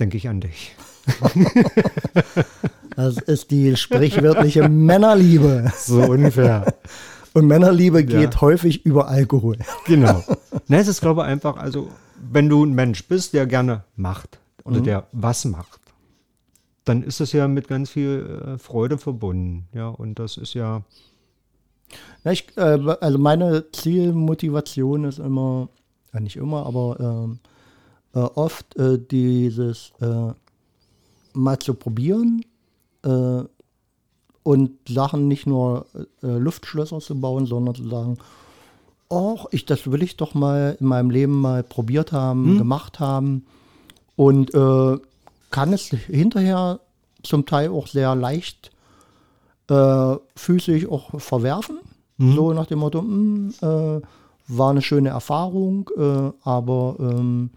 denke 0.00 0.16
ich 0.16 0.28
an 0.28 0.40
dich. 0.40 0.74
Das 2.96 3.18
ist 3.18 3.50
die 3.50 3.76
sprichwörtliche 3.76 4.68
Männerliebe. 4.68 5.70
So 5.76 6.00
ungefähr. 6.02 6.74
Und 7.34 7.46
Männerliebe 7.46 8.04
geht 8.04 8.34
Ja. 8.34 8.40
häufig 8.40 8.86
über 8.86 9.08
Alkohol. 9.08 9.58
Genau. 9.86 10.24
Ne, 10.68 10.78
es 10.78 10.88
ist, 10.88 11.00
glaube 11.02 11.20
ich, 11.20 11.26
einfach, 11.28 11.58
also, 11.58 11.88
wenn 12.32 12.48
du 12.48 12.64
ein 12.64 12.72
Mensch 12.74 13.04
bist, 13.06 13.34
der 13.34 13.46
gerne 13.46 13.84
macht 13.94 14.38
oder 14.64 14.80
der 14.80 15.06
was 15.12 15.44
macht, 15.44 15.78
dann 16.86 17.02
ist 17.04 17.20
das 17.20 17.32
ja 17.32 17.46
mit 17.46 17.68
ganz 17.68 17.90
viel 17.90 18.42
äh, 18.54 18.58
Freude 18.58 18.96
verbunden. 18.98 19.68
Ja, 19.74 19.88
und 19.88 20.18
das 20.18 20.38
ist 20.38 20.54
ja, 20.54 20.82
Ja, 22.24 22.32
ich, 22.32 22.48
äh, 22.56 22.78
also 23.00 23.18
meine 23.18 23.70
Zielmotivation 23.70 25.04
ist 25.04 25.18
immer, 25.20 25.68
ja 26.14 26.18
nicht 26.20 26.36
immer, 26.36 26.64
aber 26.66 26.96
ähm, 26.98 27.38
äh, 28.16 28.20
oft 28.20 28.76
äh, 28.76 28.98
dieses 28.98 29.92
äh, 30.00 30.32
mal 31.34 31.58
zu 31.58 31.74
probieren 31.74 32.40
äh, 33.04 33.42
und 34.42 34.70
Sachen 34.88 35.28
nicht 35.28 35.46
nur 35.46 35.86
äh, 36.22 36.26
Luftschlösser 36.26 37.00
zu 37.00 37.20
bauen, 37.20 37.44
sondern 37.44 37.74
zu 37.74 37.86
sagen, 37.88 38.16
oh, 39.10 39.40
ich, 39.50 39.66
das 39.66 39.90
will 39.90 40.02
ich 40.02 40.16
doch 40.16 40.32
mal 40.34 40.76
in 40.80 40.86
meinem 40.86 41.10
Leben 41.10 41.40
mal 41.40 41.62
probiert 41.62 42.12
haben, 42.12 42.58
gemacht 42.58 42.98
haben. 42.98 43.46
Und 44.16 44.50
kann 44.52 45.72
es 45.74 45.90
hinterher 45.90 46.80
zum 47.22 47.44
Teil 47.44 47.68
auch 47.68 47.86
sehr 47.86 48.14
leicht 48.14 48.72
äh, 49.68 50.16
füßig 50.34 50.88
auch 50.88 51.20
verwerfen. 51.20 51.78
So 52.18 52.52
nach 52.54 52.66
dem 52.66 52.78
Motto, 52.78 53.00
hm, 53.00 53.52
äh, 53.60 54.00
war 54.48 54.70
eine 54.70 54.82
schöne 54.82 55.10
Erfahrung, 55.10 55.90
äh, 55.96 56.32
aber 56.42 56.96
ähm, 56.98 57.50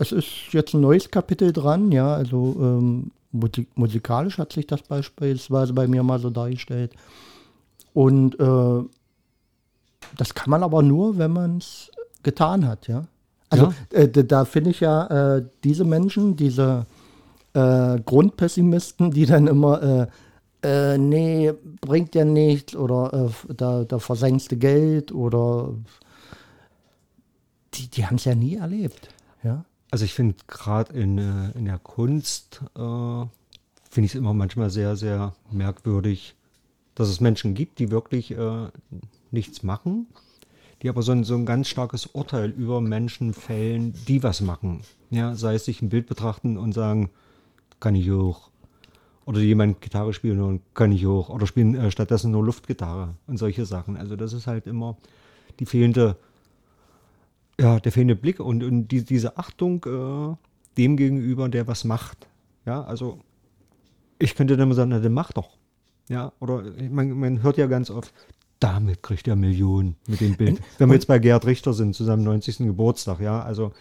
es 0.00 0.12
ist 0.12 0.26
jetzt 0.52 0.74
ein 0.74 0.80
neues 0.80 1.10
Kapitel 1.10 1.52
dran, 1.52 1.92
ja, 1.92 2.14
also 2.14 2.56
ähm, 2.60 3.10
musik 3.32 3.68
musikalisch 3.76 4.38
hat 4.38 4.52
sich 4.52 4.66
das 4.66 4.82
beispielsweise 4.82 5.72
bei 5.72 5.86
mir 5.86 6.02
mal 6.02 6.18
so 6.18 6.30
dargestellt. 6.30 6.92
Und 7.94 8.38
äh, 8.40 8.82
das 10.16 10.34
kann 10.34 10.50
man 10.50 10.62
aber 10.62 10.82
nur, 10.82 11.18
wenn 11.18 11.32
man 11.32 11.58
es 11.58 11.90
getan 12.22 12.66
hat, 12.66 12.88
ja. 12.88 13.04
Also 13.50 13.66
äh, 13.90 14.08
da- 14.08 14.22
da 14.22 14.44
finde 14.44 14.70
ich 14.70 14.80
ja 14.80 15.36
äh, 15.36 15.44
diese 15.64 15.84
Menschen, 15.84 16.36
diese 16.36 16.86
äh, 17.52 17.98
Grundpessimisten, 18.00 19.10
die 19.10 19.26
dann 19.26 19.46
immer, 19.48 19.82
äh, 19.82 20.06
äh, 20.94 20.98
nee, 20.98 21.52
bringt 21.80 22.14
ja 22.14 22.24
nichts 22.24 22.76
oder 22.76 23.12
äh, 23.48 23.54
da, 23.54 23.84
da 23.84 23.98
versenkst 23.98 24.52
du 24.52 24.56
Geld 24.56 25.10
oder 25.12 25.74
die, 27.74 27.88
die 27.88 28.06
haben 28.06 28.16
es 28.16 28.24
ja 28.24 28.34
nie 28.34 28.56
erlebt. 28.56 29.08
Ja? 29.42 29.64
Also 29.90 30.04
ich 30.04 30.14
finde 30.14 30.36
gerade 30.46 30.92
in, 30.92 31.18
äh, 31.18 31.50
in 31.58 31.64
der 31.64 31.78
Kunst, 31.78 32.62
äh, 32.76 32.78
finde 32.78 34.06
ich 34.06 34.12
es 34.12 34.14
immer 34.14 34.34
manchmal 34.34 34.70
sehr, 34.70 34.96
sehr 34.96 35.34
merkwürdig, 35.50 36.34
dass 36.94 37.08
es 37.08 37.20
Menschen 37.20 37.54
gibt, 37.54 37.78
die 37.78 37.90
wirklich 37.90 38.32
äh, 38.32 38.68
nichts 39.30 39.62
machen, 39.62 40.06
die 40.82 40.88
aber 40.88 41.02
so 41.02 41.12
ein, 41.12 41.24
so 41.24 41.34
ein 41.34 41.46
ganz 41.46 41.68
starkes 41.68 42.06
Urteil 42.06 42.50
über 42.50 42.80
Menschen 42.80 43.34
fällen, 43.34 43.94
die 44.06 44.22
was 44.22 44.40
machen. 44.40 44.82
Ja, 45.10 45.34
sei 45.34 45.54
es 45.54 45.64
sich 45.64 45.82
ein 45.82 45.88
Bild 45.88 46.06
betrachten 46.06 46.56
und 46.56 46.72
sagen, 46.72 47.10
kann 47.80 47.94
ich 47.94 48.10
hoch. 48.10 48.50
Oder 49.26 49.40
jemand 49.40 49.80
Gitarre 49.80 50.12
spielen 50.12 50.40
und 50.40 50.62
kann 50.74 50.92
ich 50.92 51.04
hoch. 51.06 51.28
Oder 51.28 51.46
spielen 51.46 51.74
äh, 51.74 51.90
stattdessen 51.90 52.30
nur 52.30 52.44
Luftgitarre 52.44 53.14
und 53.26 53.38
solche 53.38 53.66
Sachen. 53.66 53.96
Also 53.96 54.16
das 54.16 54.32
ist 54.32 54.46
halt 54.46 54.66
immer 54.66 54.96
die 55.58 55.66
fehlende, 55.66 56.16
ja, 57.60 57.80
der 57.80 57.92
fehlende 57.92 58.16
Blick 58.16 58.40
und, 58.40 58.64
und 58.64 58.88
die, 58.88 59.04
diese 59.04 59.36
Achtung 59.36 59.84
äh, 59.84 60.36
dem 60.76 60.96
gegenüber, 60.96 61.48
der 61.48 61.66
was 61.66 61.84
macht. 61.84 62.28
Ja, 62.66 62.82
also 62.82 63.20
ich 64.18 64.34
könnte 64.34 64.56
dann 64.56 64.68
mal 64.68 64.74
sagen, 64.74 64.90
na, 64.90 65.00
dann 65.00 65.12
mach 65.12 65.32
doch. 65.32 65.50
Ja, 66.08 66.32
oder 66.40 66.64
man, 66.90 67.10
man 67.12 67.42
hört 67.42 67.56
ja 67.56 67.66
ganz 67.66 67.90
oft, 67.90 68.12
damit 68.58 69.02
kriegt 69.02 69.28
er 69.28 69.36
Millionen 69.36 69.96
mit 70.06 70.20
dem 70.20 70.36
Bild. 70.36 70.60
Wenn 70.78 70.88
wir 70.88 70.94
jetzt 70.94 71.06
bei 71.06 71.18
Gerhard 71.18 71.46
Richter 71.46 71.72
sind, 71.72 71.94
zu 71.94 72.04
seinem 72.04 72.24
90. 72.24 72.58
Geburtstag, 72.58 73.20
ja, 73.20 73.42
also 73.42 73.72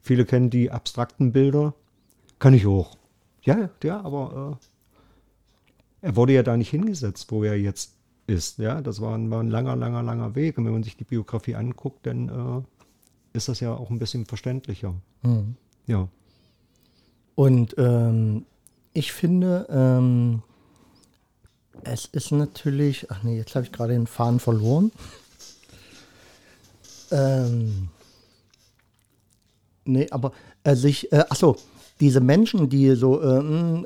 viele 0.00 0.24
kennen 0.24 0.50
die 0.50 0.70
abstrakten 0.70 1.32
Bilder, 1.32 1.74
kann 2.38 2.54
ich 2.54 2.66
hoch. 2.66 2.96
Ja, 3.42 3.70
ja, 3.82 4.00
aber 4.00 4.58
äh, 6.02 6.06
er 6.06 6.16
wurde 6.16 6.34
ja 6.34 6.42
da 6.42 6.56
nicht 6.56 6.70
hingesetzt, 6.70 7.30
wo 7.30 7.42
er 7.42 7.58
jetzt 7.58 7.94
ist. 8.26 8.58
Ja, 8.58 8.80
das 8.80 9.00
war 9.00 9.16
ein, 9.16 9.30
war 9.30 9.40
ein 9.40 9.48
langer, 9.48 9.76
langer, 9.76 10.02
langer 10.02 10.34
Weg. 10.34 10.58
Und 10.58 10.64
wenn 10.64 10.72
man 10.72 10.82
sich 10.82 10.96
die 10.96 11.04
Biografie 11.04 11.54
anguckt, 11.54 12.06
dann 12.06 12.28
äh, 12.28 12.62
ist 13.32 13.48
das 13.48 13.60
ja 13.60 13.74
auch 13.74 13.90
ein 13.90 13.98
bisschen 13.98 14.26
verständlicher. 14.26 14.94
Ja. 15.86 16.08
Und 17.34 17.74
ähm, 17.78 18.44
ich 18.92 19.12
finde, 19.12 19.66
ähm, 19.70 20.42
es 21.84 22.06
ist 22.06 22.30
natürlich, 22.32 23.10
ach 23.10 23.22
nee, 23.22 23.36
jetzt 23.36 23.54
habe 23.54 23.64
ich 23.64 23.72
gerade 23.72 23.92
den 23.92 24.06
Faden 24.06 24.40
verloren. 24.40 24.92
Ähm, 27.14 27.90
nee, 29.84 30.06
aber 30.10 30.32
äh, 30.64 30.74
sich, 30.74 31.12
äh, 31.12 31.24
ach 31.28 31.36
so, 31.36 31.56
diese 32.00 32.22
Menschen, 32.22 32.70
die 32.70 32.94
so, 32.94 33.20
äh, 33.20 33.84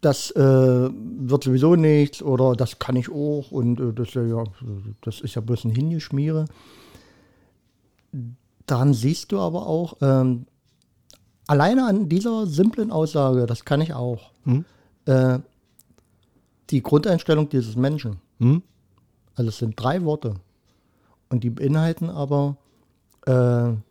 das 0.00 0.30
äh, 0.30 0.40
wird 0.40 1.44
sowieso 1.44 1.76
nichts 1.76 2.22
oder 2.22 2.54
das 2.54 2.78
kann 2.78 2.96
ich 2.96 3.10
auch 3.10 3.50
und 3.50 3.80
äh, 3.80 3.92
das, 3.92 4.08
ist 4.08 4.14
ja, 4.14 4.22
ja, 4.22 4.44
das 5.02 5.20
ist 5.20 5.34
ja 5.34 5.42
bloß 5.42 5.64
ein 5.64 5.72
Hingeschmiere. 5.72 6.46
Daran 8.66 8.94
siehst 8.94 9.32
du 9.32 9.40
aber 9.40 9.66
auch, 9.66 9.96
ähm, 10.00 10.46
alleine 11.46 11.86
an 11.86 12.08
dieser 12.08 12.46
simplen 12.46 12.90
Aussage, 12.90 13.46
das 13.46 13.64
kann 13.64 13.80
ich 13.80 13.92
auch, 13.94 14.30
äh, 15.06 15.38
die 16.70 16.82
Grundeinstellung 16.82 17.48
dieses 17.48 17.76
Menschen. 17.76 18.18
Hm? 18.38 18.62
Also 19.34 19.48
es 19.48 19.58
sind 19.58 19.74
drei 19.76 20.04
Worte 20.04 20.36
und 21.28 21.42
die 21.44 21.50
beinhalten 21.50 22.08
aber 22.08 22.56
äh, 23.26 23.32
ein 23.32 23.82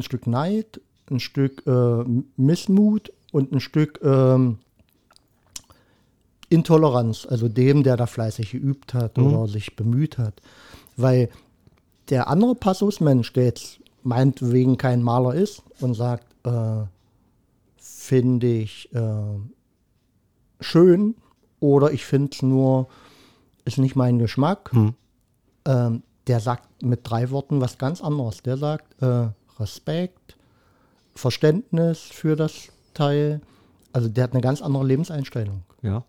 Stück 0.00 0.26
Neid, 0.26 0.80
ein 1.10 1.20
Stück 1.20 1.66
äh, 1.66 2.04
Missmut 2.36 3.12
und 3.32 3.52
ein 3.52 3.60
Stück 3.60 4.00
ähm, 4.02 4.58
Intoleranz, 6.48 7.26
also 7.26 7.48
dem, 7.48 7.82
der 7.82 7.96
da 7.96 8.06
fleißig 8.06 8.50
geübt 8.52 8.94
hat 8.94 9.16
Mhm. 9.16 9.26
oder 9.26 9.48
sich 9.48 9.74
bemüht 9.74 10.18
hat. 10.18 10.34
Weil 10.96 11.30
der 12.10 12.28
andere 12.28 12.54
Passusmensch, 12.54 13.32
der 13.32 13.44
jetzt 13.44 13.80
meinetwegen 14.02 14.76
kein 14.76 15.02
Maler 15.02 15.34
ist 15.34 15.62
und 15.80 15.94
sagt, 15.94 16.26
äh, 16.44 16.84
finde 17.76 18.46
ich 18.46 18.92
äh, 18.94 19.38
schön 20.60 21.14
oder 21.60 21.92
ich 21.92 22.04
finde 22.04 22.30
es 22.32 22.42
nur, 22.42 22.88
ist 23.64 23.78
nicht 23.78 23.96
mein 23.96 24.18
Geschmack, 24.18 24.72
Hm. 24.72 24.94
ähm, 25.64 26.02
der 26.26 26.40
sagt 26.40 26.82
mit 26.82 27.00
drei 27.04 27.30
Worten 27.30 27.60
was 27.60 27.78
ganz 27.78 28.00
anderes. 28.00 28.42
Der 28.42 28.56
sagt 28.56 29.00
äh, 29.02 29.28
Respekt, 29.58 30.36
Verständnis 31.14 32.00
für 32.00 32.36
das 32.36 32.68
Teil. 32.94 33.40
Also 33.92 34.08
der 34.08 34.24
hat 34.24 34.32
eine 34.32 34.40
ganz 34.40 34.62
andere 34.62 34.86
Lebenseinstellung. 34.86 35.62
Ja. 35.82 36.04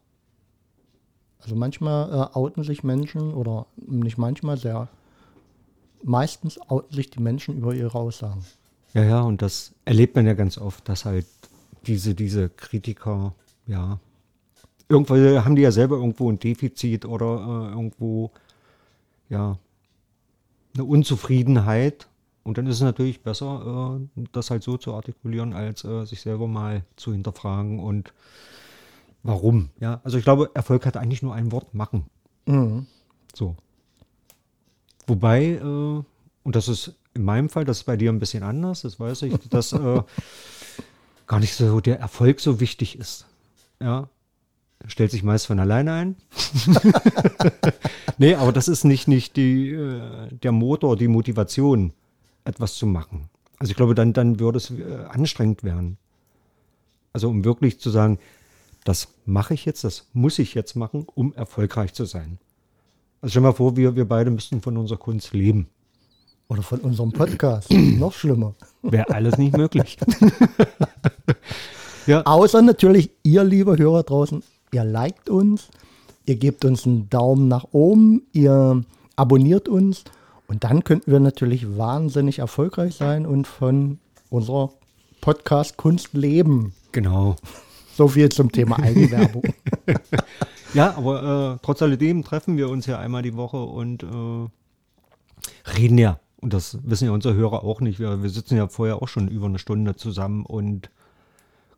Also 1.39 1.55
manchmal 1.55 2.09
äh, 2.09 2.35
outen 2.37 2.63
sich 2.63 2.83
Menschen 2.83 3.33
oder 3.33 3.65
nicht 3.75 4.17
manchmal 4.17 4.57
sehr, 4.57 4.87
meistens 6.03 6.59
outen 6.69 6.93
sich 6.93 7.09
die 7.09 7.21
Menschen 7.21 7.57
über 7.57 7.73
ihre 7.73 7.97
Aussagen. 7.97 8.43
Ja, 8.93 9.03
ja, 9.03 9.21
und 9.21 9.41
das 9.41 9.73
erlebt 9.85 10.15
man 10.15 10.25
ja 10.25 10.33
ganz 10.33 10.57
oft, 10.57 10.87
dass 10.87 11.05
halt 11.05 11.25
diese, 11.87 12.13
diese 12.13 12.49
Kritiker, 12.49 13.33
ja, 13.65 13.99
irgendwo 14.87 15.15
haben 15.15 15.55
die 15.55 15.63
ja 15.63 15.71
selber 15.71 15.95
irgendwo 15.97 16.31
ein 16.31 16.39
Defizit 16.39 17.05
oder 17.05 17.25
äh, 17.25 17.71
irgendwo, 17.73 18.31
ja, 19.29 19.57
eine 20.75 20.83
Unzufriedenheit. 20.83 22.07
Und 22.43 22.57
dann 22.57 22.67
ist 22.67 22.75
es 22.75 22.81
natürlich 22.81 23.21
besser, 23.21 23.99
äh, 24.15 24.25
das 24.31 24.51
halt 24.51 24.63
so 24.63 24.77
zu 24.77 24.93
artikulieren, 24.93 25.53
als 25.53 25.83
äh, 25.85 26.05
sich 26.05 26.21
selber 26.21 26.47
mal 26.47 26.83
zu 26.95 27.13
hinterfragen 27.13 27.79
und 27.79 28.13
warum. 29.23 29.69
Ja, 29.79 30.01
also 30.03 30.17
ich 30.17 30.23
glaube, 30.23 30.51
Erfolg 30.53 30.85
hat 30.85 30.97
eigentlich 30.97 31.23
nur 31.23 31.33
ein 31.33 31.51
Wort, 31.51 31.73
machen. 31.73 32.05
Mhm. 32.45 32.85
So. 33.33 33.55
Wobei, 35.07 35.53
äh, 35.53 35.61
und 35.61 36.55
das 36.55 36.67
ist 36.67 36.93
in 37.13 37.23
meinem 37.23 37.49
Fall, 37.49 37.65
das 37.65 37.79
ist 37.79 37.83
bei 37.83 37.97
dir 37.97 38.11
ein 38.11 38.19
bisschen 38.19 38.43
anders, 38.43 38.81
das 38.81 38.99
weiß 38.99 39.23
ich, 39.23 39.35
dass 39.49 39.73
äh, 39.73 40.01
gar 41.27 41.39
nicht 41.39 41.55
so 41.55 41.79
der 41.79 41.99
Erfolg 41.99 42.39
so 42.39 42.59
wichtig 42.59 42.97
ist. 42.97 43.25
Ja. 43.79 44.09
Stellt 44.85 45.11
sich 45.11 45.23
meist 45.23 45.47
von 45.47 45.59
alleine 45.59 45.93
ein. 45.93 46.15
nee, 48.17 48.35
aber 48.35 48.51
das 48.51 48.67
ist 48.67 48.83
nicht, 48.83 49.07
nicht 49.07 49.37
die, 49.37 49.69
äh, 49.69 50.27
der 50.31 50.51
Motor, 50.51 50.97
die 50.97 51.07
Motivation, 51.07 51.93
etwas 52.43 52.75
zu 52.75 52.85
machen. 52.85 53.29
Also 53.59 53.71
ich 53.71 53.77
glaube, 53.77 53.95
dann, 53.95 54.11
dann 54.11 54.39
würde 54.39 54.57
es 54.57 54.71
äh, 54.71 55.05
anstrengend 55.09 55.63
werden. 55.63 55.97
Also 57.13 57.29
um 57.29 57.45
wirklich 57.45 57.79
zu 57.79 57.89
sagen, 57.89 58.19
das 58.83 59.07
mache 59.25 59.53
ich 59.53 59.63
jetzt, 59.65 59.83
das 59.83 60.07
muss 60.13 60.39
ich 60.39 60.53
jetzt 60.53 60.75
machen, 60.75 61.05
um 61.15 61.33
erfolgreich 61.33 61.93
zu 61.93 62.05
sein. 62.05 62.39
Also 63.23 63.31
stell 63.31 63.41
mal 63.43 63.53
vor, 63.53 63.77
wir, 63.77 63.95
wir 63.95 64.03
beide 64.03 64.29
müssten 64.29 64.61
von 64.61 64.75
unserer 64.75 64.97
Kunst 64.97 65.31
leben. 65.31 65.67
Oder 66.49 66.61
von 66.61 66.79
unserem 66.79 67.13
Podcast. 67.13 67.71
Noch 67.97 68.11
schlimmer. 68.11 68.53
Wäre 68.81 69.09
alles 69.11 69.37
nicht 69.37 69.55
möglich. 69.55 69.97
ja, 72.05 72.21
Außer 72.25 72.61
natürlich, 72.61 73.11
ihr 73.23 73.45
liebe 73.45 73.77
Hörer 73.77 74.03
draußen, 74.03 74.43
ihr 74.73 74.83
liked 74.83 75.29
uns, 75.29 75.69
ihr 76.25 76.35
gebt 76.35 76.65
uns 76.65 76.85
einen 76.85 77.09
Daumen 77.09 77.47
nach 77.47 77.67
oben, 77.71 78.23
ihr 78.33 78.83
abonniert 79.15 79.69
uns 79.69 80.03
und 80.47 80.65
dann 80.65 80.83
könnten 80.83 81.09
wir 81.09 81.21
natürlich 81.21 81.77
wahnsinnig 81.77 82.39
erfolgreich 82.39 82.95
sein 82.95 83.25
und 83.25 83.47
von 83.47 83.99
unserer 84.29 84.73
Podcast-Kunst 85.21 86.09
leben. 86.11 86.73
genau. 86.91 87.37
So 87.95 88.07
viel 88.07 88.29
zum 88.29 88.51
Thema 88.51 88.79
Eigenwerbung. 88.79 89.43
Ja, 90.73 90.95
aber 90.97 91.53
äh, 91.53 91.59
trotz 91.61 91.81
alledem 91.81 92.23
treffen 92.23 92.57
wir 92.57 92.69
uns 92.69 92.85
ja 92.87 92.97
einmal 92.99 93.21
die 93.21 93.35
Woche 93.35 93.57
und 93.57 94.03
äh, 94.03 95.77
reden 95.77 95.97
ja. 95.97 96.19
Und 96.41 96.53
das 96.53 96.77
wissen 96.83 97.05
ja 97.05 97.11
unsere 97.11 97.35
Hörer 97.35 97.63
auch 97.63 97.79
nicht. 97.79 97.99
Wir, 97.99 98.21
wir 98.21 98.29
sitzen 98.29 98.57
ja 98.57 98.67
vorher 98.67 99.01
auch 99.01 99.07
schon 99.07 99.27
über 99.27 99.45
eine 99.45 99.59
Stunde 99.59 99.95
zusammen 99.95 100.45
und 100.45 100.89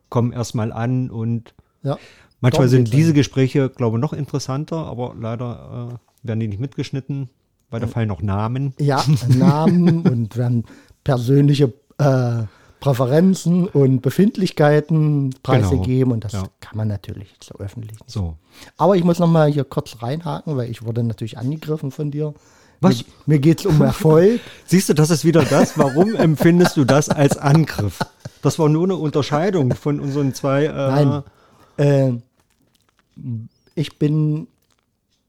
kommen 0.08 0.32
erstmal 0.32 0.72
an 0.72 1.10
und 1.10 1.54
ja. 1.82 1.98
manchmal 2.40 2.68
sind 2.68 2.92
diese. 2.92 3.12
Gespräche, 3.12 3.68
glaube 3.68 3.98
ich, 3.98 4.00
noch 4.00 4.12
interessanter, 4.12 4.86
aber 4.86 5.14
leider 5.18 5.98
äh, 6.24 6.26
werden 6.26 6.40
die 6.40 6.48
nicht 6.48 6.60
mitgeschnitten, 6.60 7.28
weil 7.70 7.80
da 7.80 7.86
fallen 7.86 8.08
noch 8.08 8.22
Namen. 8.22 8.74
Ja, 8.80 9.04
Namen 9.28 10.00
und 10.02 10.36
dann 10.36 10.64
persönliche 11.04 11.72
äh, 11.98 12.44
Präferenzen 12.80 13.66
und 13.66 14.02
Befindlichkeiten 14.02 15.34
preisgegeben 15.42 16.12
und 16.12 16.24
das 16.24 16.32
ja. 16.32 16.44
kann 16.60 16.76
man 16.76 16.88
natürlich 16.88 17.34
so 17.42 17.58
öffentlich 17.58 17.92
nicht. 17.92 18.10
So. 18.10 18.36
Aber 18.76 18.96
ich 18.96 19.04
muss 19.04 19.18
noch 19.18 19.28
mal 19.28 19.50
hier 19.50 19.64
kurz 19.64 20.02
reinhaken, 20.02 20.56
weil 20.56 20.70
ich 20.70 20.84
wurde 20.84 21.02
natürlich 21.02 21.38
angegriffen 21.38 21.90
von 21.90 22.10
dir. 22.10 22.34
Was? 22.80 22.98
Mir, 22.98 23.04
mir 23.26 23.38
geht 23.38 23.60
es 23.60 23.66
um 23.66 23.80
Erfolg. 23.80 24.40
Siehst 24.66 24.88
du, 24.88 24.94
das 24.94 25.10
ist 25.10 25.24
wieder 25.24 25.44
das. 25.44 25.78
Warum 25.78 26.14
empfindest 26.16 26.76
du 26.76 26.84
das 26.84 27.08
als 27.08 27.38
Angriff? 27.38 27.98
Das 28.42 28.58
war 28.58 28.68
nur 28.68 28.84
eine 28.84 28.96
Unterscheidung 28.96 29.74
von 29.74 29.98
unseren 29.98 30.34
zwei. 30.34 30.66
Äh, 30.66 30.70
Nein. 30.72 31.22
Äh, 31.78 32.12
ich 33.74 33.98
bin 33.98 34.48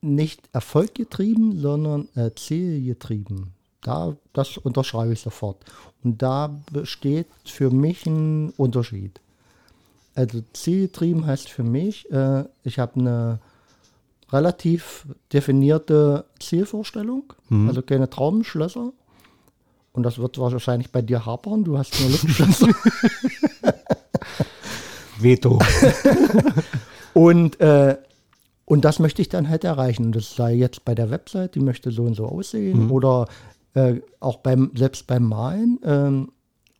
nicht 0.01 0.41
erfolggetrieben, 0.53 1.59
sondern 1.59 2.09
äh, 2.15 2.31
zielgetrieben. 2.35 3.53
Da, 3.81 4.15
das 4.33 4.57
unterschreibe 4.57 5.13
ich 5.13 5.21
sofort. 5.21 5.63
Und 6.03 6.21
da 6.21 6.59
besteht 6.71 7.27
für 7.45 7.69
mich 7.69 8.05
ein 8.05 8.51
Unterschied. 8.57 9.19
Also 10.15 10.41
zielgetrieben 10.53 11.25
heißt 11.25 11.49
für 11.49 11.63
mich, 11.63 12.09
äh, 12.11 12.45
ich 12.63 12.79
habe 12.79 12.99
eine 12.99 13.39
relativ 14.31 15.07
definierte 15.31 16.25
Zielvorstellung, 16.39 17.33
also 17.67 17.81
keine 17.81 18.09
Traumschlösser. 18.09 18.91
Und 19.93 20.03
das 20.03 20.17
wird 20.17 20.37
wahrscheinlich 20.37 20.91
bei 20.91 21.01
dir 21.01 21.25
hapern. 21.25 21.63
Du 21.63 21.77
hast 21.77 21.99
nur 21.99 22.09
Luftschlösser. 22.09 22.67
Veto. 25.19 25.59
Und, 27.13 27.59
äh, 27.59 27.97
und 28.65 28.85
das 28.85 28.99
möchte 28.99 29.23
ich 29.23 29.29
dann 29.29 29.49
halt 29.49 29.63
erreichen. 29.63 30.05
Und 30.05 30.15
das 30.15 30.35
sei 30.35 30.53
jetzt 30.53 30.85
bei 30.85 30.93
der 30.93 31.09
Website, 31.09 31.55
die 31.55 31.59
möchte 31.59 31.89
so 31.89 32.03
und 32.03 32.13
so 32.13 32.27
aussehen. 32.27 32.91
Oder 32.91 33.27
äh, 33.77 34.01
auch 34.19 34.37
beim, 34.37 34.71
selbst 34.75 35.05
beim 35.05 35.23
Malen 35.23 35.79
ähm, 35.83 36.31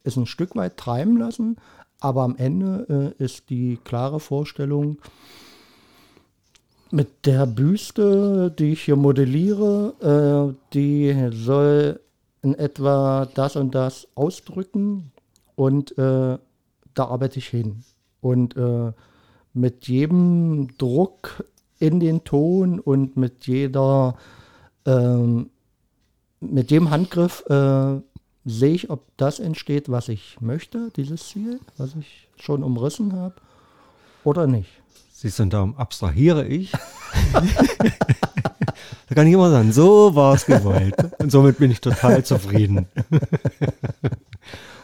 ist 0.04 0.18
ein 0.18 0.26
Stück 0.26 0.56
weit 0.56 0.78
treiben 0.78 1.18
lassen. 1.18 1.58
Aber 2.00 2.24
am 2.24 2.36
Ende 2.38 3.14
äh, 3.20 3.24
ist 3.24 3.50
die 3.50 3.78
klare 3.84 4.20
Vorstellung, 4.20 4.98
mit 6.90 7.26
der 7.26 7.46
Büste, 7.46 8.50
die 8.58 8.72
ich 8.72 8.84
hier 8.84 8.96
modelliere, 8.96 10.54
äh, 10.54 10.74
die 10.74 11.30
soll 11.32 12.00
in 12.42 12.56
etwa 12.56 13.28
das 13.34 13.56
und 13.56 13.76
das 13.76 14.08
ausdrücken. 14.16 15.12
Und 15.56 15.98
äh, 15.98 16.38
da 16.94 17.06
arbeite 17.06 17.40
ich 17.40 17.48
hin. 17.48 17.84
Und 18.22 18.56
äh, 18.56 18.94
mit 19.54 19.88
jedem 19.88 20.78
Druck 20.78 21.44
in 21.80 22.00
den 22.00 22.24
Ton 22.24 22.80
und 22.80 23.18
mit 23.18 23.48
jeder, 23.48 24.16
ähm, 24.86 25.50
mit 26.40 26.72
jedem 26.72 26.90
Handgriff 26.90 27.44
äh, 27.50 28.02
sehe 28.46 28.74
ich, 28.74 28.90
ob 28.90 29.06
das 29.18 29.40
entsteht, 29.40 29.90
was 29.90 30.08
ich 30.10 30.40
möchte, 30.40 30.90
dieses 30.96 31.28
Ziel, 31.28 31.60
was 31.78 31.96
ich 31.96 32.30
schon 32.38 32.64
umrissen 32.64 33.14
habe, 33.14 33.36
oder 34.24 34.48
nicht. 34.48 34.70
Siehst 35.12 35.40
du, 35.40 35.44
und 35.44 35.54
darum 35.54 35.76
abstrahiere 35.78 36.46
ich. 36.46 36.72
da 37.34 39.16
kann 39.16 39.26
ich 39.28 39.34
immer 39.34 39.50
sagen, 39.50 39.72
so 39.72 40.14
war 40.14 40.36
es 40.36 40.46
gewollt. 40.46 40.96
Und 41.20 41.32
somit 41.32 41.58
bin 41.58 41.72
ich 41.72 41.82
total 41.82 42.24
zufrieden. 42.24 42.86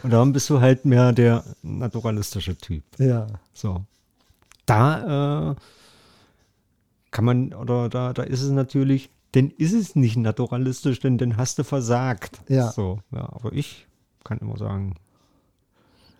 und 0.01 0.09
darum 0.09 0.33
bist 0.33 0.49
du 0.49 0.59
halt 0.59 0.85
mehr 0.85 1.11
der 1.11 1.43
naturalistische 1.61 2.57
Typ. 2.57 2.83
Ja. 2.97 3.27
So. 3.53 3.85
Da 4.65 5.51
äh, 5.51 5.55
kann 7.11 7.25
man, 7.25 7.53
oder 7.53 7.89
da, 7.89 8.13
da 8.13 8.23
ist 8.23 8.41
es 8.41 8.49
natürlich, 8.49 9.09
denn 9.35 9.49
ist 9.57 9.73
es 9.73 9.95
nicht 9.95 10.15
naturalistisch, 10.17 10.99
denn 10.99 11.17
dann 11.17 11.37
hast 11.37 11.57
du 11.59 11.63
versagt. 11.63 12.39
Ja. 12.47 12.71
So, 12.71 12.99
ja, 13.11 13.21
aber 13.31 13.51
ich 13.53 13.87
kann 14.23 14.37
immer 14.39 14.57
sagen, 14.57 14.95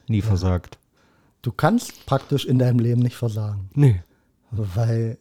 nie 0.07 0.21
versagt. 0.21 0.77
Du 1.41 1.51
kannst 1.51 2.05
praktisch 2.05 2.45
in 2.45 2.57
deinem 2.59 2.79
Leben 2.79 3.01
nicht 3.01 3.15
versagen, 3.15 3.69
Nee. 3.75 4.01
weil 4.51 5.17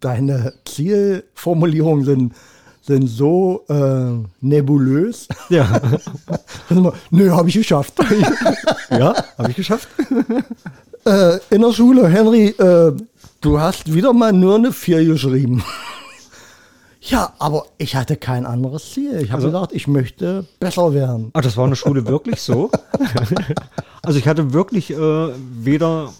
deine 0.00 0.54
Zielformulierungen 0.64 2.04
sind, 2.04 2.34
sind 2.82 3.06
so 3.08 3.64
äh, 3.68 4.12
nebulös. 4.40 5.28
Ja, 5.48 5.80
Nö, 7.10 7.30
habe 7.30 7.48
ich 7.48 7.54
geschafft. 7.54 7.94
ja 8.90 9.14
habe 9.38 9.50
ich 9.50 9.56
geschafft. 9.56 9.88
äh, 11.06 11.38
in 11.50 11.62
der 11.62 11.72
Schule, 11.72 12.08
Henry, 12.08 12.48
äh, 12.48 12.92
du 13.40 13.60
hast 13.60 13.92
wieder 13.92 14.12
mal 14.12 14.32
nur 14.32 14.56
eine 14.56 14.72
4 14.72 15.04
geschrieben. 15.04 15.64
Ja, 17.06 17.32
aber 17.38 17.66
ich 17.78 17.96
hatte 17.96 18.16
kein 18.16 18.46
anderes 18.46 18.92
Ziel. 18.92 19.16
Ich 19.20 19.30
habe 19.30 19.42
Also- 19.42 19.48
gedacht, 19.48 19.70
ich 19.72 19.86
möchte 19.86 20.46
besser 20.60 20.92
werden. 20.94 21.30
Ah, 21.34 21.40
das 21.40 21.56
war 21.56 21.64
in 21.64 21.70
der 21.70 21.76
Schule 21.76 22.06
wirklich 22.06 22.40
so? 22.40 22.70
Also 24.02 24.18
ich 24.18 24.28
hatte 24.28 24.52
wirklich 24.52 24.90
äh, 24.90 24.96
weder 24.96 26.12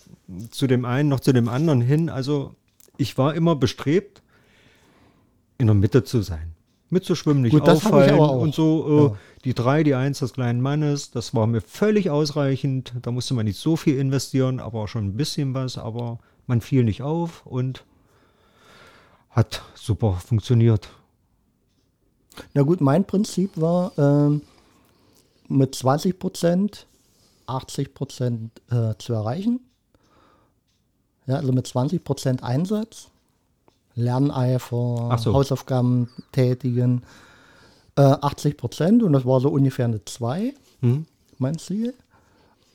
zu 0.50 0.66
dem 0.66 0.86
einen 0.86 1.10
noch 1.10 1.20
zu 1.20 1.34
dem 1.34 1.48
anderen 1.50 1.82
hin. 1.82 2.08
Also 2.08 2.54
ich 2.96 3.18
war 3.18 3.34
immer 3.34 3.56
bestrebt, 3.56 4.22
in 5.58 5.66
der 5.66 5.74
Mitte 5.74 6.02
zu 6.02 6.22
sein. 6.22 6.52
Mitzuschwimmen, 6.88 7.42
nicht 7.42 7.52
Gut, 7.52 7.68
auffallen 7.68 8.18
und 8.18 8.54
so. 8.54 8.86
Äh, 8.88 9.02
Ja. 9.12 9.16
Die 9.44 9.52
drei, 9.52 9.82
die 9.82 9.94
eins 9.94 10.20
des 10.20 10.32
kleinen 10.32 10.62
Mannes, 10.62 11.10
das 11.10 11.34
war 11.34 11.46
mir 11.46 11.60
völlig 11.60 12.08
ausreichend. 12.08 12.94
Da 13.02 13.10
musste 13.10 13.34
man 13.34 13.44
nicht 13.44 13.58
so 13.60 13.76
viel 13.76 13.98
investieren, 13.98 14.60
aber 14.60 14.88
schon 14.88 15.04
ein 15.08 15.16
bisschen 15.18 15.52
was. 15.52 15.76
Aber 15.76 16.18
man 16.46 16.62
fiel 16.62 16.84
nicht 16.84 17.02
auf 17.02 17.44
und 17.44 17.84
hat 19.34 19.62
super 19.74 20.14
funktioniert. 20.14 20.88
Na 22.54 22.62
gut, 22.62 22.80
mein 22.80 23.04
Prinzip 23.04 23.60
war 23.60 23.92
ähm, 23.98 24.42
mit 25.48 25.74
20 25.74 26.18
Prozent 26.18 26.86
80 27.46 27.92
Prozent 27.94 28.50
äh, 28.70 28.94
zu 28.98 29.12
erreichen. 29.12 29.60
Ja, 31.26 31.36
also 31.36 31.52
mit 31.52 31.66
20 31.66 32.02
Prozent 32.02 32.42
Einsatz, 32.42 33.08
Lerneifer, 33.94 35.16
so. 35.18 35.34
Hausaufgaben 35.34 36.08
tätigen, 36.32 37.02
äh, 37.96 38.02
80 38.02 38.56
Prozent 38.56 39.02
und 39.02 39.12
das 39.12 39.24
war 39.24 39.40
so 39.40 39.50
ungefähr 39.50 39.84
eine 39.86 40.04
2, 40.04 40.54
Hm? 40.80 41.06
mein 41.38 41.58
Ziel. 41.58 41.94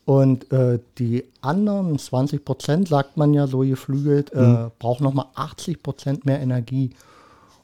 Und 0.10 0.52
äh, 0.52 0.80
die 0.98 1.26
anderen 1.42 2.00
20 2.00 2.44
Prozent, 2.44 2.88
sagt 2.88 3.16
man 3.16 3.32
ja 3.32 3.46
so 3.46 3.60
geflügelt, 3.60 4.34
äh, 4.34 4.72
brauchen 4.80 5.04
nochmal 5.04 5.28
80 5.36 5.84
Prozent 5.84 6.26
mehr 6.26 6.40
Energie. 6.40 6.90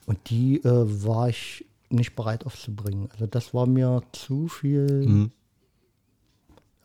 Und 0.05 0.19
die 0.29 0.63
äh, 0.63 1.03
war 1.03 1.27
ich 1.27 1.65
nicht 1.89 2.15
bereit 2.15 2.45
aufzubringen. 2.45 3.09
Also 3.13 3.25
das 3.25 3.55
war 3.55 3.65
mir 3.65 4.03
zu 4.11 4.47
viel. 4.47 5.07
Mhm. 5.07 5.31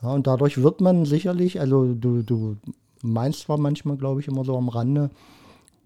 Ja, 0.00 0.14
und 0.14 0.26
dadurch 0.26 0.62
wird 0.62 0.80
man 0.80 1.04
sicherlich, 1.04 1.60
also 1.60 1.92
du, 1.92 2.22
du 2.22 2.56
meinst 3.02 3.40
zwar 3.40 3.58
manchmal, 3.58 3.98
glaube 3.98 4.22
ich, 4.22 4.28
immer 4.28 4.46
so 4.46 4.56
am 4.56 4.70
Rande, 4.70 5.10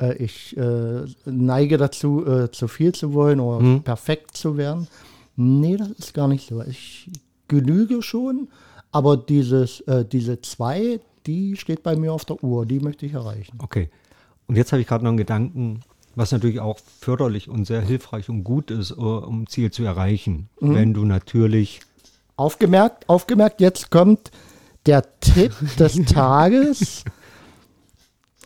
äh, 0.00 0.14
ich 0.22 0.56
äh, 0.56 1.04
neige 1.24 1.78
dazu, 1.78 2.24
äh, 2.24 2.48
zu 2.52 2.68
viel 2.68 2.92
zu 2.92 3.12
wollen 3.12 3.40
oder 3.40 3.58
Mhm. 3.58 3.82
perfekt 3.82 4.36
zu 4.36 4.56
werden. 4.56 4.86
Nee, 5.34 5.76
das 5.78 5.90
ist 5.90 6.14
gar 6.14 6.28
nicht 6.28 6.48
so. 6.48 6.62
Ich 6.62 7.10
genüge 7.48 8.02
schon, 8.02 8.46
aber 8.94 9.16
dieses, 9.16 9.80
äh, 9.80 10.04
diese 10.04 10.40
zwei, 10.40 11.00
die 11.26 11.56
steht 11.56 11.82
bei 11.82 11.96
mir 11.96 12.12
auf 12.12 12.24
der 12.24 12.42
Uhr, 12.44 12.64
die 12.64 12.78
möchte 12.78 13.06
ich 13.06 13.14
erreichen. 13.14 13.58
Okay. 13.58 13.90
Und 14.46 14.54
jetzt 14.54 14.70
habe 14.70 14.80
ich 14.80 14.86
gerade 14.86 15.02
noch 15.02 15.10
einen 15.10 15.18
Gedanken, 15.18 15.80
was 16.14 16.30
natürlich 16.30 16.60
auch 16.60 16.78
förderlich 17.00 17.48
und 17.48 17.64
sehr 17.64 17.80
hilfreich 17.80 18.28
und 18.28 18.44
gut 18.44 18.70
ist, 18.70 18.92
äh, 18.92 18.94
um 18.94 19.42
ein 19.42 19.46
Ziel 19.48 19.72
zu 19.72 19.82
erreichen. 19.82 20.48
Mhm. 20.60 20.74
Wenn 20.76 20.94
du 20.94 21.04
natürlich 21.04 21.80
Aufgemerkt, 22.36 23.08
aufgemerkt, 23.08 23.60
jetzt 23.60 23.90
kommt 23.90 24.30
der 24.86 25.18
Tipp 25.18 25.52
des 25.76 25.94
Tages. 26.06 27.04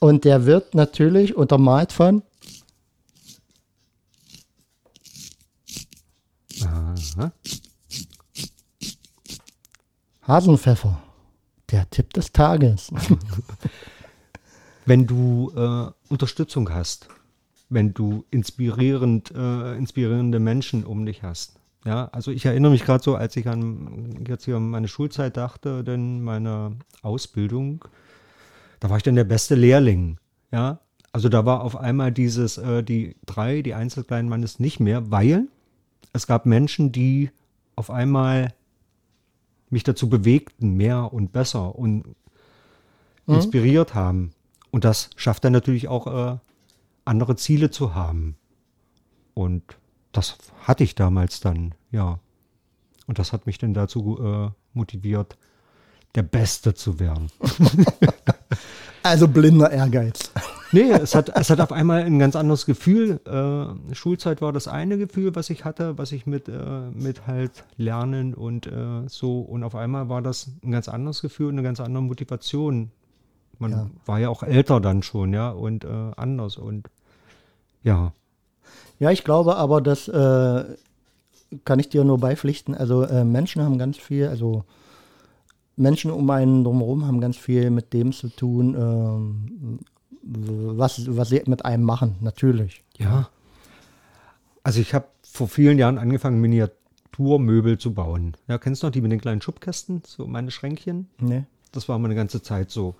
Und 0.00 0.24
der 0.24 0.46
wird 0.46 0.74
natürlich 0.74 1.36
untermalt 1.36 1.92
von 1.92 2.22
Aha. 6.64 7.32
Hasenpfeffer. 10.28 11.00
Der 11.70 11.88
Tipp 11.88 12.12
des 12.12 12.32
Tages. 12.32 12.90
wenn 14.86 15.06
du 15.06 15.50
äh, 15.56 15.90
Unterstützung 16.12 16.70
hast, 16.72 17.08
wenn 17.70 17.94
du 17.94 18.24
inspirierend, 18.30 19.32
äh, 19.34 19.76
inspirierende 19.76 20.38
Menschen 20.38 20.84
um 20.84 21.06
dich 21.06 21.22
hast. 21.22 21.58
Ja, 21.86 22.06
also 22.12 22.30
ich 22.30 22.44
erinnere 22.44 22.72
mich 22.72 22.84
gerade 22.84 23.02
so, 23.02 23.16
als 23.16 23.36
ich 23.36 23.48
an 23.48 24.24
jetzt 24.28 24.44
hier 24.44 24.56
an 24.56 24.68
meine 24.68 24.88
Schulzeit 24.88 25.36
dachte, 25.38 25.82
denn 25.82 26.22
meine 26.22 26.76
Ausbildung, 27.02 27.84
da 28.80 28.90
war 28.90 28.98
ich 28.98 29.02
dann 29.02 29.14
der 29.14 29.24
beste 29.24 29.54
Lehrling. 29.54 30.18
Ja, 30.52 30.80
also 31.10 31.30
da 31.30 31.46
war 31.46 31.62
auf 31.62 31.76
einmal 31.76 32.12
dieses, 32.12 32.58
äh, 32.58 32.82
die 32.82 33.16
drei, 33.24 33.62
die 33.62 33.72
Einzelkleinen 33.72 34.28
Mannes 34.28 34.60
nicht 34.60 34.78
mehr, 34.78 35.10
weil 35.10 35.48
es 36.12 36.26
gab 36.26 36.44
Menschen, 36.44 36.92
die 36.92 37.30
auf 37.76 37.90
einmal 37.90 38.52
mich 39.70 39.84
dazu 39.84 40.08
bewegten, 40.08 40.76
mehr 40.76 41.12
und 41.12 41.32
besser 41.32 41.74
und 41.74 42.04
inspiriert 43.26 43.94
haben. 43.94 44.32
Und 44.70 44.84
das 44.84 45.10
schafft 45.16 45.44
dann 45.44 45.52
natürlich 45.52 45.88
auch 45.88 46.06
äh, 46.06 46.38
andere 47.04 47.36
Ziele 47.36 47.70
zu 47.70 47.94
haben. 47.94 48.36
Und 49.34 49.62
das 50.12 50.38
hatte 50.62 50.84
ich 50.84 50.94
damals 50.94 51.40
dann, 51.40 51.74
ja. 51.90 52.18
Und 53.06 53.18
das 53.18 53.32
hat 53.32 53.46
mich 53.46 53.58
dann 53.58 53.74
dazu 53.74 54.18
äh, 54.20 54.50
motiviert, 54.74 55.38
der 56.14 56.22
Beste 56.22 56.74
zu 56.74 56.98
werden. 56.98 57.30
Also 59.02 59.28
blinder 59.28 59.70
Ehrgeiz. 59.70 60.30
Nee, 60.70 60.90
es 60.92 61.14
hat, 61.14 61.30
es 61.34 61.48
hat 61.48 61.60
auf 61.60 61.72
einmal 61.72 62.02
ein 62.02 62.18
ganz 62.18 62.36
anderes 62.36 62.66
Gefühl. 62.66 63.20
Äh, 63.26 63.94
Schulzeit 63.94 64.42
war 64.42 64.52
das 64.52 64.68
eine 64.68 64.98
Gefühl, 64.98 65.34
was 65.34 65.48
ich 65.48 65.64
hatte, 65.64 65.96
was 65.96 66.12
ich 66.12 66.26
mit, 66.26 66.48
äh, 66.48 66.90
mit 66.92 67.26
halt 67.26 67.64
Lernen 67.78 68.34
und 68.34 68.66
äh, 68.66 69.08
so. 69.08 69.40
Und 69.40 69.62
auf 69.64 69.74
einmal 69.74 70.10
war 70.10 70.20
das 70.20 70.50
ein 70.62 70.70
ganz 70.70 70.88
anderes 70.88 71.22
Gefühl, 71.22 71.52
eine 71.52 71.62
ganz 71.62 71.80
andere 71.80 72.02
Motivation. 72.02 72.90
Man 73.58 73.70
Ja. 73.72 73.90
war 74.04 74.18
ja 74.20 74.28
auch 74.28 74.42
älter 74.42 74.80
dann 74.80 75.02
schon, 75.02 75.32
ja, 75.32 75.50
und 75.50 75.84
äh, 75.84 75.88
anders. 76.16 76.58
Und 76.58 76.88
ja, 77.82 78.12
Ja, 78.98 79.10
ich 79.10 79.24
glaube 79.24 79.56
aber, 79.56 79.80
das 79.80 80.06
äh, 80.08 80.64
kann 81.64 81.78
ich 81.78 81.88
dir 81.88 82.04
nur 82.04 82.18
beipflichten. 82.18 82.74
Also 82.74 83.02
äh, 83.04 83.24
Menschen 83.24 83.62
haben 83.62 83.78
ganz 83.78 83.96
viel, 83.96 84.28
also 84.28 84.64
Menschen 85.76 86.10
um 86.10 86.28
einen 86.30 86.64
drumherum 86.64 87.06
haben 87.06 87.20
ganz 87.20 87.36
viel 87.36 87.70
mit 87.70 87.92
dem 87.94 88.12
zu 88.12 88.28
tun, 88.28 88.74
ähm, 88.78 89.78
was, 90.28 91.16
was 91.16 91.30
sie 91.30 91.42
mit 91.46 91.64
einem 91.64 91.84
machen, 91.84 92.16
natürlich. 92.20 92.82
Ja. 92.98 93.30
Also 94.62 94.80
ich 94.80 94.92
habe 94.94 95.06
vor 95.22 95.48
vielen 95.48 95.78
Jahren 95.78 95.98
angefangen, 95.98 96.40
Miniaturmöbel 96.40 97.78
zu 97.78 97.94
bauen. 97.94 98.36
Ja, 98.46 98.58
kennst 98.58 98.82
du 98.82 98.86
noch 98.86 98.92
die 98.92 99.00
mit 99.00 99.12
den 99.12 99.20
kleinen 99.20 99.40
Schubkästen? 99.40 100.02
So 100.06 100.26
meine 100.26 100.50
Schränkchen? 100.50 101.08
Ne? 101.20 101.46
Das 101.72 101.88
war 101.88 101.98
mal 101.98 102.06
eine 102.06 102.14
ganze 102.14 102.42
Zeit 102.42 102.70
so. 102.70 102.96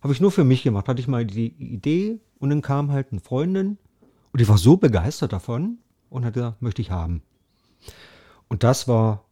Habe 0.00 0.14
ich 0.14 0.20
nur 0.20 0.30
für 0.30 0.44
mich 0.44 0.62
gemacht. 0.62 0.88
Hatte 0.88 1.00
ich 1.00 1.08
mal 1.08 1.26
die 1.26 1.48
Idee 1.58 2.20
und 2.38 2.50
dann 2.50 2.62
kam 2.62 2.90
halt 2.90 3.08
eine 3.12 3.20
Freundin 3.20 3.76
und 4.32 4.40
die 4.40 4.48
war 4.48 4.56
so 4.56 4.76
begeistert 4.76 5.32
davon 5.32 5.78
und 6.08 6.24
hat 6.24 6.34
gesagt, 6.34 6.62
möchte 6.62 6.80
ich 6.80 6.90
haben. 6.90 7.22
Und 8.48 8.62
das 8.64 8.88
war, 8.88 9.24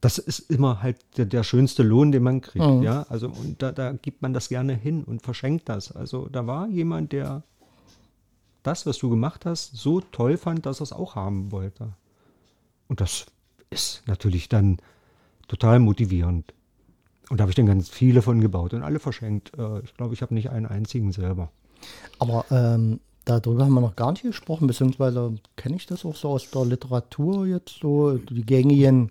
das 0.00 0.18
ist 0.18 0.50
immer 0.50 0.82
halt 0.82 0.96
der, 1.16 1.26
der 1.26 1.42
schönste 1.42 1.82
Lohn, 1.82 2.12
den 2.12 2.22
man 2.22 2.40
kriegt. 2.40 2.64
Mhm. 2.64 2.82
Ja, 2.82 3.06
also 3.08 3.28
und 3.28 3.62
da, 3.62 3.72
da 3.72 3.92
gibt 3.92 4.22
man 4.22 4.32
das 4.32 4.48
gerne 4.48 4.74
hin 4.74 5.04
und 5.04 5.22
verschenkt 5.22 5.68
das. 5.68 5.92
Also 5.92 6.28
da 6.28 6.46
war 6.46 6.68
jemand, 6.68 7.12
der 7.12 7.42
das, 8.62 8.86
was 8.86 8.98
du 8.98 9.10
gemacht 9.10 9.46
hast, 9.46 9.76
so 9.76 10.00
toll 10.00 10.36
fand, 10.36 10.66
dass 10.66 10.80
er 10.80 10.84
es 10.84 10.92
auch 10.92 11.14
haben 11.16 11.52
wollte. 11.52 11.92
Und 12.88 13.00
das 13.00 13.26
ist 13.70 14.02
natürlich 14.06 14.48
dann 14.48 14.78
total 15.48 15.78
motivierend. 15.78 16.52
Und 17.28 17.38
da 17.38 17.42
habe 17.42 17.52
ich 17.52 17.56
dann 17.56 17.66
ganz 17.66 17.88
viele 17.88 18.22
von 18.22 18.40
gebaut 18.40 18.74
und 18.74 18.82
alle 18.82 18.98
verschenkt. 18.98 19.52
Äh, 19.56 19.80
Ich 19.80 19.94
glaube, 19.94 20.14
ich 20.14 20.22
habe 20.22 20.34
nicht 20.34 20.50
einen 20.50 20.66
einzigen 20.66 21.12
selber. 21.12 21.50
Aber 22.18 22.44
ähm, 22.50 23.00
darüber 23.24 23.64
haben 23.64 23.74
wir 23.74 23.80
noch 23.80 23.96
gar 23.96 24.12
nicht 24.12 24.22
gesprochen, 24.22 24.66
beziehungsweise 24.66 25.34
kenne 25.56 25.76
ich 25.76 25.86
das 25.86 26.04
auch 26.04 26.16
so 26.16 26.30
aus 26.30 26.50
der 26.50 26.64
Literatur 26.64 27.46
jetzt 27.46 27.78
so, 27.80 28.16
die 28.16 28.44
gängigen 28.44 29.10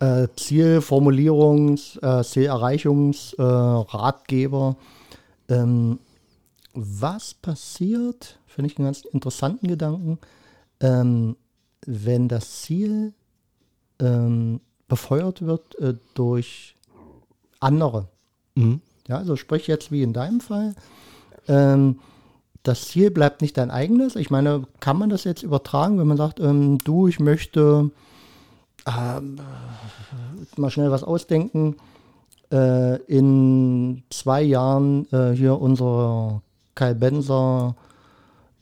äh, 0.00 0.28
Zielformulierungs-, 0.36 1.98
äh, 2.02 2.22
Zielerreichungs-, 2.22 3.36
äh, 3.38 3.96
Ratgeber. 3.96 4.76
Ähm, 5.48 5.98
was 6.72 7.34
passiert, 7.34 8.38
finde 8.46 8.70
ich 8.70 8.78
einen 8.78 8.86
ganz 8.86 9.02
interessanten 9.02 9.68
Gedanken, 9.68 10.18
ähm, 10.80 11.36
wenn 11.86 12.28
das 12.28 12.62
Ziel 12.62 13.12
ähm, 14.00 14.60
befeuert 14.88 15.42
wird 15.42 15.78
äh, 15.78 15.94
durch 16.14 16.74
andere? 17.60 18.08
Mhm. 18.54 18.80
Ja, 19.06 19.18
also 19.18 19.36
sprich 19.36 19.66
jetzt 19.66 19.92
wie 19.92 20.02
in 20.02 20.12
deinem 20.12 20.40
Fall. 20.40 20.74
Ähm, 21.46 22.00
das 22.62 22.88
Ziel 22.88 23.10
bleibt 23.10 23.42
nicht 23.42 23.58
dein 23.58 23.70
eigenes. 23.70 24.16
Ich 24.16 24.30
meine, 24.30 24.64
kann 24.80 24.98
man 24.98 25.10
das 25.10 25.24
jetzt 25.24 25.42
übertragen, 25.42 25.98
wenn 25.98 26.06
man 26.06 26.16
sagt, 26.16 26.40
ähm, 26.40 26.78
du, 26.82 27.06
ich 27.06 27.20
möchte 27.20 27.90
ähm, 28.86 29.40
mal 30.56 30.70
schnell 30.70 30.90
was 30.90 31.04
ausdenken, 31.04 31.76
äh, 32.52 32.96
in 33.04 34.02
zwei 34.10 34.42
Jahren 34.42 35.10
äh, 35.12 35.32
hier 35.32 35.60
unser 35.60 36.42
Kai 36.74 36.94
Benser 36.94 37.76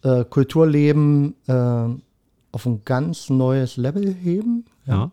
äh, 0.03 0.25
Kulturleben 0.25 1.35
äh, 1.47 1.89
auf 2.53 2.67
ein 2.67 2.83
ganz 2.85 3.31
neues 3.31 3.77
Level 3.77 4.13
heben. 4.13 4.67
Ja. 4.87 5.11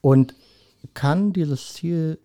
Und 0.00 0.34
kann 0.94 1.32
dieses 1.32 1.74
Ziel 1.74 2.18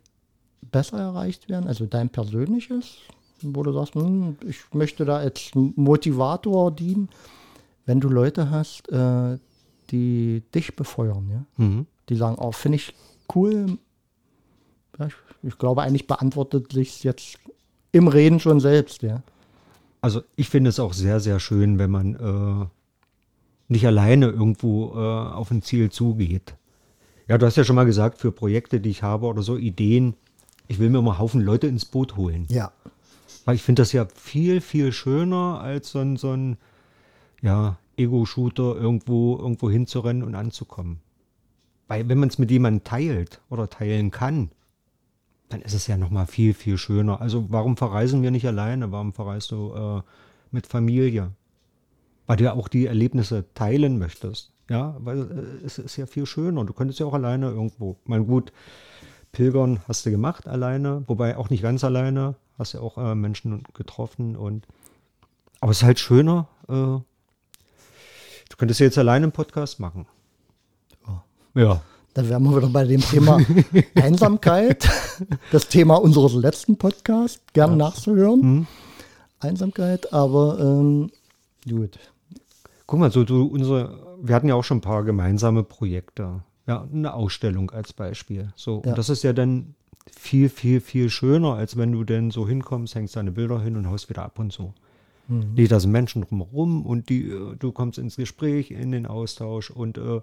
besser 0.71 0.99
erreicht 0.99 1.49
werden, 1.49 1.67
also 1.67 1.85
dein 1.85 2.09
persönliches, 2.09 2.97
wo 3.41 3.63
du 3.63 3.71
sagst, 3.71 3.95
hm, 3.95 4.37
ich 4.47 4.57
möchte 4.73 5.05
da 5.05 5.17
als 5.17 5.51
Motivator 5.53 6.71
dienen, 6.71 7.09
wenn 7.85 7.99
du 7.99 8.09
Leute 8.09 8.49
hast, 8.49 8.89
äh, 8.91 9.37
die 9.91 10.43
dich 10.53 10.75
befeuern, 10.75 11.29
ja? 11.29 11.63
Mhm. 11.63 11.85
die 12.09 12.15
sagen, 12.15 12.37
oh, 12.39 12.51
finde 12.51 12.77
ich 12.77 12.93
cool, 13.35 13.77
ja, 14.99 15.07
ich, 15.07 15.13
ich 15.43 15.57
glaube, 15.57 15.81
eigentlich 15.81 16.07
beantwortet 16.07 16.71
sich 16.71 17.03
jetzt 17.03 17.37
im 17.91 18.07
Reden 18.07 18.39
schon 18.39 18.59
selbst, 18.59 19.01
ja. 19.01 19.23
Also 20.01 20.21
ich 20.35 20.49
finde 20.49 20.69
es 20.69 20.79
auch 20.79 20.93
sehr, 20.93 21.19
sehr 21.19 21.39
schön, 21.39 21.79
wenn 21.79 21.89
man 21.89 22.15
äh, 22.15 22.65
nicht 23.69 23.87
alleine 23.87 24.27
irgendwo 24.27 24.91
äh, 24.93 24.97
auf 24.97 25.49
ein 25.51 25.61
Ziel 25.61 25.91
zugeht. 25.91 26.55
Ja, 27.27 27.37
du 27.37 27.45
hast 27.45 27.55
ja 27.55 27.63
schon 27.63 27.77
mal 27.77 27.85
gesagt, 27.85 28.17
für 28.17 28.31
Projekte, 28.31 28.81
die 28.81 28.89
ich 28.89 29.01
habe 29.01 29.27
oder 29.27 29.41
so 29.41 29.57
Ideen, 29.57 30.15
ich 30.67 30.79
will 30.79 30.89
mir 30.89 31.01
mal 31.01 31.11
einen 31.11 31.19
Haufen 31.19 31.41
Leute 31.41 31.67
ins 31.67 31.85
Boot 31.85 32.17
holen. 32.17 32.47
Ja. 32.49 32.73
Weil 33.45 33.55
ich 33.55 33.63
finde 33.63 33.81
das 33.81 33.93
ja 33.93 34.05
viel, 34.13 34.59
viel 34.59 34.91
schöner, 34.91 35.61
als 35.61 35.91
so 35.91 35.99
ein, 35.99 36.17
so 36.17 36.31
ein 36.31 36.57
ja, 37.41 37.77
Ego-Shooter 37.97 38.75
irgendwo, 38.75 39.37
irgendwo 39.37 39.69
hinzurennen 39.69 40.23
und 40.23 40.35
anzukommen. 40.35 40.99
Weil 41.87 42.07
wenn 42.09 42.17
man 42.17 42.29
es 42.29 42.37
mit 42.37 42.51
jemandem 42.51 42.83
teilt 42.83 43.41
oder 43.49 43.69
teilen 43.69 44.11
kann, 44.11 44.49
dann 45.49 45.61
ist 45.61 45.73
es 45.73 45.87
ja 45.87 45.97
nochmal 45.97 46.25
viel, 46.25 46.53
viel 46.53 46.77
schöner. 46.77 47.21
Also 47.21 47.45
warum 47.49 47.77
verreisen 47.77 48.23
wir 48.23 48.31
nicht 48.31 48.47
alleine? 48.47 48.91
Warum 48.91 49.13
verreist 49.13 49.51
du 49.51 49.73
äh, 49.73 50.01
mit 50.51 50.65
Familie? 50.65 51.31
Weil 52.25 52.37
du 52.37 52.45
ja 52.45 52.53
auch 52.53 52.67
die 52.67 52.87
Erlebnisse 52.87 53.45
teilen 53.53 53.99
möchtest. 53.99 54.51
Ja, 54.69 54.95
weil 54.99 55.19
äh, 55.19 55.65
es 55.65 55.77
ist 55.77 55.97
ja 55.97 56.05
viel 56.05 56.25
schöner. 56.25 56.65
Du 56.65 56.73
könntest 56.73 56.99
ja 56.99 57.05
auch 57.05 57.13
alleine 57.13 57.51
irgendwo. 57.51 57.97
Mein 58.05 58.25
gut, 58.25 58.51
Pilgern 59.31 59.81
hast 59.87 60.05
du 60.05 60.11
gemacht 60.11 60.47
alleine, 60.47 61.03
wobei 61.07 61.37
auch 61.37 61.49
nicht 61.49 61.61
ganz 61.61 61.83
alleine. 61.83 62.35
Hast 62.57 62.73
ja 62.73 62.79
auch 62.79 62.97
äh, 62.97 63.13
Menschen 63.15 63.63
getroffen 63.73 64.35
und 64.35 64.65
aber 65.59 65.71
es 65.71 65.77
ist 65.77 65.83
halt 65.83 65.99
schöner. 65.99 66.47
Du 68.53 68.57
könntest 68.57 68.79
ja 68.81 68.85
jetzt 68.85 68.99
alleine 68.99 69.23
einen 69.23 69.31
Podcast 69.31 69.79
machen. 69.79 70.05
Oh. 71.07 71.59
Ja. 71.59 71.81
Da 72.13 72.29
wären 72.29 72.43
wir 72.43 72.55
wieder 72.55 72.67
bei 72.67 72.85
dem 72.85 73.01
Thema 73.01 73.39
Einsamkeit. 73.95 74.87
Das 75.51 75.69
Thema 75.69 75.95
unseres 75.95 76.35
letzten 76.35 76.77
Podcasts, 76.77 77.41
gern 77.53 77.71
ja. 77.71 77.77
nachzuhören. 77.77 78.41
Mhm. 78.41 78.67
Einsamkeit, 79.39 80.13
aber 80.13 80.59
ähm, 80.59 81.09
gut. 81.67 81.97
Guck 82.85 82.99
mal, 82.99 83.11
so 83.11 83.23
du, 83.23 83.43
unsere, 83.43 84.19
wir 84.21 84.35
hatten 84.35 84.49
ja 84.49 84.53
auch 84.53 84.63
schon 84.63 84.77
ein 84.77 84.81
paar 84.81 85.03
gemeinsame 85.03 85.63
Projekte. 85.63 86.43
Ja, 86.67 86.87
eine 86.93 87.15
Ausstellung 87.15 87.71
als 87.71 87.91
Beispiel. 87.91 88.53
So, 88.55 88.83
ja. 88.85 88.91
und 88.91 88.97
das 88.99 89.09
ist 89.09 89.23
ja 89.23 89.33
dann 89.33 89.73
viel, 90.15 90.49
viel, 90.49 90.79
viel 90.79 91.09
schöner, 91.09 91.55
als 91.55 91.75
wenn 91.75 91.91
du 91.91 92.03
denn 92.03 92.29
so 92.29 92.47
hinkommst, 92.47 92.93
hängst 92.93 93.15
deine 93.15 93.31
Bilder 93.31 93.59
hin 93.59 93.77
und 93.77 93.89
haust 93.89 94.09
wieder 94.09 94.21
ab 94.21 94.37
und 94.37 94.53
so. 94.53 94.75
Mhm. 95.33 95.53
Nee, 95.55 95.67
da 95.67 95.79
sind 95.79 95.91
Menschen 95.91 96.23
drumherum 96.23 96.85
und 96.85 97.09
die, 97.09 97.29
äh, 97.29 97.55
du 97.57 97.71
kommst 97.71 97.97
ins 97.97 98.15
Gespräch, 98.15 98.71
in 98.71 98.91
den 98.91 99.05
Austausch 99.05 99.69
und 99.71 99.97
äh, 99.97 100.21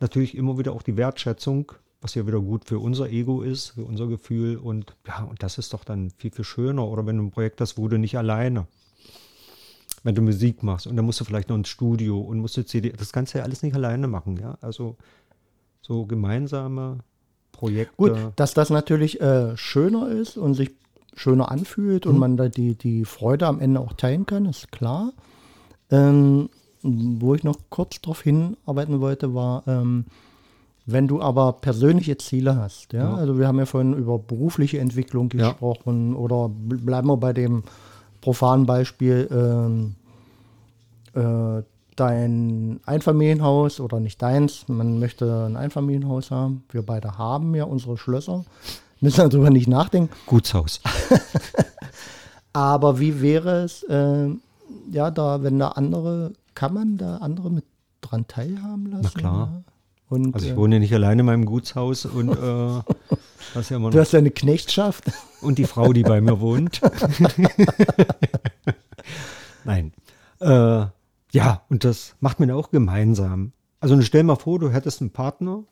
natürlich 0.00 0.36
immer 0.36 0.58
wieder 0.58 0.72
auch 0.72 0.82
die 0.82 0.96
Wertschätzung, 0.96 1.72
was 2.00 2.14
ja 2.14 2.26
wieder 2.26 2.40
gut 2.40 2.66
für 2.66 2.78
unser 2.78 3.08
Ego 3.10 3.42
ist, 3.42 3.70
für 3.70 3.84
unser 3.84 4.06
Gefühl. 4.06 4.56
Und 4.56 4.94
ja, 5.06 5.22
und 5.24 5.42
das 5.42 5.58
ist 5.58 5.72
doch 5.72 5.84
dann 5.84 6.10
viel, 6.18 6.30
viel 6.30 6.44
schöner. 6.44 6.86
Oder 6.86 7.06
wenn 7.06 7.16
du 7.16 7.24
ein 7.24 7.30
Projekt 7.30 7.60
hast, 7.60 7.78
wo 7.78 7.88
du 7.88 7.98
nicht 7.98 8.16
alleine, 8.18 8.66
wenn 10.02 10.14
du 10.14 10.22
Musik 10.22 10.62
machst 10.62 10.86
und 10.86 10.96
dann 10.96 11.06
musst 11.06 11.20
du 11.20 11.24
vielleicht 11.24 11.48
noch 11.48 11.56
ins 11.56 11.68
Studio 11.68 12.20
und 12.20 12.38
musst 12.38 12.56
du 12.56 12.64
CD, 12.64 12.90
das 12.90 13.12
kannst 13.12 13.32
du 13.32 13.38
ja 13.38 13.44
alles 13.44 13.62
nicht 13.62 13.74
alleine 13.74 14.06
machen, 14.06 14.36
ja. 14.36 14.58
Also 14.60 14.96
so 15.80 16.04
gemeinsame 16.04 16.98
Projekte. 17.52 17.96
Gut, 17.96 18.12
dass 18.36 18.52
das 18.52 18.68
natürlich 18.68 19.20
äh, 19.20 19.56
schöner 19.56 20.08
ist 20.08 20.36
und 20.36 20.54
sich 20.54 20.72
schöner 21.14 21.50
anfühlt 21.50 22.04
mhm. 22.04 22.12
und 22.12 22.18
man 22.18 22.36
da 22.36 22.48
die, 22.48 22.74
die 22.74 23.04
Freude 23.04 23.46
am 23.46 23.60
Ende 23.60 23.80
auch 23.80 23.92
teilen 23.94 24.26
kann, 24.26 24.46
ist 24.46 24.72
klar. 24.72 25.12
Ähm, 25.90 26.48
wo 26.82 27.34
ich 27.34 27.44
noch 27.44 27.56
kurz 27.70 28.00
darauf 28.00 28.22
hinarbeiten 28.22 29.00
wollte, 29.00 29.34
war, 29.34 29.62
ähm, 29.66 30.04
wenn 30.86 31.08
du 31.08 31.22
aber 31.22 31.54
persönliche 31.54 32.18
Ziele 32.18 32.56
hast, 32.56 32.92
ja? 32.92 33.10
ja? 33.10 33.14
also 33.14 33.38
wir 33.38 33.48
haben 33.48 33.58
ja 33.58 33.64
vorhin 33.64 33.94
über 33.94 34.18
berufliche 34.18 34.78
Entwicklung 34.80 35.30
gesprochen 35.30 36.12
ja. 36.12 36.18
oder 36.18 36.50
bleiben 36.50 37.08
wir 37.08 37.16
bei 37.16 37.32
dem 37.32 37.62
profanen 38.20 38.66
Beispiel, 38.66 39.28
ähm, 39.30 39.94
äh, 41.14 41.62
dein 41.96 42.80
Einfamilienhaus 42.84 43.80
oder 43.80 44.00
nicht 44.00 44.20
deins, 44.20 44.68
man 44.68 44.98
möchte 44.98 45.46
ein 45.46 45.56
Einfamilienhaus 45.56 46.30
haben, 46.30 46.64
wir 46.70 46.82
beide 46.82 47.16
haben 47.18 47.54
ja 47.54 47.64
unsere 47.64 47.96
Schlösser, 47.96 48.44
müssen 49.00 49.28
darüber 49.28 49.50
nicht 49.50 49.68
nachdenken. 49.68 50.14
Gutshaus. 50.26 50.80
aber 52.52 53.00
wie 53.00 53.20
wäre 53.20 53.64
es, 53.64 53.82
äh, 53.84 54.28
ja, 54.90 55.10
da, 55.10 55.42
wenn 55.42 55.58
da 55.58 55.68
andere 55.68 56.32
kann 56.54 56.74
man 56.74 56.96
da 56.96 57.18
andere 57.18 57.50
mit 57.50 57.64
dran 58.00 58.26
teilhaben 58.26 58.86
lassen? 58.86 59.10
Na 59.14 59.20
klar. 59.20 59.64
Und, 60.08 60.34
also 60.34 60.46
ich 60.46 60.52
äh, 60.52 60.56
wohne 60.56 60.76
ja 60.76 60.80
nicht 60.80 60.94
alleine 60.94 61.20
in 61.20 61.26
meinem 61.26 61.44
Gutshaus 61.44 62.06
und 62.06 62.30
äh, 62.30 62.36
hast 63.54 63.70
ja 63.70 63.76
immer 63.76 63.90
Du 63.90 63.98
hast 63.98 64.12
ja 64.12 64.18
eine 64.18 64.30
Knechtschaft. 64.30 65.10
Und 65.40 65.58
die 65.58 65.64
Frau, 65.64 65.92
die 65.92 66.04
bei 66.04 66.22
mir 66.22 66.40
wohnt. 66.40 66.80
Nein. 69.64 69.92
Äh, 70.40 70.86
ja, 71.32 71.62
und 71.68 71.84
das 71.84 72.14
macht 72.20 72.40
man 72.40 72.50
auch 72.50 72.70
gemeinsam. 72.70 73.52
Also 73.78 74.00
stell 74.00 74.22
mal 74.22 74.36
vor, 74.36 74.58
du 74.58 74.70
hättest 74.70 75.02
einen 75.02 75.10
Partner 75.10 75.64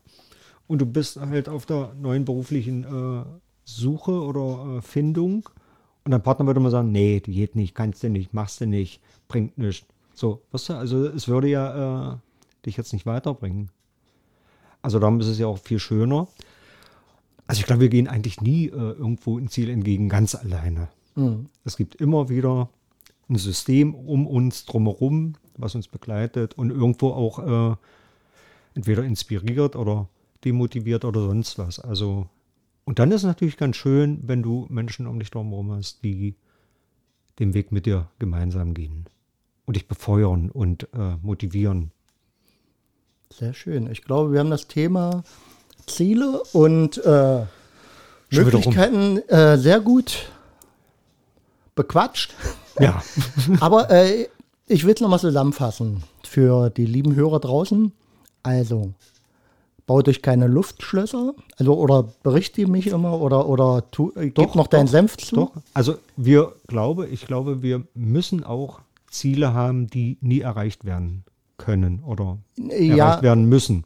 und 0.66 0.80
du 0.80 0.86
bist 0.86 1.20
halt 1.20 1.48
auf 1.48 1.66
der 1.66 1.94
neuen 2.00 2.24
beruflichen 2.24 2.84
äh, 2.84 3.24
Suche 3.64 4.12
oder 4.12 4.78
äh, 4.78 4.82
Findung 4.82 5.48
und 6.04 6.10
dein 6.10 6.22
Partner 6.22 6.46
würde 6.46 6.60
mal 6.60 6.70
sagen, 6.70 6.90
nee, 6.90 7.20
du 7.20 7.30
geht 7.30 7.54
nicht, 7.54 7.74
kannst 7.74 8.02
du 8.02 8.10
nicht, 8.10 8.34
machst 8.34 8.60
du 8.60 8.66
nicht, 8.66 9.00
bringt 9.28 9.56
nichts. 9.58 9.86
So, 10.14 10.42
weißt 10.50 10.70
du, 10.70 10.74
also 10.74 11.06
es 11.06 11.28
würde 11.28 11.48
ja 11.48 12.12
äh, 12.12 12.16
dich 12.66 12.76
jetzt 12.76 12.92
nicht 12.92 13.06
weiterbringen. 13.06 13.70
Also 14.82 14.98
darum 14.98 15.20
ist 15.20 15.28
es 15.28 15.38
ja 15.38 15.46
auch 15.46 15.58
viel 15.58 15.78
schöner. 15.78 16.26
Also 17.46 17.60
ich 17.60 17.66
glaube, 17.66 17.82
wir 17.82 17.88
gehen 17.88 18.08
eigentlich 18.08 18.40
nie 18.40 18.66
äh, 18.66 18.70
irgendwo 18.70 19.38
ein 19.38 19.48
Ziel 19.48 19.70
entgegen 19.70 20.08
ganz 20.08 20.34
alleine. 20.34 20.88
Mhm. 21.14 21.46
Es 21.64 21.76
gibt 21.76 21.94
immer 21.96 22.28
wieder 22.28 22.68
ein 23.28 23.36
System 23.36 23.94
um 23.94 24.26
uns 24.26 24.64
drumherum, 24.64 25.34
was 25.56 25.74
uns 25.74 25.86
begleitet 25.86 26.58
und 26.58 26.70
irgendwo 26.70 27.10
auch 27.10 27.72
äh, 27.72 27.76
entweder 28.74 29.04
inspiriert 29.04 29.76
oder 29.76 30.08
demotiviert 30.45 31.05
oder 31.05 31.20
sonst 31.20 31.59
was. 31.59 31.78
Also 31.78 32.28
und 32.84 32.99
dann 32.99 33.11
ist 33.11 33.22
es 33.22 33.26
natürlich 33.26 33.57
ganz 33.57 33.76
schön, 33.76 34.20
wenn 34.26 34.43
du 34.43 34.66
Menschen 34.68 35.07
um 35.07 35.18
dich 35.18 35.30
drumherum 35.30 35.72
hast, 35.72 36.03
die 36.03 36.34
den 37.38 37.55
Weg 37.55 37.72
mit 37.72 37.86
dir 37.86 38.09
gemeinsam 38.18 38.74
gehen 38.74 39.07
und 39.66 39.76
dich 39.76 39.88
befeuern 39.88 40.51
und 40.51 40.88
äh, 40.93 41.16
motivieren. 41.22 41.93
Sehr 43.32 43.55
schön. 43.55 43.90
Ich 43.90 44.03
glaube, 44.03 44.32
wir 44.32 44.40
haben 44.40 44.51
das 44.51 44.68
Thema 44.68 45.22
Ziele 45.86 46.43
und 46.53 46.99
äh, 47.05 47.47
Möglichkeiten 48.30 49.18
äh, 49.28 49.57
sehr 49.57 49.80
gut 49.80 50.30
bequatscht. 51.74 52.34
Ja. 52.78 53.03
Aber 53.61 53.90
äh, 53.90 54.26
ich 54.66 54.84
will 54.84 54.95
es 54.95 55.01
nochmal 55.01 55.20
zusammenfassen 55.20 56.03
für 56.24 56.68
die 56.68 56.86
lieben 56.86 57.14
Hörer 57.14 57.40
draußen. 57.40 57.93
Also, 58.43 58.93
baut 59.86 60.08
euch 60.08 60.22
keine 60.22 60.46
Luftschlösser, 60.46 61.34
also 61.56 61.78
oder 61.78 62.08
berichte 62.22 62.66
mich 62.66 62.86
immer 62.88 63.20
oder 63.20 63.48
oder 63.48 63.90
tu, 63.90 64.12
äh, 64.16 64.30
gib 64.30 64.54
noch 64.54 64.66
deinen 64.66 64.86
Senf 64.86 65.16
zu. 65.16 65.36
Doch. 65.36 65.52
Also 65.74 65.96
wir 66.16 66.54
glaube, 66.66 67.08
ich 67.08 67.26
glaube, 67.26 67.62
wir 67.62 67.82
müssen 67.94 68.44
auch 68.44 68.80
Ziele 69.10 69.54
haben, 69.54 69.88
die 69.88 70.18
nie 70.20 70.40
erreicht 70.40 70.84
werden 70.84 71.24
können 71.58 72.02
oder 72.04 72.38
ja, 72.56 73.06
erreicht 73.06 73.22
werden 73.22 73.44
müssen. 73.48 73.84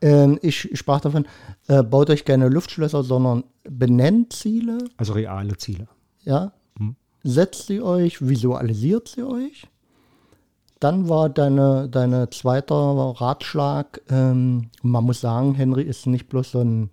Ähm, 0.00 0.38
ich 0.42 0.70
sprach 0.74 1.00
davon, 1.00 1.26
äh, 1.68 1.82
baut 1.82 2.10
euch 2.10 2.24
keine 2.24 2.48
Luftschlösser, 2.48 3.02
sondern 3.02 3.44
benennt 3.64 4.32
Ziele. 4.32 4.78
Also 4.96 5.14
reale 5.14 5.56
Ziele. 5.56 5.88
Ja. 6.24 6.52
Hm. 6.78 6.96
Setzt 7.22 7.66
sie 7.66 7.80
euch, 7.80 8.26
visualisiert 8.26 9.08
sie 9.08 9.22
euch. 9.22 9.68
Dann 10.86 11.08
war 11.08 11.28
deine, 11.28 11.88
deine 11.88 12.30
zweiter 12.30 12.76
Ratschlag, 12.76 14.00
ähm, 14.08 14.70
man 14.82 15.02
muss 15.02 15.20
sagen, 15.20 15.56
Henry 15.56 15.82
ist 15.82 16.06
nicht 16.06 16.28
bloß 16.28 16.52
so 16.52 16.60
ein 16.60 16.90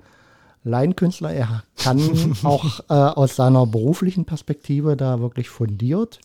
Laienkünstler, 0.64 1.32
er 1.32 1.62
kann 1.78 2.02
auch 2.44 2.80
äh, 2.90 2.94
aus 2.94 3.36
seiner 3.36 3.68
beruflichen 3.68 4.26
Perspektive 4.26 4.98
da 4.98 5.20
wirklich 5.20 5.48
fundiert 5.48 6.22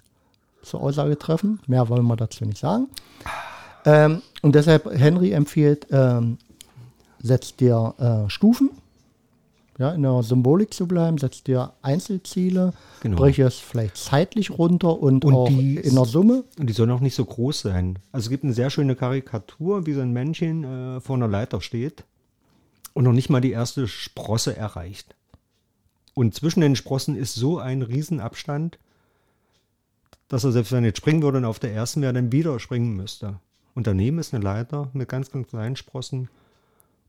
zur 0.62 0.80
Aussage 0.80 1.18
treffen. 1.18 1.60
Mehr 1.66 1.90
wollen 1.90 2.06
wir 2.06 2.16
dazu 2.16 2.46
nicht 2.46 2.56
sagen. 2.56 2.88
Ähm, 3.84 4.22
und 4.40 4.54
deshalb, 4.54 4.90
Henry 4.90 5.32
empfiehlt, 5.32 5.88
ähm, 5.90 6.38
setzt 7.22 7.60
dir 7.60 7.94
äh, 7.98 8.30
Stufen, 8.30 8.70
ja, 9.78 9.92
in 9.92 10.02
der 10.02 10.22
Symbolik 10.24 10.74
zu 10.74 10.88
bleiben, 10.88 11.18
setzt 11.18 11.46
dir 11.46 11.72
Einzelziele, 11.82 12.72
genau. 13.00 13.16
brich 13.16 13.38
es 13.38 13.58
vielleicht 13.58 13.96
zeitlich 13.96 14.50
runter 14.50 14.98
und, 15.00 15.24
und 15.24 15.34
auch 15.34 15.48
die, 15.48 15.76
in 15.76 15.94
der 15.94 16.04
Summe. 16.04 16.44
Und 16.58 16.68
die 16.68 16.72
sollen 16.72 16.90
auch 16.90 17.00
nicht 17.00 17.14
so 17.14 17.24
groß 17.24 17.60
sein. 17.60 17.98
Also 18.10 18.26
es 18.26 18.30
gibt 18.30 18.42
eine 18.42 18.52
sehr 18.52 18.70
schöne 18.70 18.96
Karikatur, 18.96 19.86
wie 19.86 19.92
so 19.92 20.00
ein 20.00 20.12
Männchen 20.12 20.64
äh, 20.64 21.00
vor 21.00 21.16
einer 21.16 21.28
Leiter 21.28 21.60
steht 21.60 22.04
und 22.92 23.04
noch 23.04 23.12
nicht 23.12 23.30
mal 23.30 23.40
die 23.40 23.52
erste 23.52 23.86
Sprosse 23.86 24.56
erreicht. 24.56 25.14
Und 26.14 26.34
zwischen 26.34 26.60
den 26.60 26.74
Sprossen 26.74 27.14
ist 27.14 27.36
so 27.36 27.58
ein 27.58 27.82
Riesenabstand, 27.82 28.80
dass 30.26 30.42
er 30.42 30.50
selbst 30.50 30.72
wenn 30.72 30.82
er 30.82 30.88
jetzt 30.88 30.98
springen 30.98 31.22
würde 31.22 31.38
und 31.38 31.44
auf 31.44 31.60
der 31.60 31.72
ersten 31.72 32.02
wäre, 32.02 32.12
dann 32.12 32.32
wieder 32.32 32.58
springen 32.58 32.96
müsste. 32.96 33.38
Und 33.74 33.86
daneben 33.86 34.18
ist 34.18 34.34
eine 34.34 34.42
Leiter 34.42 34.90
mit 34.92 35.08
ganz, 35.08 35.30
ganz 35.30 35.46
kleinen 35.46 35.76
Sprossen. 35.76 36.28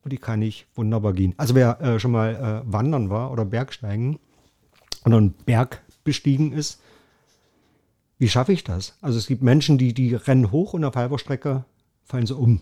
Und 0.10 0.14
und 0.14 0.14
die 0.14 0.18
kann 0.18 0.42
ich 0.42 0.66
wunderbar 0.76 1.14
gehen. 1.14 1.36
Also 1.38 1.54
wer 1.54 1.80
äh, 1.82 2.00
schon 2.00 2.12
mal 2.12 2.64
äh, 2.66 2.74
wandern 2.74 3.10
war 3.12 3.32
oder 3.32 3.46
Bergsteigen 3.46 4.18
oder 5.06 5.18
einen 5.18 5.34
Berg 5.34 5.84
bestiegen 6.04 6.52
ist, 6.52 6.82
wie 8.18 8.28
schaffe 8.28 8.52
ich 8.52 8.64
das? 8.64 8.98
Also 9.02 9.20
es 9.20 9.28
gibt 9.28 9.44
Menschen, 9.44 9.78
die, 9.78 9.94
die 9.94 10.16
rennen 10.16 10.52
hoch 10.52 10.74
und 10.74 10.84
auf 10.84 10.96
halber 10.96 11.20
Strecke 11.20 11.64
fallen 12.04 12.26
sie 12.26 12.36
um. 12.36 12.62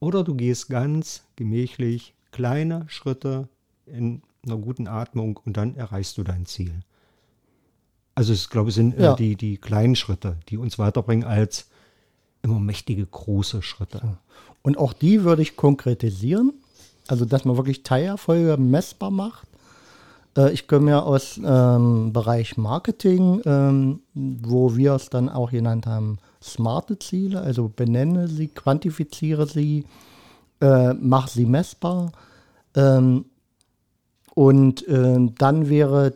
Oder 0.00 0.24
du 0.24 0.34
gehst 0.34 0.68
ganz 0.68 1.22
gemächlich 1.36 2.14
kleine 2.32 2.84
Schritte 2.88 3.48
in 3.86 4.22
einer 4.44 4.56
guten 4.56 4.88
Atmung 4.88 5.38
und 5.44 5.56
dann 5.56 5.76
erreichst 5.76 6.18
du 6.18 6.24
dein 6.24 6.46
Ziel. 6.46 6.80
Also 8.16 8.32
ich 8.32 8.50
glaube, 8.50 8.70
es 8.70 8.74
sind 8.74 8.98
äh, 8.98 9.02
Ja. 9.04 9.14
die, 9.14 9.36
die 9.36 9.56
kleinen 9.56 9.94
Schritte, 9.94 10.36
die 10.48 10.56
uns 10.56 10.80
weiterbringen 10.80 11.24
als 11.24 11.70
immer 12.42 12.58
mächtige 12.58 13.06
große 13.06 13.62
Schritte. 13.62 14.18
Und 14.62 14.78
auch 14.78 14.92
die 14.92 15.24
würde 15.24 15.42
ich 15.42 15.56
konkretisieren. 15.56 16.52
Also, 17.12 17.26
dass 17.26 17.44
man 17.44 17.58
wirklich 17.58 17.82
Teilerfolge 17.82 18.56
messbar 18.56 19.10
macht. 19.10 19.46
Äh, 20.34 20.50
ich 20.54 20.66
komme 20.66 20.92
ja 20.92 21.00
aus 21.00 21.38
ähm, 21.44 22.10
Bereich 22.10 22.56
Marketing, 22.56 23.42
ähm, 23.44 24.00
wo 24.14 24.76
wir 24.76 24.94
es 24.94 25.10
dann 25.10 25.28
auch 25.28 25.50
genannt 25.50 25.86
haben, 25.86 26.16
smarte 26.42 26.98
Ziele. 26.98 27.42
Also 27.42 27.68
benenne 27.68 28.28
sie, 28.28 28.48
quantifiziere 28.48 29.46
sie, 29.46 29.84
äh, 30.62 30.94
mach 30.94 31.28
sie 31.28 31.44
messbar. 31.44 32.12
Ähm, 32.74 33.26
und 34.34 34.88
ähm, 34.88 35.34
dann 35.36 35.68
wäre 35.68 36.14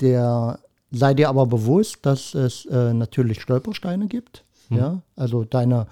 der, 0.00 0.60
sei 0.92 1.12
dir 1.12 1.28
aber 1.28 1.44
bewusst, 1.44 2.06
dass 2.06 2.34
es 2.34 2.64
äh, 2.64 2.94
natürlich 2.94 3.42
Stolpersteine 3.42 4.06
gibt. 4.06 4.44
Ja, 4.70 5.02
also 5.14 5.44
deine 5.44 5.88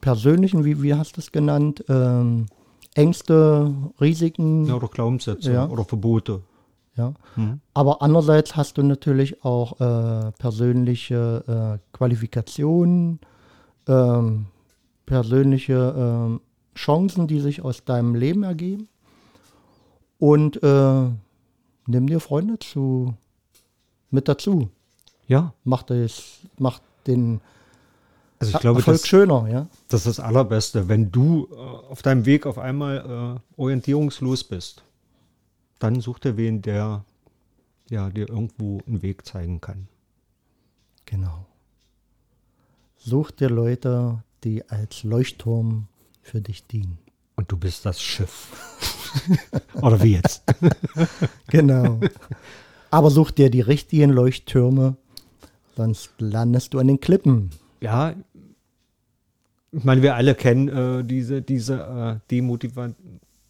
persönlichen, 0.00 0.64
wie, 0.64 0.80
wie 0.80 0.94
hast 0.94 1.16
du 1.16 1.20
es 1.20 1.32
genannt, 1.32 1.84
ähm, 1.88 2.46
Ängste, 2.94 3.72
Risiken. 4.00 4.66
Ja, 4.66 4.74
oder 4.74 4.88
Glaubenssätze 4.88 5.52
Ja. 5.52 5.68
oder 5.68 5.84
Verbote. 5.84 6.42
Ja. 6.96 7.12
Aber 7.74 8.02
andererseits 8.02 8.54
hast 8.54 8.78
du 8.78 8.82
natürlich 8.84 9.44
auch 9.44 9.80
äh, 9.80 10.30
persönliche 10.38 11.80
äh, 11.82 11.96
Qualifikationen, 11.96 13.18
ähm, 13.88 14.46
persönliche 15.04 15.94
ähm, 15.96 16.40
Chancen, 16.76 17.26
die 17.26 17.40
sich 17.40 17.62
aus 17.62 17.84
deinem 17.84 18.14
Leben 18.14 18.44
ergeben. 18.44 18.88
Und 20.20 20.62
äh, 20.62 21.02
nimm 21.86 22.06
dir 22.06 22.20
Freunde 22.20 22.60
zu, 22.60 23.14
mit 24.10 24.28
dazu. 24.28 24.68
Ja, 25.26 25.52
Mach, 25.64 25.82
das, 25.82 26.40
mach 26.58 26.78
den 27.08 27.40
also 28.38 28.54
ich 28.54 28.60
glaube, 28.60 28.80
Erfolg 28.80 28.98
das, 28.98 29.08
schöner. 29.08 29.48
Ja? 29.48 29.68
das 29.88 30.06
ist 30.06 30.18
das 30.18 30.24
Allerbeste. 30.24 30.88
Wenn 30.88 31.10
du 31.10 31.48
äh, 31.50 31.56
auf 31.56 32.02
deinem 32.02 32.26
Weg 32.26 32.46
auf 32.46 32.58
einmal 32.58 33.40
äh, 33.56 33.60
orientierungslos 33.60 34.44
bist, 34.44 34.82
dann 35.78 36.00
such 36.00 36.18
dir 36.18 36.36
wen, 36.36 36.62
der 36.62 37.04
ja, 37.90 38.10
dir 38.10 38.28
irgendwo 38.28 38.80
einen 38.86 39.02
Weg 39.02 39.26
zeigen 39.26 39.60
kann. 39.60 39.88
Genau. 41.06 41.46
Such 42.96 43.30
dir 43.30 43.50
Leute, 43.50 44.22
die 44.42 44.68
als 44.68 45.02
Leuchtturm 45.02 45.88
für 46.22 46.40
dich 46.40 46.66
dienen. 46.66 46.98
Und 47.36 47.50
du 47.52 47.56
bist 47.56 47.84
das 47.84 48.00
Schiff. 48.00 48.50
oder 49.74 50.02
wie 50.02 50.14
jetzt? 50.14 50.42
Genau. 51.48 52.00
Aber 52.90 53.10
such 53.10 53.32
dir 53.32 53.50
die 53.50 53.60
richtigen 53.60 54.10
Leuchttürme, 54.10 54.96
sonst 55.76 56.10
landest 56.18 56.74
du 56.74 56.78
an 56.78 56.86
den 56.86 57.00
Klippen. 57.00 57.50
Ja, 57.84 58.14
ich 59.72 59.84
meine, 59.84 60.02
wir 60.02 60.14
alle 60.14 60.34
kennen 60.34 60.68
äh, 60.68 61.04
diese, 61.04 61.42
diese 61.42 62.20
äh, 62.24 62.28
demotiva 62.30 62.92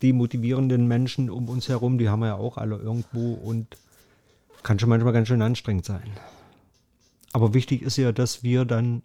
demotivierenden 0.02 0.86
Menschen 0.86 1.30
um 1.30 1.48
uns 1.48 1.68
herum, 1.68 1.96
die 1.96 2.10
haben 2.10 2.20
wir 2.20 2.26
ja 2.26 2.34
auch 2.34 2.58
alle 2.58 2.76
irgendwo 2.76 3.32
und 3.34 3.78
kann 4.62 4.78
schon 4.78 4.90
manchmal 4.90 5.14
ganz 5.14 5.28
schön 5.28 5.40
anstrengend 5.40 5.86
sein. 5.86 6.10
Aber 7.32 7.54
wichtig 7.54 7.80
ist 7.80 7.96
ja, 7.96 8.12
dass 8.12 8.42
wir 8.42 8.64
dann 8.66 9.02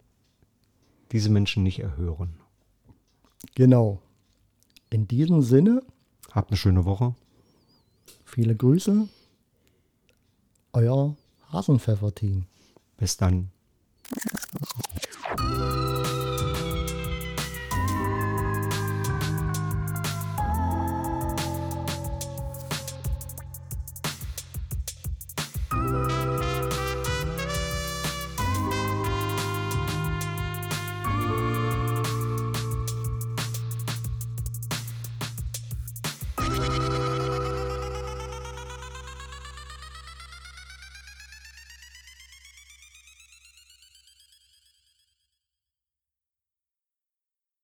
diese 1.12 1.30
Menschen 1.30 1.62
nicht 1.62 1.78
erhören. 1.78 2.34
Genau. 3.54 4.02
In 4.90 5.08
diesem 5.08 5.42
Sinne, 5.42 5.82
Habt 6.32 6.50
eine 6.50 6.56
schöne 6.56 6.84
Woche. 6.84 7.14
viele 8.24 8.54
Grüße. 8.54 9.08
Euer 10.72 11.16
Hasenpfeffer-Team. 11.50 12.44
Bis 12.96 13.16
dann. 13.16 13.50